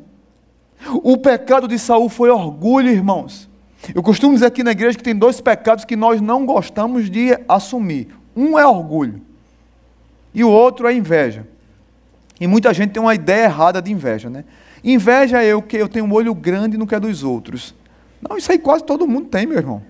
O 1.02 1.16
pecado 1.16 1.66
de 1.66 1.78
Saul 1.78 2.08
foi 2.08 2.28
orgulho, 2.28 2.90
irmãos. 2.90 3.48
Eu 3.95 4.03
costumo 4.03 4.35
dizer 4.35 4.47
aqui 4.47 4.62
na 4.62 4.70
igreja 4.70 4.97
que 4.97 5.03
tem 5.03 5.14
dois 5.14 5.41
pecados 5.41 5.85
que 5.85 5.97
nós 5.97 6.20
não 6.20 6.47
gostamos 6.47 7.11
de 7.11 7.37
assumir. 7.49 8.09
Um 8.37 8.59
é 8.59 8.66
orgulho 8.66 9.20
e 10.35 10.43
o 10.45 10.49
outro 10.49 10.87
é 10.87 10.95
inveja. 10.95 11.47
E 12.41 12.47
muita 12.47 12.72
gente 12.72 12.93
tem 12.93 13.03
uma 13.03 13.14
ideia 13.14 13.45
errada 13.45 13.83
de 13.83 13.93
inveja, 13.93 14.30
né? 14.30 14.45
Inveja 14.83 15.43
é 15.43 15.47
eu 15.47 15.62
que 15.62 15.76
eu 15.76 15.89
tenho 15.89 16.05
um 16.05 16.12
olho 16.12 16.35
grande 16.35 16.76
no 16.76 16.87
que 16.87 16.95
é 16.95 17.01
dos 17.01 17.22
outros. 17.22 17.74
Não, 18.20 18.37
isso 18.37 18.51
aí 18.51 18.59
quase 18.59 18.85
todo 18.85 19.07
mundo 19.07 19.28
tem, 19.28 19.47
meu 19.47 19.59
irmão. 19.59 19.83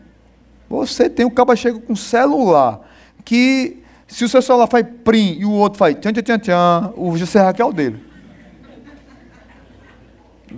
Você 0.68 1.08
tem 1.08 1.24
o 1.24 1.30
cabo 1.30 1.54
chega 1.54 1.78
com 1.78 1.94
celular 1.94 2.80
que 3.24 3.82
se 4.06 4.24
o 4.24 4.28
seu 4.28 4.42
celular 4.42 4.66
faz 4.66 4.86
prim 5.04 5.36
e 5.38 5.44
o 5.44 5.52
outro 5.52 5.78
faz 5.78 5.96
tchan 5.96 6.12
tchan 6.12 6.22
tchan, 6.22 6.38
tchan 6.38 6.92
o 6.96 7.12
você 7.12 7.38
é 7.38 7.64
o 7.64 7.72
dele. 7.72 8.02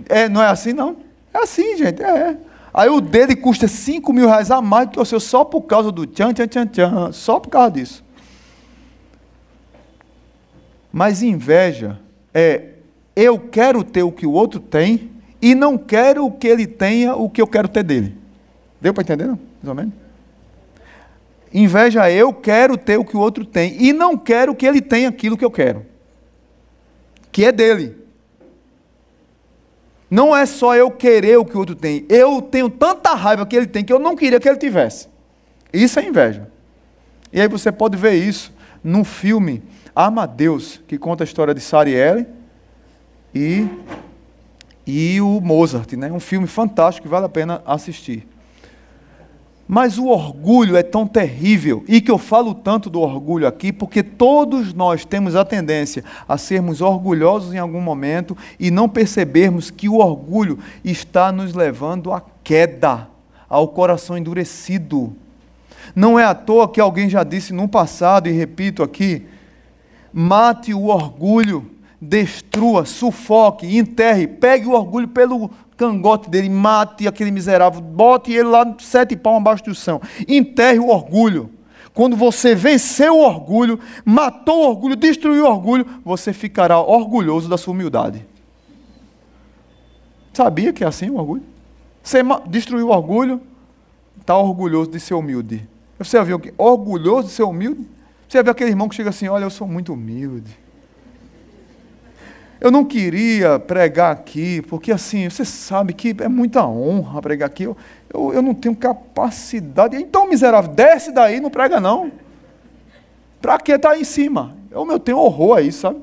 É, 0.09 0.27
não 0.27 0.41
é 0.41 0.47
assim 0.47 0.73
não? 0.73 0.97
É 1.33 1.37
assim, 1.39 1.77
gente, 1.77 2.01
é. 2.01 2.37
Aí 2.77 2.89
o 2.89 2.99
dele 2.99 3.37
custa 3.37 3.69
5 3.69 4.11
mil 4.11 4.27
reais 4.27 4.51
a 4.51 4.61
mais 4.61 4.89
do 4.89 4.91
que 4.91 4.99
o 4.99 5.05
seu 5.05 5.17
só 5.17 5.45
por 5.45 5.61
causa 5.61 5.93
do 5.93 6.05
tchan, 6.05 6.33
tchan, 6.33 6.45
tchan, 6.45 6.67
tchan, 6.67 7.11
só 7.13 7.39
por 7.39 7.49
causa 7.49 7.71
disso. 7.71 8.03
Mas 10.91 11.23
inveja 11.23 11.97
é 12.33 12.71
eu 13.15 13.39
quero 13.39 13.81
ter 13.81 14.03
o 14.03 14.11
que 14.11 14.27
o 14.27 14.31
outro 14.33 14.59
tem 14.59 15.09
e 15.41 15.55
não 15.55 15.77
quero 15.77 16.29
que 16.29 16.49
ele 16.49 16.67
tenha 16.67 17.15
o 17.15 17.29
que 17.29 17.41
eu 17.41 17.47
quero 17.47 17.69
ter 17.69 17.81
dele. 17.81 18.17
Deu 18.81 18.93
para 18.93 19.03
entender, 19.03 19.25
não? 19.25 19.39
Mais 19.63 19.69
ou 19.69 19.75
menos? 19.75 19.93
Inveja 21.53 22.09
é 22.09 22.13
eu 22.13 22.33
quero 22.33 22.77
ter 22.77 22.99
o 22.99 23.05
que 23.05 23.15
o 23.15 23.21
outro 23.21 23.45
tem 23.45 23.81
e 23.81 23.93
não 23.93 24.17
quero 24.17 24.53
que 24.53 24.65
ele 24.65 24.81
tenha 24.81 25.07
aquilo 25.07 25.37
que 25.37 25.45
eu 25.45 25.51
quero, 25.51 25.85
que 27.31 27.45
é 27.45 27.53
dele. 27.53 28.04
Não 30.09 30.35
é 30.35 30.45
só 30.45 30.75
eu 30.75 30.91
querer 30.91 31.37
o 31.37 31.45
que 31.45 31.55
o 31.55 31.59
outro 31.59 31.75
tem. 31.75 32.05
Eu 32.09 32.41
tenho 32.41 32.69
tanta 32.69 33.13
raiva 33.13 33.45
que 33.45 33.55
ele 33.55 33.67
tem 33.67 33.83
que 33.83 33.91
eu 33.91 33.99
não 33.99 34.15
queria 34.15 34.39
que 34.39 34.47
ele 34.47 34.57
tivesse. 34.57 35.07
Isso 35.73 35.99
é 35.99 36.05
inveja. 36.05 36.49
E 37.33 37.41
aí 37.41 37.47
você 37.47 37.71
pode 37.71 37.97
ver 37.97 38.13
isso 38.13 38.53
no 38.83 39.03
filme 39.03 39.63
Amadeus, 39.95 40.81
que 40.87 40.97
conta 40.97 41.23
a 41.23 41.25
história 41.25 41.53
de 41.53 41.61
Sarielle 41.61 42.27
e, 43.33 43.67
e 44.85 45.19
o 45.19 45.41
Mozart. 45.41 45.91
Né? 45.93 46.11
Um 46.11 46.19
filme 46.19 46.47
fantástico 46.47 47.07
que 47.07 47.11
vale 47.11 47.25
a 47.25 47.29
pena 47.29 47.61
assistir. 47.65 48.27
Mas 49.67 49.97
o 49.97 50.07
orgulho 50.07 50.77
é 50.77 50.83
tão 50.83 51.07
terrível, 51.07 51.83
e 51.87 51.99
que 51.99 52.11
eu 52.11 52.19
falo 52.19 52.53
tanto 52.53 52.87
do 52.87 53.01
orgulho 53.01 53.47
aqui, 53.47 53.73
porque 53.73 54.03
todos 54.03 54.73
nós 54.73 55.03
temos 55.05 55.35
a 55.35 55.43
tendência 55.43 56.03
a 56.27 56.37
sermos 56.37 56.81
orgulhosos 56.81 57.51
em 57.53 57.57
algum 57.57 57.81
momento 57.81 58.37
e 58.59 58.69
não 58.69 58.87
percebermos 58.87 59.71
que 59.71 59.89
o 59.89 59.97
orgulho 59.97 60.59
está 60.83 61.31
nos 61.31 61.55
levando 61.55 62.13
à 62.13 62.21
queda, 62.43 63.07
ao 63.49 63.67
coração 63.69 64.15
endurecido. 64.15 65.15
Não 65.95 66.19
é 66.19 66.23
à 66.23 66.35
toa 66.35 66.69
que 66.69 66.79
alguém 66.79 67.09
já 67.09 67.23
disse 67.23 67.51
no 67.51 67.67
passado, 67.67 68.29
e 68.29 68.31
repito 68.31 68.83
aqui: 68.83 69.25
mate 70.13 70.75
o 70.75 70.85
orgulho, 70.85 71.71
destrua, 71.99 72.85
sufoque, 72.85 73.77
enterre, 73.77 74.27
pegue 74.27 74.67
o 74.67 74.73
orgulho 74.73 75.07
pelo 75.07 75.49
cangote 75.77 76.29
dele, 76.29 76.49
mate 76.49 77.07
aquele 77.07 77.31
miserável, 77.31 77.81
bote 77.81 78.31
ele 78.31 78.49
lá 78.49 78.75
sete 78.79 79.15
palmos 79.15 79.41
abaixo 79.41 79.63
do 79.65 79.75
chão, 79.75 80.01
enterre 80.27 80.79
o 80.79 80.87
orgulho. 80.87 81.49
Quando 81.93 82.15
você 82.15 82.53
venceu 82.53 83.15
o 83.15 83.23
orgulho, 83.23 83.79
matou 84.03 84.65
o 84.65 84.69
orgulho, 84.69 84.95
destruiu 84.95 85.45
o 85.45 85.49
orgulho, 85.49 85.85
você 86.03 86.33
ficará 86.33 86.79
orgulhoso 86.79 87.47
da 87.47 87.57
sua 87.57 87.73
humildade. 87.73 88.25
Sabia 90.33 90.73
que 90.73 90.83
é 90.83 90.87
assim 90.87 91.09
o 91.09 91.15
orgulho? 91.15 91.43
Você 92.03 92.19
destruiu 92.47 92.87
o 92.87 92.91
orgulho, 92.91 93.41
está 94.19 94.37
orgulhoso 94.37 94.91
de 94.91 94.99
ser 94.99 95.13
humilde. 95.13 95.67
Você 95.97 96.21
viu 96.23 96.35
o 96.35 96.39
quê? 96.39 96.53
Orgulhoso 96.57 97.29
de 97.29 97.33
ser 97.33 97.43
humilde? 97.43 97.87
Você 98.27 98.43
viu 98.43 98.51
aquele 98.51 98.71
irmão 98.71 98.89
que 98.89 98.95
chega 98.95 99.11
assim: 99.11 99.29
olha, 99.29 99.45
eu 99.45 99.49
sou 99.49 99.65
muito 99.65 99.93
humilde. 99.93 100.64
Eu 102.65 102.71
não 102.71 102.83
queria 102.83 103.59
pregar 103.59 104.11
aqui, 104.11 104.59
porque 104.63 104.91
assim, 104.91 105.29
você 105.29 105.45
sabe 105.45 105.93
que 105.93 106.15
é 106.17 106.27
muita 106.27 106.65
honra 106.65 107.21
pregar 107.21 107.45
aqui. 107.45 107.61
Eu, 107.61 107.77
eu, 108.11 108.33
eu 108.33 108.41
não 108.41 108.55
tenho 108.55 108.75
capacidade. 108.75 109.95
Então, 109.97 110.27
miserável, 110.27 110.73
desce 110.73 111.11
daí, 111.11 111.39
não 111.39 111.51
prega 111.51 111.79
não. 111.79 112.11
Para 113.39 113.59
que 113.59 113.71
estar 113.71 113.89
tá 113.89 113.93
aí 113.93 114.01
em 114.01 114.03
cima? 114.03 114.57
Eu, 114.71 114.83
eu 114.89 114.97
tenho 114.97 115.19
horror 115.19 115.57
a 115.57 115.61
isso, 115.61 115.81
sabe? 115.81 116.01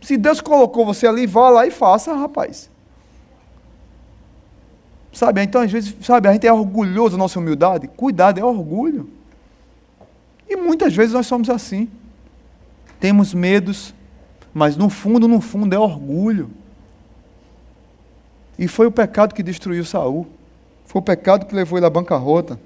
Se 0.00 0.16
Deus 0.16 0.40
colocou 0.40 0.86
você 0.86 1.06
ali, 1.06 1.26
vá 1.26 1.50
lá 1.50 1.66
e 1.66 1.70
faça, 1.70 2.14
rapaz. 2.14 2.70
Sabe, 5.12 5.42
então 5.42 5.60
às 5.60 5.70
vezes, 5.70 5.94
sabe, 6.00 6.28
a 6.28 6.32
gente 6.32 6.46
é 6.46 6.52
orgulhoso 6.52 7.10
da 7.10 7.18
nossa 7.18 7.38
humildade. 7.38 7.88
Cuidado, 7.88 8.40
é 8.40 8.42
orgulho. 8.42 9.06
E 10.48 10.56
muitas 10.56 10.96
vezes 10.96 11.12
nós 11.12 11.26
somos 11.26 11.50
assim. 11.50 11.90
Temos 12.98 13.34
medos, 13.34 13.94
mas 14.52 14.76
no 14.76 14.88
fundo, 14.88 15.26
no 15.26 15.40
fundo 15.40 15.74
é 15.74 15.78
orgulho. 15.78 16.50
E 18.58 18.68
foi 18.68 18.86
o 18.86 18.92
pecado 18.92 19.34
que 19.34 19.42
destruiu 19.42 19.84
Saul. 19.84 20.26
Foi 20.84 21.00
o 21.00 21.04
pecado 21.04 21.46
que 21.46 21.54
levou 21.54 21.78
ele 21.78 21.86
à 21.86 21.90
bancarrota. 21.90 22.60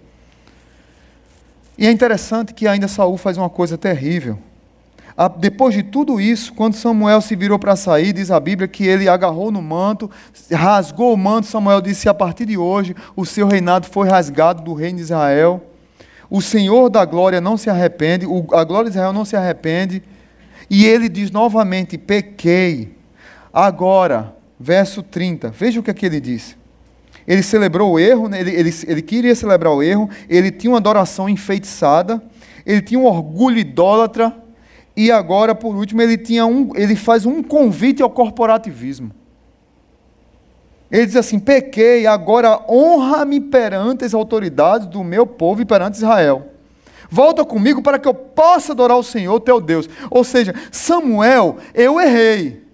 E 1.78 1.86
é 1.86 1.90
interessante 1.90 2.54
que 2.54 2.66
ainda 2.66 2.88
Saul 2.88 3.16
faz 3.16 3.36
uma 3.36 3.50
coisa 3.50 3.78
terrível. 3.78 4.38
Depois 5.38 5.74
de 5.74 5.82
tudo 5.82 6.20
isso, 6.20 6.52
quando 6.52 6.74
Samuel 6.74 7.22
se 7.22 7.34
virou 7.34 7.58
para 7.58 7.74
sair, 7.74 8.12
diz 8.12 8.30
a 8.30 8.38
Bíblia 8.38 8.68
que 8.68 8.86
ele 8.86 9.08
agarrou 9.08 9.50
no 9.50 9.62
manto, 9.62 10.10
rasgou 10.52 11.14
o 11.14 11.16
manto. 11.16 11.46
Samuel 11.46 11.80
disse: 11.80 12.06
A 12.08 12.12
partir 12.12 12.44
de 12.44 12.58
hoje, 12.58 12.94
o 13.14 13.24
seu 13.24 13.46
reinado 13.46 13.86
foi 13.86 14.08
rasgado 14.08 14.62
do 14.62 14.74
reino 14.74 14.96
de 14.96 15.04
Israel. 15.04 15.62
O 16.28 16.42
Senhor 16.42 16.90
da 16.90 17.04
glória 17.04 17.40
não 17.40 17.56
se 17.56 17.70
arrepende, 17.70 18.26
a 18.52 18.64
glória 18.64 18.90
de 18.90 18.96
Israel 18.96 19.12
não 19.12 19.24
se 19.24 19.36
arrepende. 19.36 20.02
E 20.68 20.86
ele 20.86 21.08
diz 21.08 21.30
novamente: 21.30 21.96
pequei. 21.96 22.94
Agora, 23.52 24.34
verso 24.58 25.02
30, 25.02 25.50
veja 25.50 25.80
o 25.80 25.82
que, 25.82 25.90
é 25.90 25.94
que 25.94 26.06
ele 26.06 26.20
diz. 26.20 26.56
Ele 27.26 27.42
celebrou 27.42 27.92
o 27.92 27.98
erro, 27.98 28.28
né? 28.28 28.40
ele, 28.40 28.50
ele, 28.52 28.70
ele 28.86 29.02
queria 29.02 29.34
celebrar 29.34 29.72
o 29.72 29.82
erro, 29.82 30.08
ele 30.28 30.50
tinha 30.50 30.70
uma 30.70 30.78
adoração 30.78 31.28
enfeitiçada, 31.28 32.22
ele 32.64 32.80
tinha 32.80 33.00
um 33.00 33.04
orgulho 33.04 33.58
idólatra, 33.58 34.32
e 34.96 35.10
agora, 35.10 35.54
por 35.54 35.74
último, 35.74 36.00
ele, 36.00 36.16
tinha 36.16 36.46
um, 36.46 36.70
ele 36.74 36.96
faz 36.96 37.26
um 37.26 37.42
convite 37.42 38.02
ao 38.02 38.08
corporativismo. 38.08 39.10
Ele 40.90 41.04
diz 41.04 41.16
assim: 41.16 41.38
pequei, 41.38 42.06
agora 42.06 42.60
honra-me 42.68 43.40
perante 43.40 44.04
as 44.04 44.14
autoridades 44.14 44.86
do 44.86 45.02
meu 45.02 45.26
povo 45.26 45.60
e 45.60 45.64
perante 45.64 45.96
Israel. 45.96 46.52
Volta 47.10 47.44
comigo 47.44 47.82
para 47.82 47.98
que 47.98 48.08
eu 48.08 48.14
possa 48.14 48.72
adorar 48.72 48.96
o 48.96 49.02
Senhor 49.02 49.38
teu 49.40 49.60
Deus. 49.60 49.88
Ou 50.10 50.24
seja, 50.24 50.54
Samuel, 50.70 51.56
eu 51.74 52.00
errei. 52.00 52.66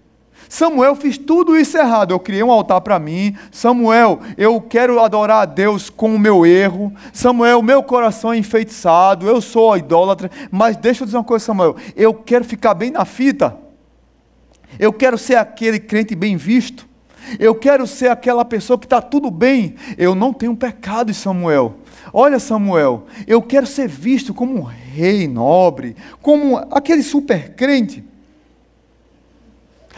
Samuel 0.52 0.94
fiz 0.94 1.16
tudo 1.16 1.56
isso 1.56 1.78
errado. 1.78 2.10
Eu 2.10 2.20
criei 2.20 2.42
um 2.42 2.50
altar 2.50 2.82
para 2.82 2.98
mim. 2.98 3.34
Samuel, 3.50 4.20
eu 4.36 4.60
quero 4.60 5.00
adorar 5.00 5.42
a 5.42 5.44
Deus 5.46 5.88
com 5.88 6.14
o 6.14 6.18
meu 6.18 6.44
erro. 6.44 6.92
Samuel, 7.10 7.62
meu 7.62 7.82
coração 7.82 8.34
é 8.34 8.36
enfeitiçado. 8.36 9.26
Eu 9.26 9.40
sou 9.40 9.74
idólatra. 9.78 10.30
Mas 10.50 10.76
deixa 10.76 11.02
eu 11.02 11.06
dizer 11.06 11.16
uma 11.16 11.24
coisa, 11.24 11.46
Samuel. 11.46 11.74
Eu 11.96 12.12
quero 12.12 12.44
ficar 12.44 12.74
bem 12.74 12.90
na 12.90 13.06
fita. 13.06 13.56
Eu 14.78 14.92
quero 14.92 15.16
ser 15.16 15.36
aquele 15.36 15.80
crente 15.80 16.14
bem 16.14 16.36
visto. 16.36 16.86
Eu 17.38 17.54
quero 17.54 17.86
ser 17.86 18.08
aquela 18.08 18.44
pessoa 18.44 18.78
que 18.78 18.84
está 18.84 19.00
tudo 19.00 19.30
bem. 19.30 19.74
Eu 19.96 20.14
não 20.14 20.34
tenho 20.34 20.54
pecado, 20.54 21.14
Samuel. 21.14 21.76
Olha, 22.12 22.38
Samuel, 22.38 23.06
eu 23.26 23.40
quero 23.40 23.66
ser 23.66 23.88
visto 23.88 24.34
como 24.34 24.58
um 24.58 24.62
rei 24.62 25.26
nobre, 25.26 25.96
como 26.20 26.58
aquele 26.70 27.02
super 27.02 27.54
crente. 27.54 28.04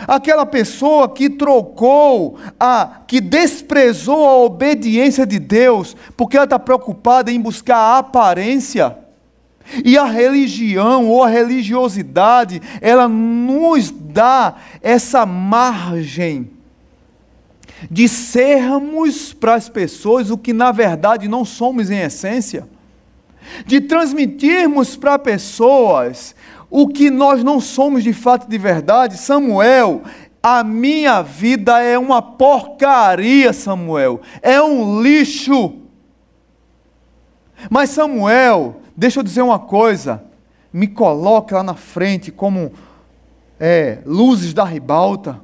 Aquela 0.06 0.46
pessoa 0.46 1.08
que 1.08 1.28
trocou, 1.28 2.38
a, 2.58 3.00
que 3.06 3.20
desprezou 3.20 4.28
a 4.28 4.36
obediência 4.38 5.26
de 5.26 5.38
Deus, 5.38 5.96
porque 6.16 6.36
ela 6.36 6.44
está 6.44 6.58
preocupada 6.58 7.32
em 7.32 7.40
buscar 7.40 7.76
a 7.76 7.98
aparência. 7.98 8.96
E 9.84 9.96
a 9.96 10.04
religião 10.04 11.08
ou 11.08 11.22
a 11.22 11.28
religiosidade, 11.28 12.60
ela 12.80 13.08
nos 13.08 13.90
dá 13.90 14.56
essa 14.82 15.24
margem 15.24 16.53
de 17.90 18.08
sermos 18.08 19.32
para 19.32 19.54
as 19.54 19.68
pessoas 19.68 20.30
o 20.30 20.38
que 20.38 20.52
na 20.52 20.72
verdade 20.72 21.28
não 21.28 21.44
somos 21.44 21.90
em 21.90 21.98
essência, 21.98 22.68
de 23.66 23.80
transmitirmos 23.80 24.96
para 24.96 25.18
pessoas 25.18 26.34
o 26.70 26.88
que 26.88 27.10
nós 27.10 27.44
não 27.44 27.60
somos 27.60 28.02
de 28.02 28.12
fato 28.12 28.48
de 28.48 28.58
verdade. 28.58 29.16
Samuel, 29.16 30.02
a 30.42 30.64
minha 30.64 31.22
vida 31.22 31.80
é 31.80 31.98
uma 31.98 32.20
porcaria, 32.20 33.52
Samuel, 33.52 34.20
é 34.42 34.60
um 34.60 35.00
lixo. 35.00 35.74
Mas 37.70 37.90
Samuel, 37.90 38.80
deixa 38.96 39.20
eu 39.20 39.22
dizer 39.22 39.42
uma 39.42 39.58
coisa, 39.58 40.22
me 40.72 40.86
coloca 40.86 41.56
lá 41.56 41.62
na 41.62 41.74
frente 41.74 42.32
como 42.32 42.72
é, 43.60 44.00
luzes 44.04 44.52
da 44.52 44.64
ribalta. 44.64 45.40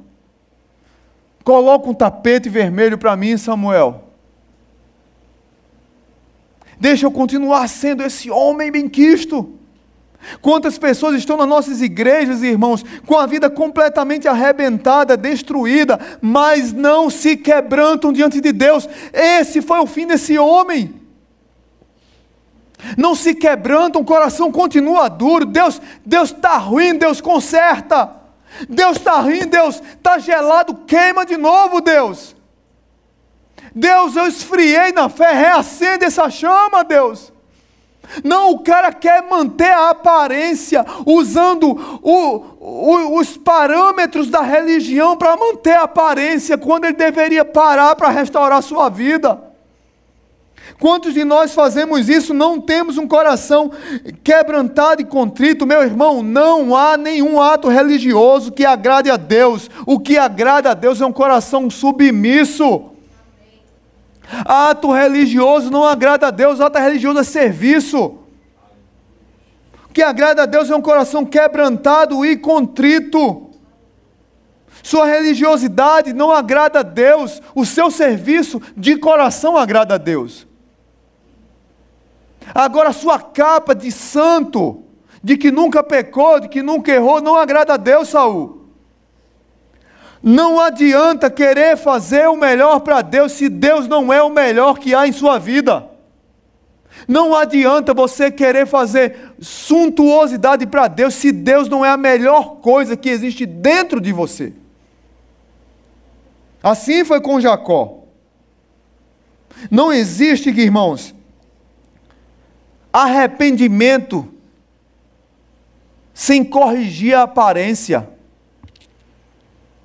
Coloca 1.43 1.89
um 1.89 1.93
tapete 1.93 2.49
vermelho 2.49 2.97
para 2.97 3.15
mim, 3.15 3.37
Samuel. 3.37 4.09
Deixa 6.79 7.05
eu 7.05 7.11
continuar 7.11 7.67
sendo 7.67 8.03
esse 8.03 8.29
homem 8.29 8.71
bem-quisto. 8.71 9.57
Quantas 10.41 10.77
pessoas 10.77 11.15
estão 11.15 11.35
nas 11.35 11.47
nossas 11.47 11.81
igrejas, 11.81 12.43
irmãos, 12.43 12.83
com 13.05 13.17
a 13.17 13.25
vida 13.25 13.49
completamente 13.49 14.27
arrebentada, 14.27 15.17
destruída, 15.17 15.99
mas 16.21 16.71
não 16.71 17.09
se 17.09 17.35
quebrantam 17.35 18.13
diante 18.13 18.39
de 18.39 18.51
Deus. 18.51 18.87
Esse 19.11 19.61
foi 19.61 19.79
o 19.79 19.87
fim 19.87 20.05
desse 20.05 20.37
homem. 20.37 20.93
Não 22.97 23.13
se 23.15 23.35
quebrantam, 23.35 24.01
o 24.01 24.05
coração 24.05 24.51
continua 24.51 25.07
duro. 25.07 25.45
Deus, 25.45 25.81
Deus 26.05 26.31
está 26.31 26.57
ruim, 26.57 26.95
Deus 26.95 27.21
conserta. 27.21 28.20
Deus 28.69 28.97
está 28.97 29.21
rindo, 29.21 29.47
Deus 29.47 29.81
está 29.81 30.17
gelado, 30.19 30.75
queima 30.85 31.25
de 31.25 31.37
novo, 31.37 31.81
Deus. 31.81 32.35
Deus, 33.73 34.15
eu 34.15 34.27
esfriei 34.27 34.91
na 34.91 35.09
fé, 35.09 35.31
reacende 35.31 36.05
essa 36.05 36.29
chama, 36.29 36.83
Deus. 36.83 37.31
Não, 38.23 38.51
o 38.51 38.59
cara 38.59 38.91
quer 38.91 39.21
manter 39.23 39.71
a 39.71 39.91
aparência, 39.91 40.85
usando 41.05 41.99
o, 42.01 42.35
o, 42.59 43.19
os 43.19 43.37
parâmetros 43.37 44.29
da 44.29 44.41
religião 44.41 45.15
para 45.15 45.37
manter 45.37 45.77
a 45.77 45.83
aparência, 45.83 46.57
quando 46.57 46.85
ele 46.85 46.93
deveria 46.93 47.45
parar 47.45 47.95
para 47.95 48.09
restaurar 48.09 48.59
a 48.59 48.61
sua 48.61 48.89
vida. 48.89 49.50
Quantos 50.79 51.13
de 51.13 51.23
nós 51.23 51.53
fazemos 51.53 52.09
isso? 52.09 52.33
Não 52.33 52.59
temos 52.59 52.97
um 52.97 53.07
coração 53.07 53.71
quebrantado 54.23 55.01
e 55.01 55.05
contrito, 55.05 55.65
meu 55.65 55.81
irmão. 55.81 56.23
Não 56.23 56.75
há 56.75 56.97
nenhum 56.97 57.41
ato 57.41 57.67
religioso 57.67 58.51
que 58.51 58.65
agrade 58.65 59.09
a 59.09 59.17
Deus. 59.17 59.69
O 59.85 59.99
que 59.99 60.17
agrada 60.17 60.71
a 60.71 60.73
Deus 60.73 61.01
é 61.01 61.05
um 61.05 61.13
coração 61.13 61.69
submisso. 61.69 62.91
Ato 64.45 64.91
religioso 64.91 65.69
não 65.69 65.83
agrada 65.83 66.27
a 66.27 66.31
Deus, 66.31 66.61
ato 66.61 66.79
religioso 66.79 67.19
é 67.19 67.23
serviço. 67.23 68.17
O 69.89 69.93
que 69.93 70.01
agrada 70.01 70.43
a 70.43 70.45
Deus 70.45 70.69
é 70.69 70.75
um 70.75 70.81
coração 70.81 71.25
quebrantado 71.25 72.25
e 72.25 72.37
contrito. 72.37 73.49
Sua 74.81 75.05
religiosidade 75.05 76.13
não 76.13 76.31
agrada 76.31 76.79
a 76.79 76.83
Deus, 76.83 77.41
o 77.53 77.65
seu 77.65 77.91
serviço 77.91 78.61
de 78.75 78.95
coração 78.97 79.57
agrada 79.57 79.95
a 79.95 79.97
Deus. 79.97 80.47
Agora, 82.53 82.91
sua 82.91 83.19
capa 83.19 83.73
de 83.75 83.91
santo, 83.91 84.83
de 85.23 85.37
que 85.37 85.51
nunca 85.51 85.83
pecou, 85.83 86.39
de 86.39 86.47
que 86.47 86.61
nunca 86.61 86.91
errou, 86.91 87.21
não 87.21 87.35
agrada 87.35 87.73
a 87.73 87.77
Deus, 87.77 88.09
Saul. 88.09 88.61
Não 90.23 90.59
adianta 90.59 91.29
querer 91.31 91.77
fazer 91.77 92.27
o 92.27 92.35
melhor 92.35 92.81
para 92.81 93.01
Deus 93.01 93.31
se 93.31 93.49
Deus 93.49 93.87
não 93.87 94.11
é 94.13 94.21
o 94.21 94.29
melhor 94.29 94.77
que 94.77 94.93
há 94.93 95.07
em 95.07 95.11
sua 95.11 95.39
vida. 95.39 95.89
Não 97.07 97.35
adianta 97.35 97.93
você 97.93 98.29
querer 98.29 98.67
fazer 98.67 99.33
suntuosidade 99.39 100.67
para 100.67 100.87
Deus 100.87 101.15
se 101.15 101.31
Deus 101.31 101.67
não 101.67 101.83
é 101.83 101.89
a 101.89 101.97
melhor 101.97 102.57
coisa 102.57 102.95
que 102.95 103.09
existe 103.09 103.45
dentro 103.45 103.99
de 103.99 104.11
você. 104.11 104.53
Assim 106.61 107.03
foi 107.03 107.19
com 107.19 107.41
Jacó. 107.41 108.03
Não 109.69 109.91
existe, 109.91 110.49
irmãos, 110.49 111.15
arrependimento 112.91 114.27
sem 116.13 116.43
corrigir 116.43 117.15
a 117.15 117.23
aparência. 117.23 118.09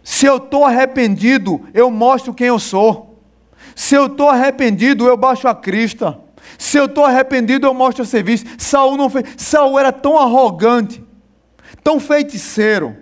Se 0.02 0.26
eu 0.26 0.36
estou 0.36 0.64
arrependido, 0.64 1.66
eu 1.74 1.90
mostro 1.90 2.34
quem 2.34 2.46
eu 2.48 2.58
sou. 2.58 3.18
Se 3.74 3.94
eu 3.94 4.06
estou 4.06 4.28
arrependido, 4.28 5.06
eu 5.06 5.16
baixo 5.16 5.48
a 5.48 5.54
crista. 5.54 6.18
Se 6.58 6.78
eu 6.78 6.86
estou 6.86 7.04
arrependido, 7.04 7.66
eu 7.66 7.74
mostro 7.74 8.04
o 8.04 8.06
serviço. 8.06 8.44
Saul 8.58 8.96
não 8.96 9.10
fez. 9.10 9.34
Saul 9.36 9.78
era 9.78 9.92
tão 9.92 10.18
arrogante, 10.18 11.02
tão 11.82 11.98
feiticeiro, 11.98 12.96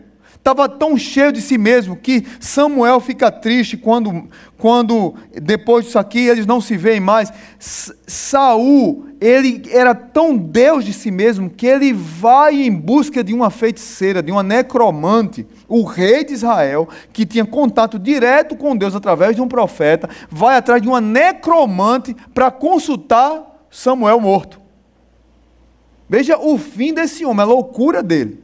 estava 0.45 0.68
tão 0.68 0.99
cheio 0.99 1.32
de 1.32 1.40
si 1.40 1.57
mesmo 1.57 1.97
que 1.97 2.22
Samuel 2.38 3.01
fica 3.01 3.32
triste 3.32 3.78
quando, 3.78 4.28
quando 4.59 5.14
depois 5.42 5.86
disso 5.86 5.99
aqui 5.99 6.18
eles 6.18 6.45
não 6.45 6.61
se 6.61 6.76
veem 6.76 7.01
mais. 7.01 7.32
Saul, 7.59 9.07
ele 9.18 9.62
era 9.70 9.95
tão 9.95 10.36
Deus 10.36 10.84
de 10.84 10.92
si 10.92 11.11
mesmo 11.11 11.49
que 11.49 11.66
ele 11.66 11.95
vai 11.95 12.61
em 12.61 12.70
busca 12.70 13.24
de 13.24 13.32
uma 13.32 13.49
feiticeira, 13.49 14.22
de 14.22 14.30
uma 14.30 14.42
necromante, 14.42 15.47
o 15.66 15.82
rei 15.82 16.22
de 16.24 16.34
Israel, 16.34 16.90
que 17.11 17.24
tinha 17.24 17.47
contato 17.47 17.99
direto 17.99 18.55
com 18.55 18.76
Deus 18.76 18.95
através 18.95 19.34
de 19.34 19.40
um 19.40 19.49
profeta, 19.49 20.11
vai 20.30 20.59
atrás 20.59 20.82
de 20.82 20.86
uma 20.86 21.01
necromante 21.01 22.14
para 22.34 22.51
consultar 22.51 23.66
Samuel 23.70 24.20
morto. 24.20 24.61
Veja 26.07 26.36
o 26.36 26.59
fim 26.59 26.92
desse 26.92 27.24
homem, 27.24 27.40
a 27.40 27.47
loucura 27.47 28.03
dele. 28.03 28.43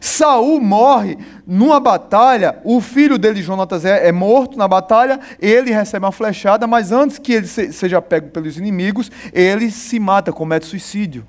Saul 0.00 0.60
morre 0.60 1.18
numa 1.46 1.78
batalha, 1.80 2.58
o 2.64 2.80
filho 2.80 3.18
dele, 3.18 3.42
Jonatas, 3.42 3.84
é, 3.84 4.08
é, 4.08 4.12
morto 4.12 4.58
na 4.58 4.66
batalha, 4.66 5.20
ele 5.40 5.70
recebe 5.70 6.04
uma 6.04 6.12
flechada, 6.12 6.66
mas 6.66 6.92
antes 6.92 7.18
que 7.18 7.32
ele 7.32 7.46
se, 7.46 7.72
seja 7.72 8.02
pego 8.02 8.30
pelos 8.30 8.56
inimigos, 8.58 9.10
ele 9.32 9.70
se 9.70 9.98
mata, 9.98 10.32
comete 10.32 10.66
suicídio. 10.66 11.26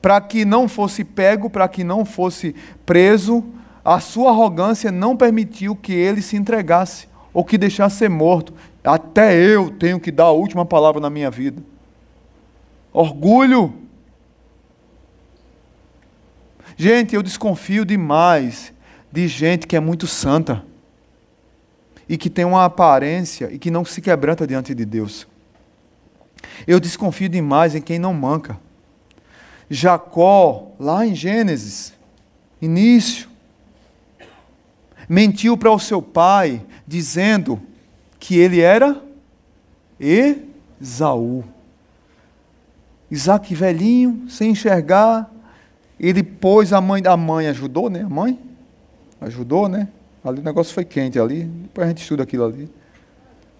Para 0.00 0.20
que 0.20 0.44
não 0.44 0.68
fosse 0.68 1.02
pego, 1.02 1.50
para 1.50 1.66
que 1.66 1.82
não 1.82 2.04
fosse 2.04 2.54
preso, 2.84 3.44
a 3.84 4.00
sua 4.00 4.30
arrogância 4.30 4.90
não 4.90 5.16
permitiu 5.16 5.74
que 5.76 5.92
ele 5.92 6.22
se 6.22 6.36
entregasse, 6.36 7.08
ou 7.32 7.44
que 7.44 7.58
deixasse 7.58 7.96
ser 7.96 8.08
morto. 8.08 8.54
Até 8.82 9.34
eu 9.36 9.70
tenho 9.70 9.98
que 9.98 10.10
dar 10.10 10.24
a 10.24 10.32
última 10.32 10.64
palavra 10.64 11.00
na 11.00 11.10
minha 11.10 11.30
vida. 11.30 11.62
Orgulho 12.92 13.83
Gente, 16.76 17.14
eu 17.14 17.22
desconfio 17.22 17.84
demais 17.84 18.72
de 19.10 19.28
gente 19.28 19.66
que 19.66 19.76
é 19.76 19.80
muito 19.80 20.06
santa 20.06 20.64
e 22.08 22.16
que 22.16 22.28
tem 22.28 22.44
uma 22.44 22.64
aparência 22.64 23.48
e 23.52 23.58
que 23.58 23.70
não 23.70 23.84
se 23.84 24.00
quebranta 24.00 24.46
diante 24.46 24.74
de 24.74 24.84
Deus. 24.84 25.26
Eu 26.66 26.80
desconfio 26.80 27.28
demais 27.28 27.74
em 27.74 27.80
quem 27.80 27.98
não 27.98 28.12
manca. 28.12 28.58
Jacó, 29.70 30.72
lá 30.78 31.06
em 31.06 31.14
Gênesis, 31.14 31.94
início, 32.60 33.28
mentiu 35.08 35.56
para 35.56 35.70
o 35.70 35.78
seu 35.78 36.02
pai, 36.02 36.64
dizendo 36.86 37.60
que 38.18 38.36
ele 38.36 38.60
era 38.60 39.02
Esaú. 39.98 41.44
Isaac 43.10 43.54
velhinho, 43.54 44.28
sem 44.28 44.50
enxergar, 44.50 45.30
e 45.98 46.12
depois 46.12 46.72
a 46.72 46.80
mãe 46.80 47.00
da 47.00 47.16
mãe 47.16 47.46
ajudou, 47.48 47.88
né? 47.88 48.02
A 48.02 48.08
mãe 48.08 48.38
ajudou, 49.20 49.68
né? 49.68 49.88
Ali 50.24 50.40
o 50.40 50.44
negócio 50.44 50.72
foi 50.72 50.84
quente 50.84 51.18
ali, 51.18 51.44
depois 51.44 51.86
a 51.86 51.88
gente 51.88 52.02
estuda 52.02 52.22
aquilo 52.22 52.44
ali. 52.44 52.68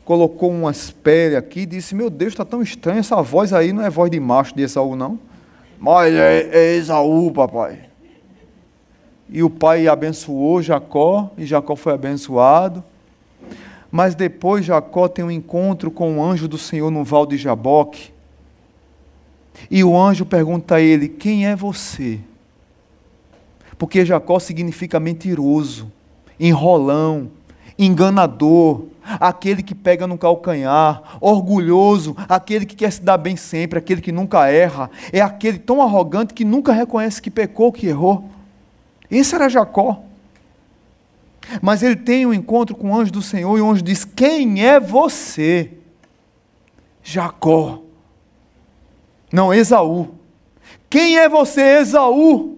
Colocou 0.05 0.51
umas 0.51 0.91
peles 0.91 1.37
aqui 1.37 1.61
e 1.61 1.67
disse: 1.67 1.95
Meu 1.95 2.09
Deus, 2.09 2.33
está 2.33 2.45
tão 2.45 2.63
estranho, 2.63 3.01
essa 3.01 3.21
voz 3.23 3.53
aí 3.53 3.73
não 3.73 3.85
é 3.85 3.91
voz 3.91 4.11
de 4.11 4.19
macho 4.19 4.55
de 4.55 4.63
Esaú, 4.63 4.97
não. 4.97 5.19
Mas 5.79 6.15
é, 6.15 6.49
é 6.53 6.77
Esaú, 6.77 7.31
papai. 7.31 7.81
E 9.29 9.43
o 9.43 9.51
pai 9.51 9.89
abençoou 9.89 10.63
Jacó, 10.63 11.31
e 11.37 11.45
Jacó 11.45 11.77
foi 11.77 11.93
abençoado. 11.93 12.85
Mas 13.91 14.15
depois 14.15 14.65
Jacó 14.65 15.07
tem 15.07 15.25
um 15.25 15.31
encontro 15.31 15.91
com 15.91 16.19
o 16.19 16.25
anjo 16.25 16.49
do 16.49 16.59
Senhor 16.59 16.91
no 16.91 17.05
val 17.05 17.27
de 17.27 17.37
Jaboque. 17.37 18.14
E 19.71 19.83
o 19.85 19.99
anjo 19.99 20.27
pergunta 20.27 20.77
a 20.77 20.81
ele: 20.81 21.09
Quem 21.09 21.47
é 21.47 21.57
você? 21.57 22.21
Porque 23.79 24.05
Jacó 24.05 24.39
significa 24.39 25.01
mentiroso, 25.01 25.91
enrolão, 26.39 27.31
enganador, 27.79 28.85
aquele 29.03 29.63
que 29.63 29.75
pega 29.75 30.07
no 30.07 30.17
calcanhar, 30.17 31.19
orgulhoso, 31.21 32.17
aquele 32.29 32.65
que 32.65 32.77
quer 32.77 32.93
se 32.93 33.03
dar 33.03 33.19
bem 33.19 33.37
sempre, 33.37 33.79
aquele 33.79 34.01
que 34.01 34.13
nunca 34.13 34.49
erra, 34.49 34.91
é 35.13 35.21
aquele 35.21 35.59
tão 35.59 35.83
arrogante 35.83 36.35
que 36.35 36.45
nunca 36.45 36.73
reconhece 36.73 37.21
que 37.21 37.31
pecou, 37.31 37.73
que 37.73 37.87
errou. 37.87 38.31
Esse 39.11 39.35
era 39.35 39.49
Jacó. 39.49 40.03
Mas 41.61 41.83
ele 41.83 41.97
tem 41.97 42.25
um 42.25 42.33
encontro 42.33 42.75
com 42.75 42.91
o 42.91 42.97
anjo 42.97 43.13
do 43.13 43.21
Senhor 43.21 43.59
e 43.59 43.61
o 43.61 43.71
anjo 43.71 43.83
diz: 43.83 44.05
Quem 44.05 44.65
é 44.65 44.81
você? 44.81 45.71
Jacó. 47.03 47.84
Não, 49.35 49.53
Esaú. 49.53 50.15
Quem 50.89 51.19
é 51.19 51.29
você, 51.29 51.81
Esaú? 51.81 52.57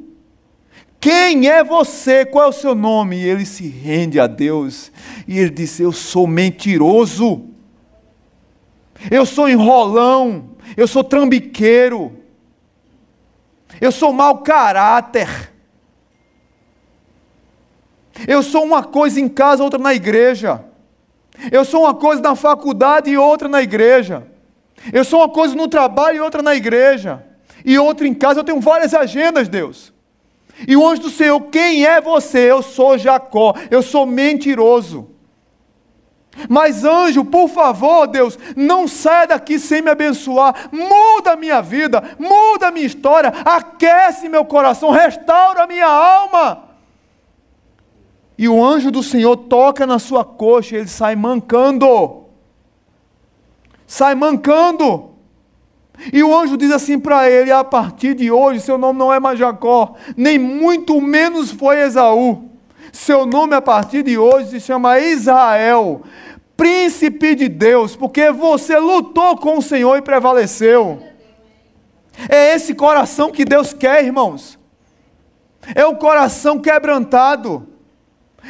Quem 1.00 1.48
é 1.48 1.64
você? 1.64 2.26
Qual 2.26 2.44
é 2.44 2.48
o 2.48 2.52
seu 2.52 2.74
nome? 2.74 3.16
E 3.16 3.26
ele 3.26 3.46
se 3.46 3.66
rende 3.66 4.20
a 4.20 4.26
Deus. 4.26 4.92
E 5.26 5.38
ele 5.38 5.48
diz: 5.48 5.80
Eu 5.80 5.90
sou 5.90 6.26
mentiroso. 6.26 7.46
Eu 9.10 9.24
sou 9.24 9.48
enrolão. 9.48 10.50
Eu 10.76 10.86
sou 10.86 11.02
trambiqueiro. 11.02 12.12
Eu 13.80 13.90
sou 13.90 14.12
mau 14.12 14.42
caráter. 14.42 15.50
Eu 18.28 18.42
sou 18.42 18.62
uma 18.62 18.84
coisa 18.84 19.18
em 19.18 19.30
casa, 19.30 19.64
outra 19.64 19.78
na 19.78 19.94
igreja. 19.94 20.62
Eu 21.50 21.64
sou 21.64 21.84
uma 21.84 21.94
coisa 21.94 22.20
na 22.20 22.36
faculdade 22.36 23.08
e 23.08 23.16
outra 23.16 23.48
na 23.48 23.62
igreja. 23.62 24.26
Eu 24.92 25.04
sou 25.04 25.20
uma 25.20 25.28
coisa 25.28 25.54
no 25.54 25.68
trabalho 25.68 26.16
e 26.16 26.20
outra 26.20 26.42
na 26.42 26.54
igreja. 26.54 27.24
E 27.64 27.78
outra 27.78 28.06
em 28.06 28.14
casa. 28.14 28.40
Eu 28.40 28.44
tenho 28.44 28.60
várias 28.60 28.94
agendas, 28.94 29.48
Deus. 29.48 29.92
E 30.66 30.76
o 30.76 30.86
anjo 30.86 31.02
do 31.02 31.10
Senhor, 31.10 31.40
quem 31.50 31.84
é 31.84 32.00
você? 32.00 32.50
Eu 32.50 32.62
sou 32.62 32.96
Jacó. 32.96 33.54
Eu 33.70 33.82
sou 33.82 34.06
mentiroso. 34.06 35.10
Mas 36.48 36.84
anjo, 36.84 37.24
por 37.24 37.48
favor, 37.48 38.06
Deus, 38.06 38.38
não 38.54 38.86
saia 38.86 39.28
daqui 39.28 39.58
sem 39.58 39.80
me 39.80 39.90
abençoar. 39.90 40.68
Muda 40.70 41.32
a 41.32 41.36
minha 41.36 41.62
vida, 41.62 42.02
muda 42.18 42.68
a 42.68 42.70
minha 42.70 42.86
história, 42.86 43.32
aquece 43.44 44.28
meu 44.28 44.44
coração, 44.44 44.90
restaura 44.90 45.62
a 45.62 45.66
minha 45.66 45.86
alma. 45.86 46.64
E 48.36 48.48
o 48.48 48.62
anjo 48.62 48.90
do 48.90 49.02
Senhor 49.02 49.34
toca 49.36 49.86
na 49.86 49.98
sua 49.98 50.24
coxa 50.24 50.76
e 50.76 50.78
ele 50.80 50.88
sai 50.88 51.16
mancando. 51.16 52.25
Sai 53.86 54.14
mancando. 54.14 55.10
E 56.12 56.22
o 56.22 56.36
anjo 56.36 56.56
diz 56.56 56.70
assim 56.70 56.98
para 56.98 57.30
ele: 57.30 57.50
a 57.50 57.64
partir 57.64 58.14
de 58.14 58.30
hoje, 58.30 58.60
seu 58.60 58.76
nome 58.76 58.98
não 58.98 59.12
é 59.12 59.20
mais 59.20 59.38
Jacó, 59.38 59.94
nem 60.16 60.38
muito 60.38 61.00
menos 61.00 61.50
foi 61.50 61.80
Esaú. 61.80 62.50
Seu 62.92 63.26
nome 63.26 63.54
a 63.54 63.62
partir 63.62 64.02
de 64.02 64.16
hoje 64.16 64.50
se 64.50 64.60
chama 64.60 64.98
Israel, 64.98 66.02
príncipe 66.56 67.34
de 67.34 67.48
Deus, 67.48 67.94
porque 67.94 68.30
você 68.30 68.78
lutou 68.78 69.36
com 69.36 69.58
o 69.58 69.62
Senhor 69.62 69.96
e 69.96 70.02
prevaleceu. 70.02 71.02
É 72.28 72.54
esse 72.54 72.74
coração 72.74 73.30
que 73.30 73.44
Deus 73.44 73.72
quer, 73.72 74.04
irmãos. 74.04 74.58
É 75.74 75.84
um 75.84 75.94
coração 75.94 76.58
quebrantado 76.58 77.66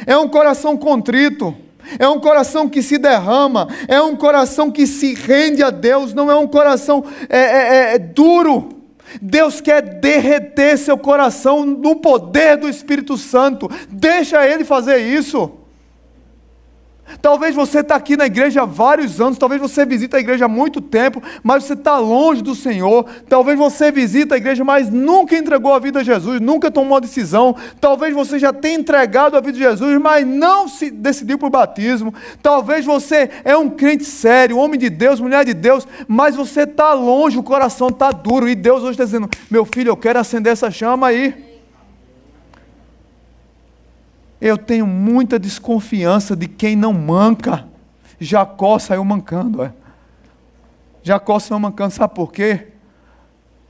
é 0.05 0.17
um 0.17 0.27
coração 0.27 0.77
contrito, 0.77 1.55
é 1.99 2.07
um 2.07 2.19
coração 2.19 2.67
que 2.67 2.81
se 2.81 2.97
derrama, 2.97 3.67
é 3.87 4.01
um 4.01 4.15
coração 4.15 4.71
que 4.71 4.87
se 4.87 5.13
rende 5.13 5.63
a 5.63 5.69
Deus, 5.69 6.13
não 6.13 6.29
é 6.31 6.35
um 6.35 6.47
coração 6.47 7.03
é, 7.29 7.39
é, 7.39 7.93
é 7.95 7.99
duro. 7.99 8.69
Deus 9.21 9.61
quer 9.61 9.81
derreter 9.81 10.77
seu 10.77 10.97
coração 10.97 11.65
no 11.65 11.95
poder 11.95 12.57
do 12.57 12.67
Espírito 12.67 13.17
Santo, 13.17 13.69
deixa 13.89 14.45
Ele 14.45 14.65
fazer 14.65 14.97
isso. 14.97 15.51
Talvez 17.21 17.55
você 17.55 17.79
está 17.79 17.95
aqui 17.95 18.17
na 18.17 18.25
igreja 18.25 18.61
há 18.61 18.65
vários 18.65 19.19
anos, 19.21 19.37
talvez 19.37 19.61
você 19.61 19.85
visita 19.85 20.17
a 20.17 20.19
igreja 20.19 20.45
há 20.45 20.47
muito 20.47 20.81
tempo, 20.81 21.21
mas 21.43 21.63
você 21.63 21.73
está 21.73 21.97
longe 21.97 22.41
do 22.41 22.53
Senhor. 22.53 23.05
Talvez 23.27 23.57
você 23.57 23.91
visita 23.91 24.35
a 24.35 24.37
igreja, 24.37 24.63
mas 24.63 24.89
nunca 24.89 25.35
entregou 25.35 25.73
a 25.73 25.79
vida 25.79 25.99
a 25.99 26.03
Jesus, 26.03 26.41
nunca 26.41 26.69
tomou 26.69 26.97
a 26.97 27.01
decisão. 27.01 27.55
Talvez 27.79 28.13
você 28.13 28.37
já 28.37 28.51
tenha 28.51 28.79
entregado 28.79 29.37
a 29.37 29.41
vida 29.41 29.57
a 29.57 29.71
Jesus, 29.71 29.99
mas 30.01 30.25
não 30.27 30.67
se 30.67 30.91
decidiu 30.91 31.37
por 31.37 31.49
batismo. 31.49 32.13
Talvez 32.41 32.85
você 32.85 33.29
é 33.43 33.55
um 33.55 33.69
crente 33.69 34.05
sério, 34.05 34.57
homem 34.57 34.79
de 34.79 34.89
Deus, 34.89 35.19
mulher 35.19 35.45
de 35.45 35.53
Deus, 35.53 35.87
mas 36.07 36.35
você 36.35 36.61
está 36.61 36.93
longe, 36.93 37.37
o 37.37 37.43
coração 37.43 37.87
está 37.87 38.11
duro. 38.11 38.49
E 38.49 38.55
Deus 38.55 38.81
hoje 38.81 38.91
está 38.91 39.05
dizendo: 39.05 39.29
Meu 39.49 39.65
filho, 39.65 39.89
eu 39.89 39.97
quero 39.97 40.19
acender 40.19 40.53
essa 40.53 40.69
chama 40.69 41.07
aí. 41.07 41.46
Eu 44.39 44.57
tenho 44.57 44.85
muita 44.85 45.39
desconfiança 45.39 46.35
de 46.35 46.47
quem 46.47 46.75
não 46.75 46.93
manca. 46.93 47.67
Jacó 48.19 48.77
saiu 48.77 49.03
mancando. 49.03 49.63
É. 49.63 49.73
Jacó 51.01 51.39
saiu 51.39 51.59
mancando, 51.59 51.93
sabe 51.93 52.13
por 52.13 52.31
quê? 52.31 52.67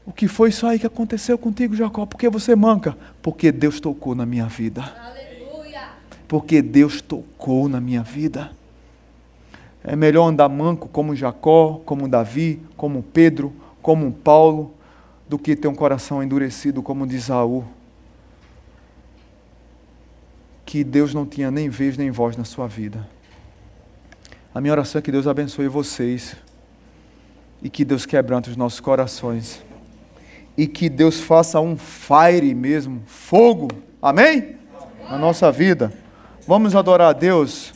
O 0.06 0.12
que 0.12 0.28
foi 0.28 0.50
isso 0.50 0.66
aí 0.66 0.80
que 0.80 0.88
aconteceu 0.88 1.38
contigo, 1.38 1.76
Jacó? 1.76 2.06
Por 2.06 2.18
que 2.18 2.30
você 2.30 2.56
manca? 2.56 2.98
Porque 3.22 3.52
Deus 3.52 3.80
tocou 3.80 4.16
na 4.16 4.26
minha 4.26 4.46
vida. 4.46 4.82
Aleluia. 4.82 5.90
Porque 6.28 6.62
Deus 6.62 7.02
tocou 7.02 7.68
na 7.70 7.80
minha 7.80 8.04
vida. 8.04 8.52
É 9.84 9.96
melhor 9.96 10.28
andar 10.28 10.50
manco 10.50 10.90
como 10.90 11.16
Jacó, 11.16 11.82
como 11.86 12.08
Davi, 12.08 12.62
como 12.76 13.04
Pedro, 13.04 13.54
como 13.82 14.12
Paulo, 14.12 14.74
do 15.30 15.38
que 15.38 15.56
ter 15.56 15.68
um 15.68 15.76
coração 15.76 16.22
endurecido 16.22 16.82
como 16.82 17.04
o 17.04 17.08
de 17.08 17.16
Isaú 17.16 17.66
que 20.68 20.84
Deus 20.84 21.14
não 21.14 21.26
tinha 21.26 21.50
nem 21.50 21.70
vez 21.70 21.98
nem 21.98 22.12
voz 22.12 22.36
na 22.36 22.44
sua 22.44 22.68
vida. 22.68 23.08
A 24.54 24.60
minha 24.60 24.74
oração 24.74 25.00
é 25.00 25.02
que 25.02 25.14
Deus 25.14 25.26
abençoe 25.26 25.70
vocês 25.70 26.36
e 27.64 27.70
que 27.70 27.86
Deus 27.86 28.06
quebrante 28.06 28.50
os 28.50 28.58
nossos 28.58 28.82
corações 28.82 29.64
e 30.58 30.68
que 30.68 30.90
Deus 30.90 31.22
faça 31.22 31.62
um 31.62 31.78
fire 31.78 32.54
mesmo, 32.54 33.02
fogo, 33.06 33.70
amém? 34.02 34.58
Na 35.10 35.18
nossa 35.18 35.50
vida. 35.54 35.94
Vamos 36.46 36.76
adorar 36.76 37.12
a 37.12 37.14
Deus. 37.14 37.74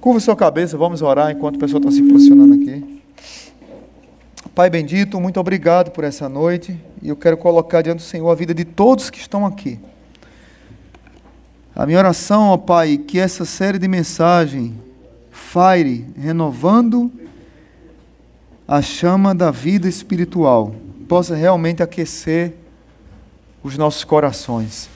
Curva 0.00 0.20
sua 0.20 0.36
cabeça, 0.36 0.78
vamos 0.78 1.02
orar 1.02 1.32
enquanto 1.32 1.56
o 1.56 1.58
pessoal 1.58 1.80
está 1.80 1.90
se 1.90 2.02
posicionando 2.02 2.54
aqui. 2.54 3.02
Pai 4.54 4.70
bendito, 4.70 5.20
muito 5.20 5.40
obrigado 5.40 5.90
por 5.90 6.04
essa 6.04 6.28
noite 6.28 6.80
e 7.02 7.08
eu 7.08 7.16
quero 7.16 7.36
colocar 7.36 7.82
diante 7.82 7.98
do 7.98 8.02
Senhor 8.02 8.30
a 8.30 8.36
vida 8.36 8.54
de 8.54 8.64
todos 8.64 9.10
que 9.10 9.18
estão 9.18 9.44
aqui. 9.44 9.80
A 11.76 11.84
minha 11.86 11.98
oração, 11.98 12.50
ó 12.50 12.56
Pai, 12.56 12.96
que 12.96 13.18
essa 13.18 13.44
série 13.44 13.80
de 13.80 13.88
mensagem 13.88 14.78
fire 15.32 16.06
renovando 16.16 17.10
a 18.66 18.80
chama 18.80 19.34
da 19.34 19.50
vida 19.50 19.88
espiritual, 19.88 20.72
possa 21.08 21.34
realmente 21.34 21.82
aquecer 21.82 22.54
os 23.60 23.76
nossos 23.76 24.04
corações. 24.04 24.88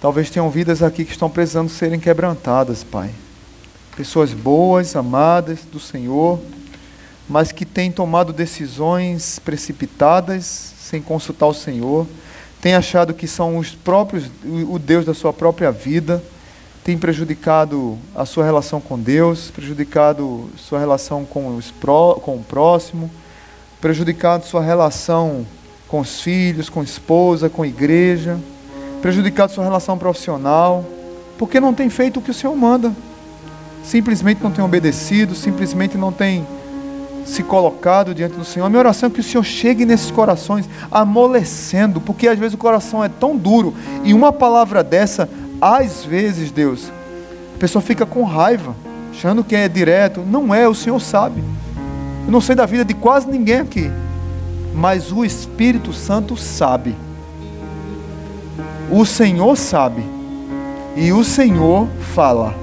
Talvez 0.00 0.30
tenham 0.30 0.50
vidas 0.50 0.82
aqui 0.82 1.04
que 1.04 1.12
estão 1.12 1.30
precisando 1.30 1.68
serem 1.68 2.00
quebrantadas, 2.00 2.82
Pai. 2.82 3.10
Pessoas 3.96 4.34
boas, 4.34 4.96
amadas 4.96 5.60
do 5.60 5.78
Senhor, 5.78 6.40
mas 7.28 7.52
que 7.52 7.64
têm 7.64 7.92
tomado 7.92 8.32
decisões 8.32 9.38
precipitadas, 9.38 10.44
sem 10.44 11.00
consultar 11.00 11.46
o 11.46 11.54
Senhor 11.54 12.04
tem 12.62 12.76
achado 12.76 13.12
que 13.12 13.26
são 13.26 13.58
os 13.58 13.74
próprios, 13.74 14.30
o 14.44 14.78
Deus 14.78 15.04
da 15.04 15.12
sua 15.12 15.32
própria 15.32 15.72
vida, 15.72 16.22
tem 16.84 16.96
prejudicado 16.96 17.98
a 18.14 18.24
sua 18.24 18.44
relação 18.44 18.80
com 18.80 18.96
Deus, 18.96 19.50
prejudicado 19.50 20.48
sua 20.56 20.78
relação 20.78 21.24
com, 21.24 21.56
os 21.56 21.72
pró, 21.72 22.14
com 22.14 22.36
o 22.36 22.42
próximo, 22.44 23.10
prejudicado 23.80 24.46
sua 24.46 24.62
relação 24.62 25.44
com 25.88 25.98
os 25.98 26.22
filhos, 26.22 26.68
com 26.68 26.80
a 26.80 26.84
esposa, 26.84 27.50
com 27.50 27.62
a 27.62 27.66
igreja, 27.66 28.38
prejudicado 29.02 29.50
sua 29.50 29.64
relação 29.64 29.98
profissional, 29.98 30.84
porque 31.36 31.58
não 31.58 31.74
tem 31.74 31.90
feito 31.90 32.20
o 32.20 32.22
que 32.22 32.30
o 32.30 32.34
Senhor 32.34 32.54
manda. 32.54 32.92
Simplesmente 33.82 34.40
não 34.40 34.52
tem 34.52 34.64
obedecido, 34.64 35.34
simplesmente 35.34 35.98
não 35.98 36.12
tem 36.12 36.46
se 37.24 37.42
colocado 37.42 38.14
diante 38.14 38.36
do 38.36 38.44
Senhor. 38.44 38.66
A 38.66 38.68
minha 38.68 38.80
oração 38.80 39.08
é 39.08 39.12
que 39.12 39.20
o 39.20 39.22
Senhor 39.22 39.44
chegue 39.44 39.84
nesses 39.84 40.10
corações 40.10 40.68
amolecendo, 40.90 42.00
porque 42.00 42.28
às 42.28 42.38
vezes 42.38 42.54
o 42.54 42.58
coração 42.58 43.02
é 43.02 43.08
tão 43.08 43.36
duro 43.36 43.74
e 44.04 44.12
uma 44.12 44.32
palavra 44.32 44.82
dessa 44.82 45.28
às 45.60 46.04
vezes, 46.04 46.50
Deus, 46.50 46.90
a 47.54 47.58
pessoa 47.58 47.80
fica 47.80 48.04
com 48.04 48.24
raiva, 48.24 48.74
achando 49.12 49.44
que 49.44 49.54
é 49.54 49.68
direto. 49.68 50.20
Não 50.20 50.52
é, 50.52 50.68
o 50.68 50.74
Senhor 50.74 50.98
sabe. 51.00 51.42
Eu 52.26 52.32
não 52.32 52.40
sei 52.40 52.56
da 52.56 52.66
vida 52.66 52.84
de 52.84 52.94
quase 52.94 53.28
ninguém 53.28 53.60
aqui, 53.60 53.88
mas 54.74 55.12
o 55.12 55.24
Espírito 55.24 55.92
Santo 55.92 56.36
sabe. 56.36 56.96
O 58.90 59.06
Senhor 59.06 59.56
sabe. 59.56 60.02
E 60.96 61.12
o 61.12 61.22
Senhor 61.22 61.86
fala. 62.14 62.61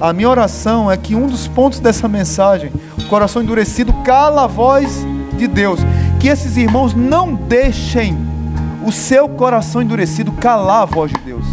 A 0.00 0.12
minha 0.12 0.28
oração 0.28 0.90
é 0.90 0.96
que 0.96 1.14
um 1.14 1.26
dos 1.26 1.46
pontos 1.48 1.80
dessa 1.80 2.06
mensagem, 2.08 2.70
o 2.98 3.08
coração 3.08 3.42
endurecido, 3.42 3.92
cala 4.04 4.44
a 4.44 4.46
voz 4.46 5.06
de 5.36 5.46
Deus. 5.46 5.80
Que 6.20 6.28
esses 6.28 6.56
irmãos 6.56 6.94
não 6.94 7.34
deixem 7.34 8.16
o 8.84 8.92
seu 8.92 9.28
coração 9.28 9.82
endurecido 9.82 10.32
calar 10.32 10.82
a 10.82 10.86
voz 10.86 11.10
de 11.10 11.18
Deus. 11.18 11.44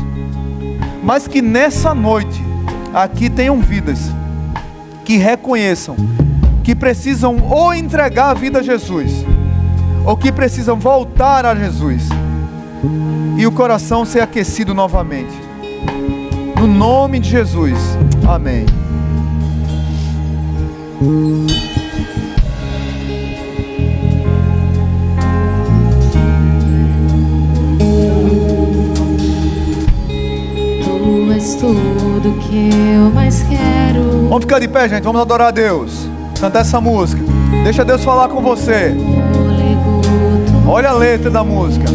Mas 1.04 1.28
que 1.28 1.42
nessa 1.42 1.94
noite, 1.94 2.44
aqui 2.94 3.30
tenham 3.30 3.60
vidas 3.60 4.00
que 5.04 5.18
reconheçam 5.18 5.96
que 6.64 6.74
precisam 6.74 7.38
ou 7.50 7.74
entregar 7.74 8.30
a 8.30 8.34
vida 8.34 8.60
a 8.60 8.64
Jesus, 8.64 9.26
ou 10.06 10.16
que 10.16 10.32
precisam 10.32 10.78
voltar 10.78 11.46
a 11.46 11.54
Jesus, 11.54 12.08
e 13.38 13.46
o 13.46 13.52
coração 13.52 14.06
ser 14.06 14.22
aquecido 14.22 14.74
novamente. 14.74 15.34
No 16.56 16.66
nome 16.66 17.20
de 17.20 17.30
Jesus, 17.30 17.78
amém. 18.28 18.66
Tu 30.84 31.32
és 31.34 31.56
tudo 31.56 32.40
que 32.40 32.70
eu 32.96 33.12
mais 33.12 33.44
quero. 33.44 34.28
Vamos 34.30 34.42
ficar 34.42 34.60
de 34.60 34.68
pé, 34.68 34.88
gente. 34.90 35.04
Vamos 35.04 35.22
adorar 35.22 35.50
a 35.50 35.52
Deus. 35.52 36.08
Cantar 36.40 36.62
essa 36.62 36.80
música. 36.80 37.22
Deixa 37.64 37.86
Deus 37.86 38.04
falar 38.04 38.30
com 38.30 38.42
você. 38.42 38.96
Olha 40.68 40.90
a 40.90 40.94
letra 40.94 41.30
da 41.30 41.44
música. 41.44 41.86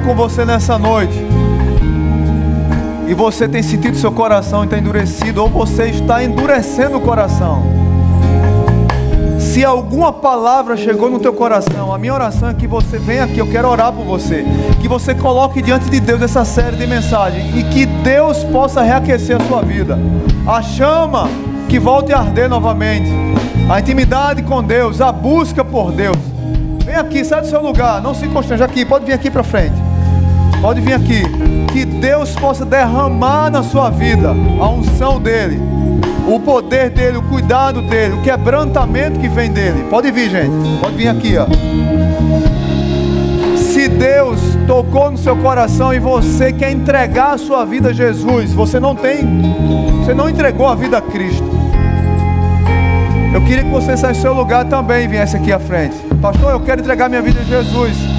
Falou 0.00 0.04
com 0.04 0.14
você 0.14 0.44
nessa 0.44 0.78
noite, 0.78 1.14
e 3.06 3.14
você 3.14 3.48
tem 3.48 3.62
sentido 3.62 3.96
seu 3.96 4.12
coração 4.12 4.64
está 4.64 4.78
endurecido, 4.78 5.42
ou 5.42 5.48
você 5.48 5.86
está 5.86 6.22
endurecendo 6.22 6.96
o 6.96 7.00
coração. 7.00 7.62
Se 9.38 9.64
alguma 9.64 10.12
palavra 10.12 10.76
chegou 10.76 11.10
no 11.10 11.18
teu 11.18 11.32
coração, 11.32 11.92
a 11.92 11.98
minha 11.98 12.14
oração 12.14 12.50
é 12.50 12.54
que 12.54 12.66
você 12.66 12.98
venha 12.98 13.24
aqui, 13.24 13.38
eu 13.38 13.50
quero 13.50 13.68
orar 13.68 13.92
por 13.92 14.04
você. 14.04 14.44
Que 14.80 14.86
você 14.86 15.14
coloque 15.14 15.60
diante 15.62 15.90
de 15.90 15.98
Deus 15.98 16.22
essa 16.22 16.44
série 16.44 16.76
de 16.76 16.86
mensagens 16.86 17.56
e 17.56 17.64
que 17.64 17.86
Deus 17.86 18.44
possa 18.44 18.82
reaquecer 18.82 19.36
a 19.40 19.44
sua 19.46 19.62
vida. 19.62 19.98
A 20.46 20.62
chama 20.62 21.28
que 21.68 21.78
volte 21.78 22.12
a 22.12 22.18
arder 22.18 22.48
novamente. 22.48 23.10
A 23.68 23.80
intimidade 23.80 24.42
com 24.42 24.62
Deus, 24.62 25.00
a 25.00 25.10
busca 25.10 25.64
por 25.64 25.90
Deus. 25.90 26.16
Vem 26.84 26.94
aqui, 26.96 27.24
sai 27.24 27.40
do 27.40 27.48
seu 27.48 27.62
lugar, 27.62 28.00
não 28.02 28.14
se 28.14 28.28
constrange 28.28 28.62
aqui, 28.62 28.84
pode 28.84 29.04
vir 29.04 29.14
aqui 29.14 29.30
para 29.30 29.42
frente. 29.42 29.79
Pode 30.60 30.80
vir 30.80 30.92
aqui. 30.92 31.22
Que 31.72 31.84
Deus 31.84 32.32
possa 32.32 32.64
derramar 32.64 33.50
na 33.50 33.62
sua 33.62 33.90
vida 33.90 34.30
a 34.30 34.68
unção 34.68 35.20
dele, 35.20 35.60
o 36.28 36.38
poder 36.40 36.90
dele, 36.90 37.18
o 37.18 37.22
cuidado 37.22 37.80
dele, 37.82 38.14
o 38.14 38.22
quebrantamento 38.22 39.18
que 39.18 39.28
vem 39.28 39.50
dele. 39.50 39.86
Pode 39.88 40.10
vir, 40.10 40.30
gente. 40.30 40.80
Pode 40.80 40.96
vir 40.96 41.08
aqui, 41.08 41.36
ó. 41.38 41.46
Se 43.56 43.88
Deus 43.88 44.40
tocou 44.66 45.10
no 45.10 45.16
seu 45.16 45.36
coração 45.36 45.94
e 45.94 45.98
você 45.98 46.52
quer 46.52 46.72
entregar 46.72 47.34
a 47.34 47.38
sua 47.38 47.64
vida 47.64 47.90
a 47.90 47.92
Jesus, 47.92 48.52
você 48.52 48.78
não 48.78 48.94
tem, 48.94 49.26
você 50.00 50.12
não 50.12 50.28
entregou 50.28 50.66
a 50.66 50.74
vida 50.74 50.98
a 50.98 51.00
Cristo. 51.00 51.48
Eu 53.32 53.40
queria 53.42 53.62
que 53.62 53.70
você 53.70 53.96
saísse 53.96 54.20
do 54.20 54.22
seu 54.22 54.34
lugar 54.34 54.64
também 54.64 55.04
e 55.04 55.08
viesse 55.08 55.36
aqui 55.36 55.52
à 55.52 55.58
frente. 55.58 55.96
Pastor, 56.20 56.50
eu 56.50 56.60
quero 56.60 56.80
entregar 56.80 57.08
minha 57.08 57.22
vida 57.22 57.40
a 57.40 57.44
Jesus. 57.44 58.09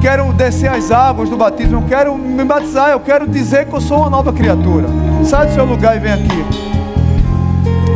Quero 0.00 0.32
descer 0.32 0.70
as 0.70 0.90
águas 0.90 1.28
do 1.28 1.36
batismo. 1.36 1.76
Eu 1.76 1.82
quero 1.82 2.16
me 2.16 2.44
batizar. 2.44 2.90
Eu 2.90 3.00
quero 3.00 3.28
dizer 3.28 3.66
que 3.66 3.74
eu 3.74 3.80
sou 3.80 3.98
uma 3.98 4.10
nova 4.10 4.32
criatura. 4.32 4.88
Sai 5.24 5.46
do 5.46 5.52
seu 5.52 5.64
lugar 5.64 5.96
e 5.96 6.00
vem 6.00 6.12
aqui. 6.12 6.44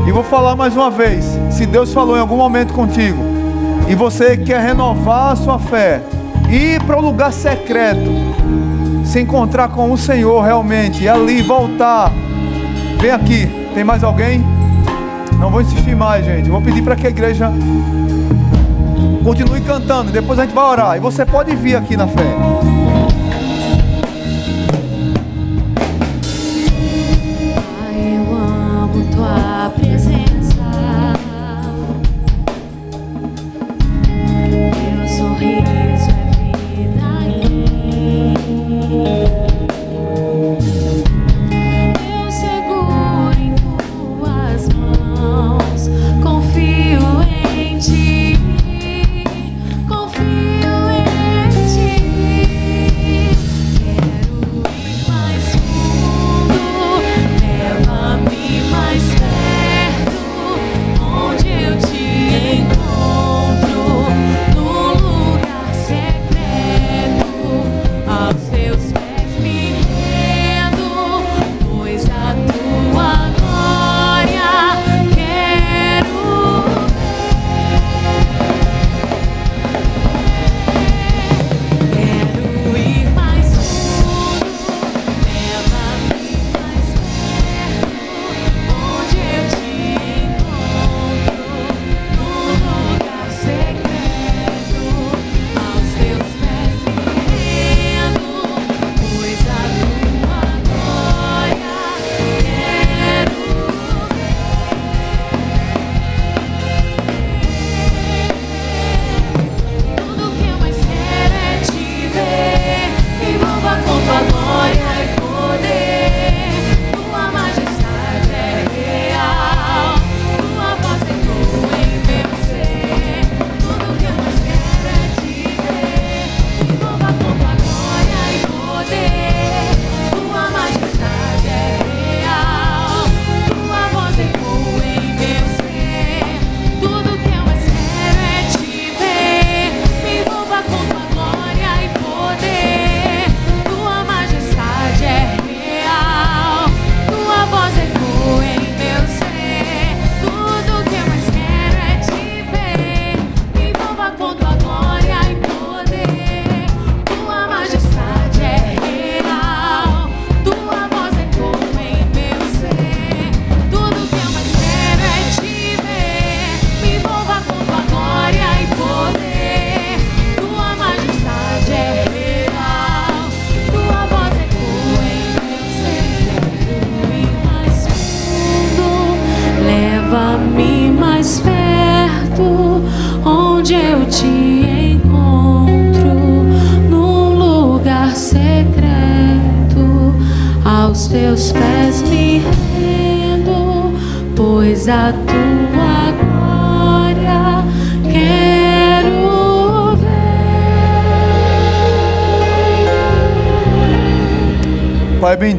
E 0.07 0.13
vou 0.13 0.23
falar 0.23 0.55
mais 0.55 0.77
uma 0.77 0.91
vez. 0.91 1.25
Se 1.51 1.65
Deus 1.65 1.93
falou 1.93 2.17
em 2.17 2.21
algum 2.21 2.37
momento 2.37 2.75
contigo 2.75 3.23
e 3.89 3.95
você 3.95 4.37
quer 4.37 4.61
renovar 4.61 5.33
a 5.33 5.37
sua 5.37 5.59
fé, 5.59 6.03
ir 6.51 6.83
para 6.85 6.99
o 6.99 7.03
lugar 7.03 7.33
secreto, 7.33 8.11
se 9.05 9.21
encontrar 9.21 9.69
com 9.69 9.91
o 9.91 9.99
Senhor 9.99 10.43
realmente, 10.43 11.05
e 11.05 11.09
ali 11.09 11.43
voltar, 11.43 12.13
vem 13.01 13.11
aqui. 13.11 13.47
Tem 13.75 13.83
mais 13.83 14.05
alguém? 14.05 14.45
Não 15.39 15.51
vou 15.51 15.61
insistir 15.61 15.97
mais, 15.97 16.25
gente. 16.25 16.49
Vou 16.49 16.61
pedir 16.61 16.83
para 16.83 16.97
que 16.97 17.07
a 17.07 17.11
igreja 17.11 17.51
continue 19.25 19.63
cantando. 19.63 20.13
Depois 20.13 20.39
a 20.39 20.43
gente 20.45 20.55
vai 20.55 20.65
orar. 20.65 20.97
E 20.97 21.01
você 21.01 21.25
pode 21.25 21.57
vir 21.57 21.75
aqui 21.75 21.97
na 21.97 22.07
fé. 22.07 22.84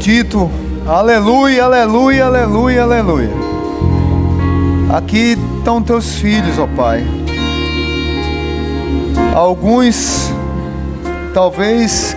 Bendito, 0.05 0.51
aleluia, 0.85 1.63
aleluia, 1.63 2.25
aleluia, 2.25 2.83
aleluia. 2.83 3.31
Aqui 4.93 5.35
estão 5.57 5.81
teus 5.81 6.17
filhos, 6.17 6.59
ó 6.59 6.67
Pai. 6.67 7.03
Alguns, 9.33 10.31
talvez, 11.33 12.15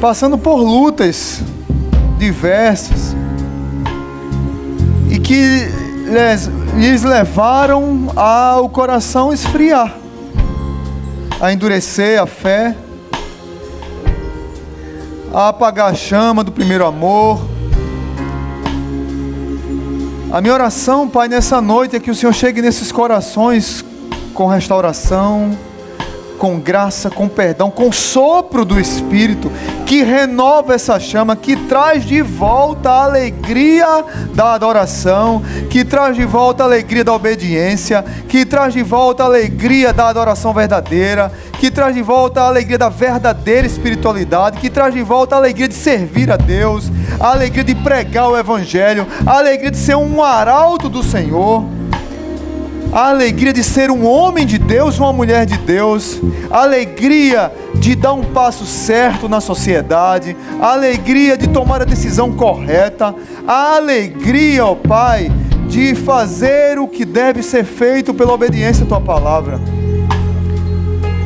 passando 0.00 0.38
por 0.38 0.56
lutas 0.56 1.42
diversas 2.18 3.14
e 5.10 5.18
que 5.18 5.68
lhes, 6.06 6.50
lhes 6.78 7.02
levaram 7.02 8.10
ao 8.16 8.70
coração 8.70 9.34
esfriar, 9.34 9.94
a 11.38 11.52
endurecer 11.52 12.18
a 12.18 12.26
fé, 12.26 12.74
a 15.32 15.48
apagar 15.48 15.90
a 15.90 15.94
chama 15.94 16.42
do 16.42 16.50
primeiro 16.50 16.84
amor. 16.86 17.40
A 20.32 20.40
minha 20.40 20.54
oração, 20.54 21.08
Pai, 21.08 21.28
nessa 21.28 21.60
noite 21.60 21.96
é 21.96 22.00
que 22.00 22.10
o 22.10 22.14
Senhor 22.14 22.32
chegue 22.32 22.62
nesses 22.62 22.92
corações 22.92 23.84
com 24.34 24.46
restauração, 24.46 25.56
com 26.40 26.58
graça, 26.58 27.10
com 27.10 27.28
perdão, 27.28 27.70
com 27.70 27.92
sopro 27.92 28.64
do 28.64 28.80
Espírito, 28.80 29.52
que 29.84 30.02
renova 30.02 30.74
essa 30.74 30.98
chama, 30.98 31.36
que 31.36 31.54
traz 31.54 32.02
de 32.02 32.22
volta 32.22 32.88
a 32.88 33.04
alegria 33.04 34.02
da 34.34 34.54
adoração, 34.54 35.42
que 35.68 35.84
traz 35.84 36.16
de 36.16 36.24
volta 36.24 36.62
a 36.62 36.66
alegria 36.66 37.04
da 37.04 37.12
obediência, 37.12 38.02
que 38.26 38.46
traz 38.46 38.72
de 38.72 38.82
volta 38.82 39.22
a 39.22 39.26
alegria 39.26 39.92
da 39.92 40.08
adoração 40.08 40.54
verdadeira, 40.54 41.30
que 41.58 41.70
traz 41.70 41.94
de 41.94 42.00
volta 42.00 42.40
a 42.40 42.46
alegria 42.46 42.78
da 42.78 42.88
verdadeira 42.88 43.66
espiritualidade, 43.66 44.60
que 44.60 44.70
traz 44.70 44.94
de 44.94 45.02
volta 45.02 45.34
a 45.34 45.38
alegria 45.38 45.68
de 45.68 45.74
servir 45.74 46.32
a 46.32 46.38
Deus, 46.38 46.90
a 47.20 47.32
alegria 47.32 47.64
de 47.64 47.74
pregar 47.74 48.30
o 48.30 48.38
Evangelho, 48.38 49.06
a 49.26 49.36
alegria 49.36 49.70
de 49.70 49.76
ser 49.76 49.94
um 49.94 50.22
arauto 50.22 50.88
do 50.88 51.02
Senhor 51.02 51.79
a 52.92 53.08
alegria 53.08 53.52
de 53.52 53.62
ser 53.62 53.90
um 53.90 54.04
homem 54.04 54.44
de 54.44 54.58
Deus, 54.58 54.98
uma 54.98 55.12
mulher 55.12 55.46
de 55.46 55.56
Deus, 55.58 56.20
a 56.50 56.62
alegria 56.62 57.52
de 57.74 57.94
dar 57.94 58.12
um 58.12 58.24
passo 58.24 58.66
certo 58.66 59.28
na 59.28 59.40
sociedade, 59.40 60.36
a 60.60 60.72
alegria 60.72 61.36
de 61.36 61.48
tomar 61.48 61.82
a 61.82 61.84
decisão 61.84 62.32
correta, 62.32 63.14
a 63.46 63.76
alegria, 63.76 64.66
ó 64.66 64.74
Pai, 64.74 65.30
de 65.68 65.94
fazer 65.94 66.78
o 66.80 66.88
que 66.88 67.04
deve 67.04 67.42
ser 67.42 67.64
feito 67.64 68.12
pela 68.12 68.32
obediência 68.32 68.84
à 68.84 68.88
tua 68.88 69.00
palavra. 69.00 69.60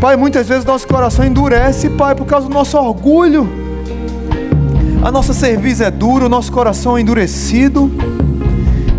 Pai, 0.00 0.16
muitas 0.16 0.46
vezes 0.46 0.66
nosso 0.66 0.86
coração 0.86 1.24
endurece, 1.24 1.88
Pai, 1.88 2.14
por 2.14 2.26
causa 2.26 2.46
do 2.46 2.52
nosso 2.52 2.76
orgulho. 2.76 3.48
A 5.02 5.10
nossa 5.10 5.32
cerviz 5.32 5.80
é 5.80 5.90
dura, 5.90 6.26
o 6.26 6.28
nosso 6.28 6.52
coração 6.52 6.98
é 6.98 7.00
endurecido. 7.00 7.90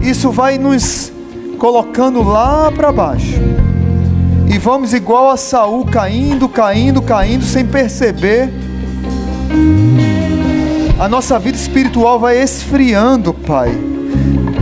Isso 0.01 0.31
vai 0.31 0.57
nos 0.57 1.11
colocando 1.55 2.21
lá 2.21 2.71
para 2.71 2.91
baixo. 2.91 3.39
E 4.47 4.57
vamos 4.57 4.93
igual 4.93 5.29
a 5.29 5.37
Saul 5.37 5.85
caindo, 5.85 6.47
caindo, 6.47 7.01
caindo 7.01 7.43
sem 7.43 7.65
perceber. 7.65 8.53
A 10.99 11.09
nossa 11.09 11.37
vida 11.39 11.57
espiritual 11.57 12.19
vai 12.19 12.41
esfriando, 12.41 13.33
Pai. 13.33 13.69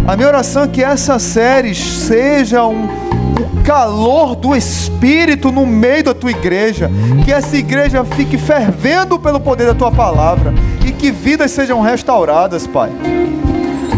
A 0.07 0.15
minha 0.15 0.27
oração 0.27 0.63
é 0.63 0.67
que 0.67 0.83
essa 0.83 1.19
série 1.19 1.75
seja 1.75 2.65
um, 2.65 2.85
um 2.85 3.63
calor 3.63 4.35
do 4.35 4.55
Espírito 4.55 5.51
no 5.51 5.65
meio 5.65 6.05
da 6.05 6.13
tua 6.13 6.31
igreja. 6.31 6.89
Que 7.23 7.31
essa 7.31 7.55
igreja 7.55 8.03
fique 8.03 8.37
fervendo 8.37 9.19
pelo 9.19 9.39
poder 9.39 9.67
da 9.67 9.75
tua 9.75 9.91
palavra. 9.91 10.53
E 10.85 10.91
que 10.91 11.11
vidas 11.11 11.51
sejam 11.51 11.81
restauradas, 11.81 12.65
Pai. 12.65 12.89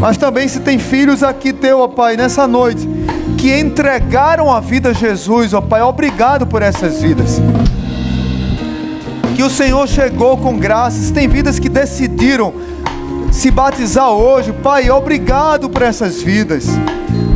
Mas 0.05 0.17
também 0.17 0.47
se 0.47 0.59
tem 0.59 0.77
filhos 0.77 1.23
aqui 1.23 1.51
teu, 1.51 1.79
ó 1.79 1.87
Pai, 1.87 2.15
nessa 2.15 2.45
noite, 2.45 2.87
que 3.39 3.51
entregaram 3.59 4.53
a 4.53 4.59
vida 4.59 4.89
a 4.89 4.93
Jesus, 4.93 5.51
ó 5.51 5.61
Pai, 5.61 5.81
obrigado 5.81 6.45
por 6.45 6.61
essas 6.61 7.01
vidas. 7.01 7.41
Que 9.35 9.41
o 9.41 9.49
Senhor 9.49 9.87
chegou 9.87 10.37
com 10.37 10.59
graças, 10.59 11.09
tem 11.09 11.27
vidas 11.27 11.57
que 11.57 11.67
decidiram 11.67 12.53
se 13.31 13.49
batizar 13.49 14.11
hoje, 14.11 14.53
Pai, 14.53 14.91
obrigado 14.91 15.71
por 15.71 15.81
essas 15.81 16.21
vidas. 16.21 16.67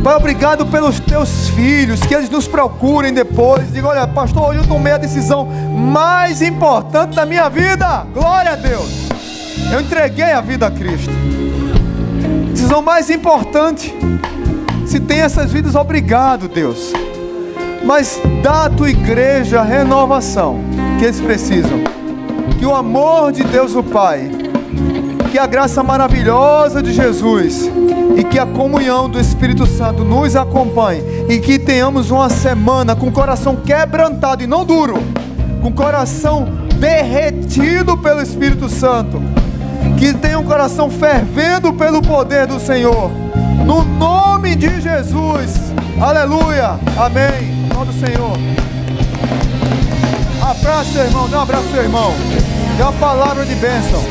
Pai, 0.04 0.14
obrigado 0.14 0.64
pelos 0.66 1.00
teus 1.00 1.48
filhos, 1.48 1.98
que 1.98 2.14
eles 2.14 2.30
nos 2.30 2.46
procurem 2.46 3.12
depois. 3.12 3.72
Diga, 3.72 3.88
olha, 3.88 4.06
pastor, 4.06 4.50
hoje 4.50 4.60
eu 4.60 4.66
tomei 4.68 4.92
a 4.92 4.98
decisão 4.98 5.44
mais 5.44 6.40
importante 6.40 7.16
da 7.16 7.26
minha 7.26 7.48
vida. 7.48 8.06
Glória 8.14 8.52
a 8.52 8.56
Deus. 8.56 9.08
Eu 9.72 9.80
entreguei 9.80 10.30
a 10.30 10.40
vida 10.40 10.68
a 10.68 10.70
Cristo 10.70 11.29
decisão 12.50 12.82
mais 12.82 13.10
importante. 13.10 13.94
Se 14.86 14.98
tem 15.00 15.20
essas 15.20 15.52
vidas, 15.52 15.74
obrigado, 15.74 16.48
Deus. 16.48 16.92
Mas 17.84 18.20
dá 18.42 18.66
à 18.66 18.70
tua 18.70 18.90
igreja 18.90 19.60
a 19.60 19.64
renovação 19.64 20.60
que 20.98 21.04
eles 21.04 21.20
precisam. 21.20 21.80
Que 22.58 22.66
o 22.66 22.74
amor 22.74 23.32
de 23.32 23.42
Deus, 23.44 23.74
o 23.74 23.82
Pai, 23.82 24.30
que 25.30 25.38
a 25.38 25.46
graça 25.46 25.82
maravilhosa 25.82 26.82
de 26.82 26.92
Jesus 26.92 27.70
e 28.16 28.24
que 28.24 28.38
a 28.38 28.44
comunhão 28.44 29.08
do 29.08 29.18
Espírito 29.18 29.64
Santo 29.64 30.04
nos 30.04 30.34
acompanhe 30.34 31.02
e 31.28 31.38
que 31.38 31.58
tenhamos 31.58 32.10
uma 32.10 32.28
semana 32.28 32.96
com 32.96 33.06
o 33.06 33.12
coração 33.12 33.56
quebrantado 33.56 34.42
e 34.42 34.46
não 34.46 34.64
duro, 34.64 34.98
com 35.62 35.68
o 35.68 35.72
coração 35.72 36.46
derretido 36.78 37.96
pelo 37.96 38.20
Espírito 38.20 38.68
Santo 38.68 39.22
que 40.00 40.14
tenha 40.14 40.38
um 40.38 40.44
coração 40.44 40.88
fervendo 40.90 41.74
pelo 41.74 42.00
poder 42.00 42.46
do 42.46 42.58
Senhor. 42.58 43.10
No 43.66 43.84
nome 43.84 44.56
de 44.56 44.80
Jesus. 44.80 45.74
Aleluia. 46.00 46.80
Amém. 46.98 47.50
Em 47.50 47.68
nome 47.68 47.92
do 47.92 48.00
Senhor. 48.00 48.32
Abraça 50.40 51.00
irmão, 51.00 51.28
dê 51.28 51.36
um 51.36 51.40
abraço 51.42 51.68
seu 51.70 51.82
irmão. 51.82 52.14
Dê 52.78 52.82
uma 52.82 52.94
palavra 52.94 53.44
de 53.44 53.54
bênção. 53.56 54.02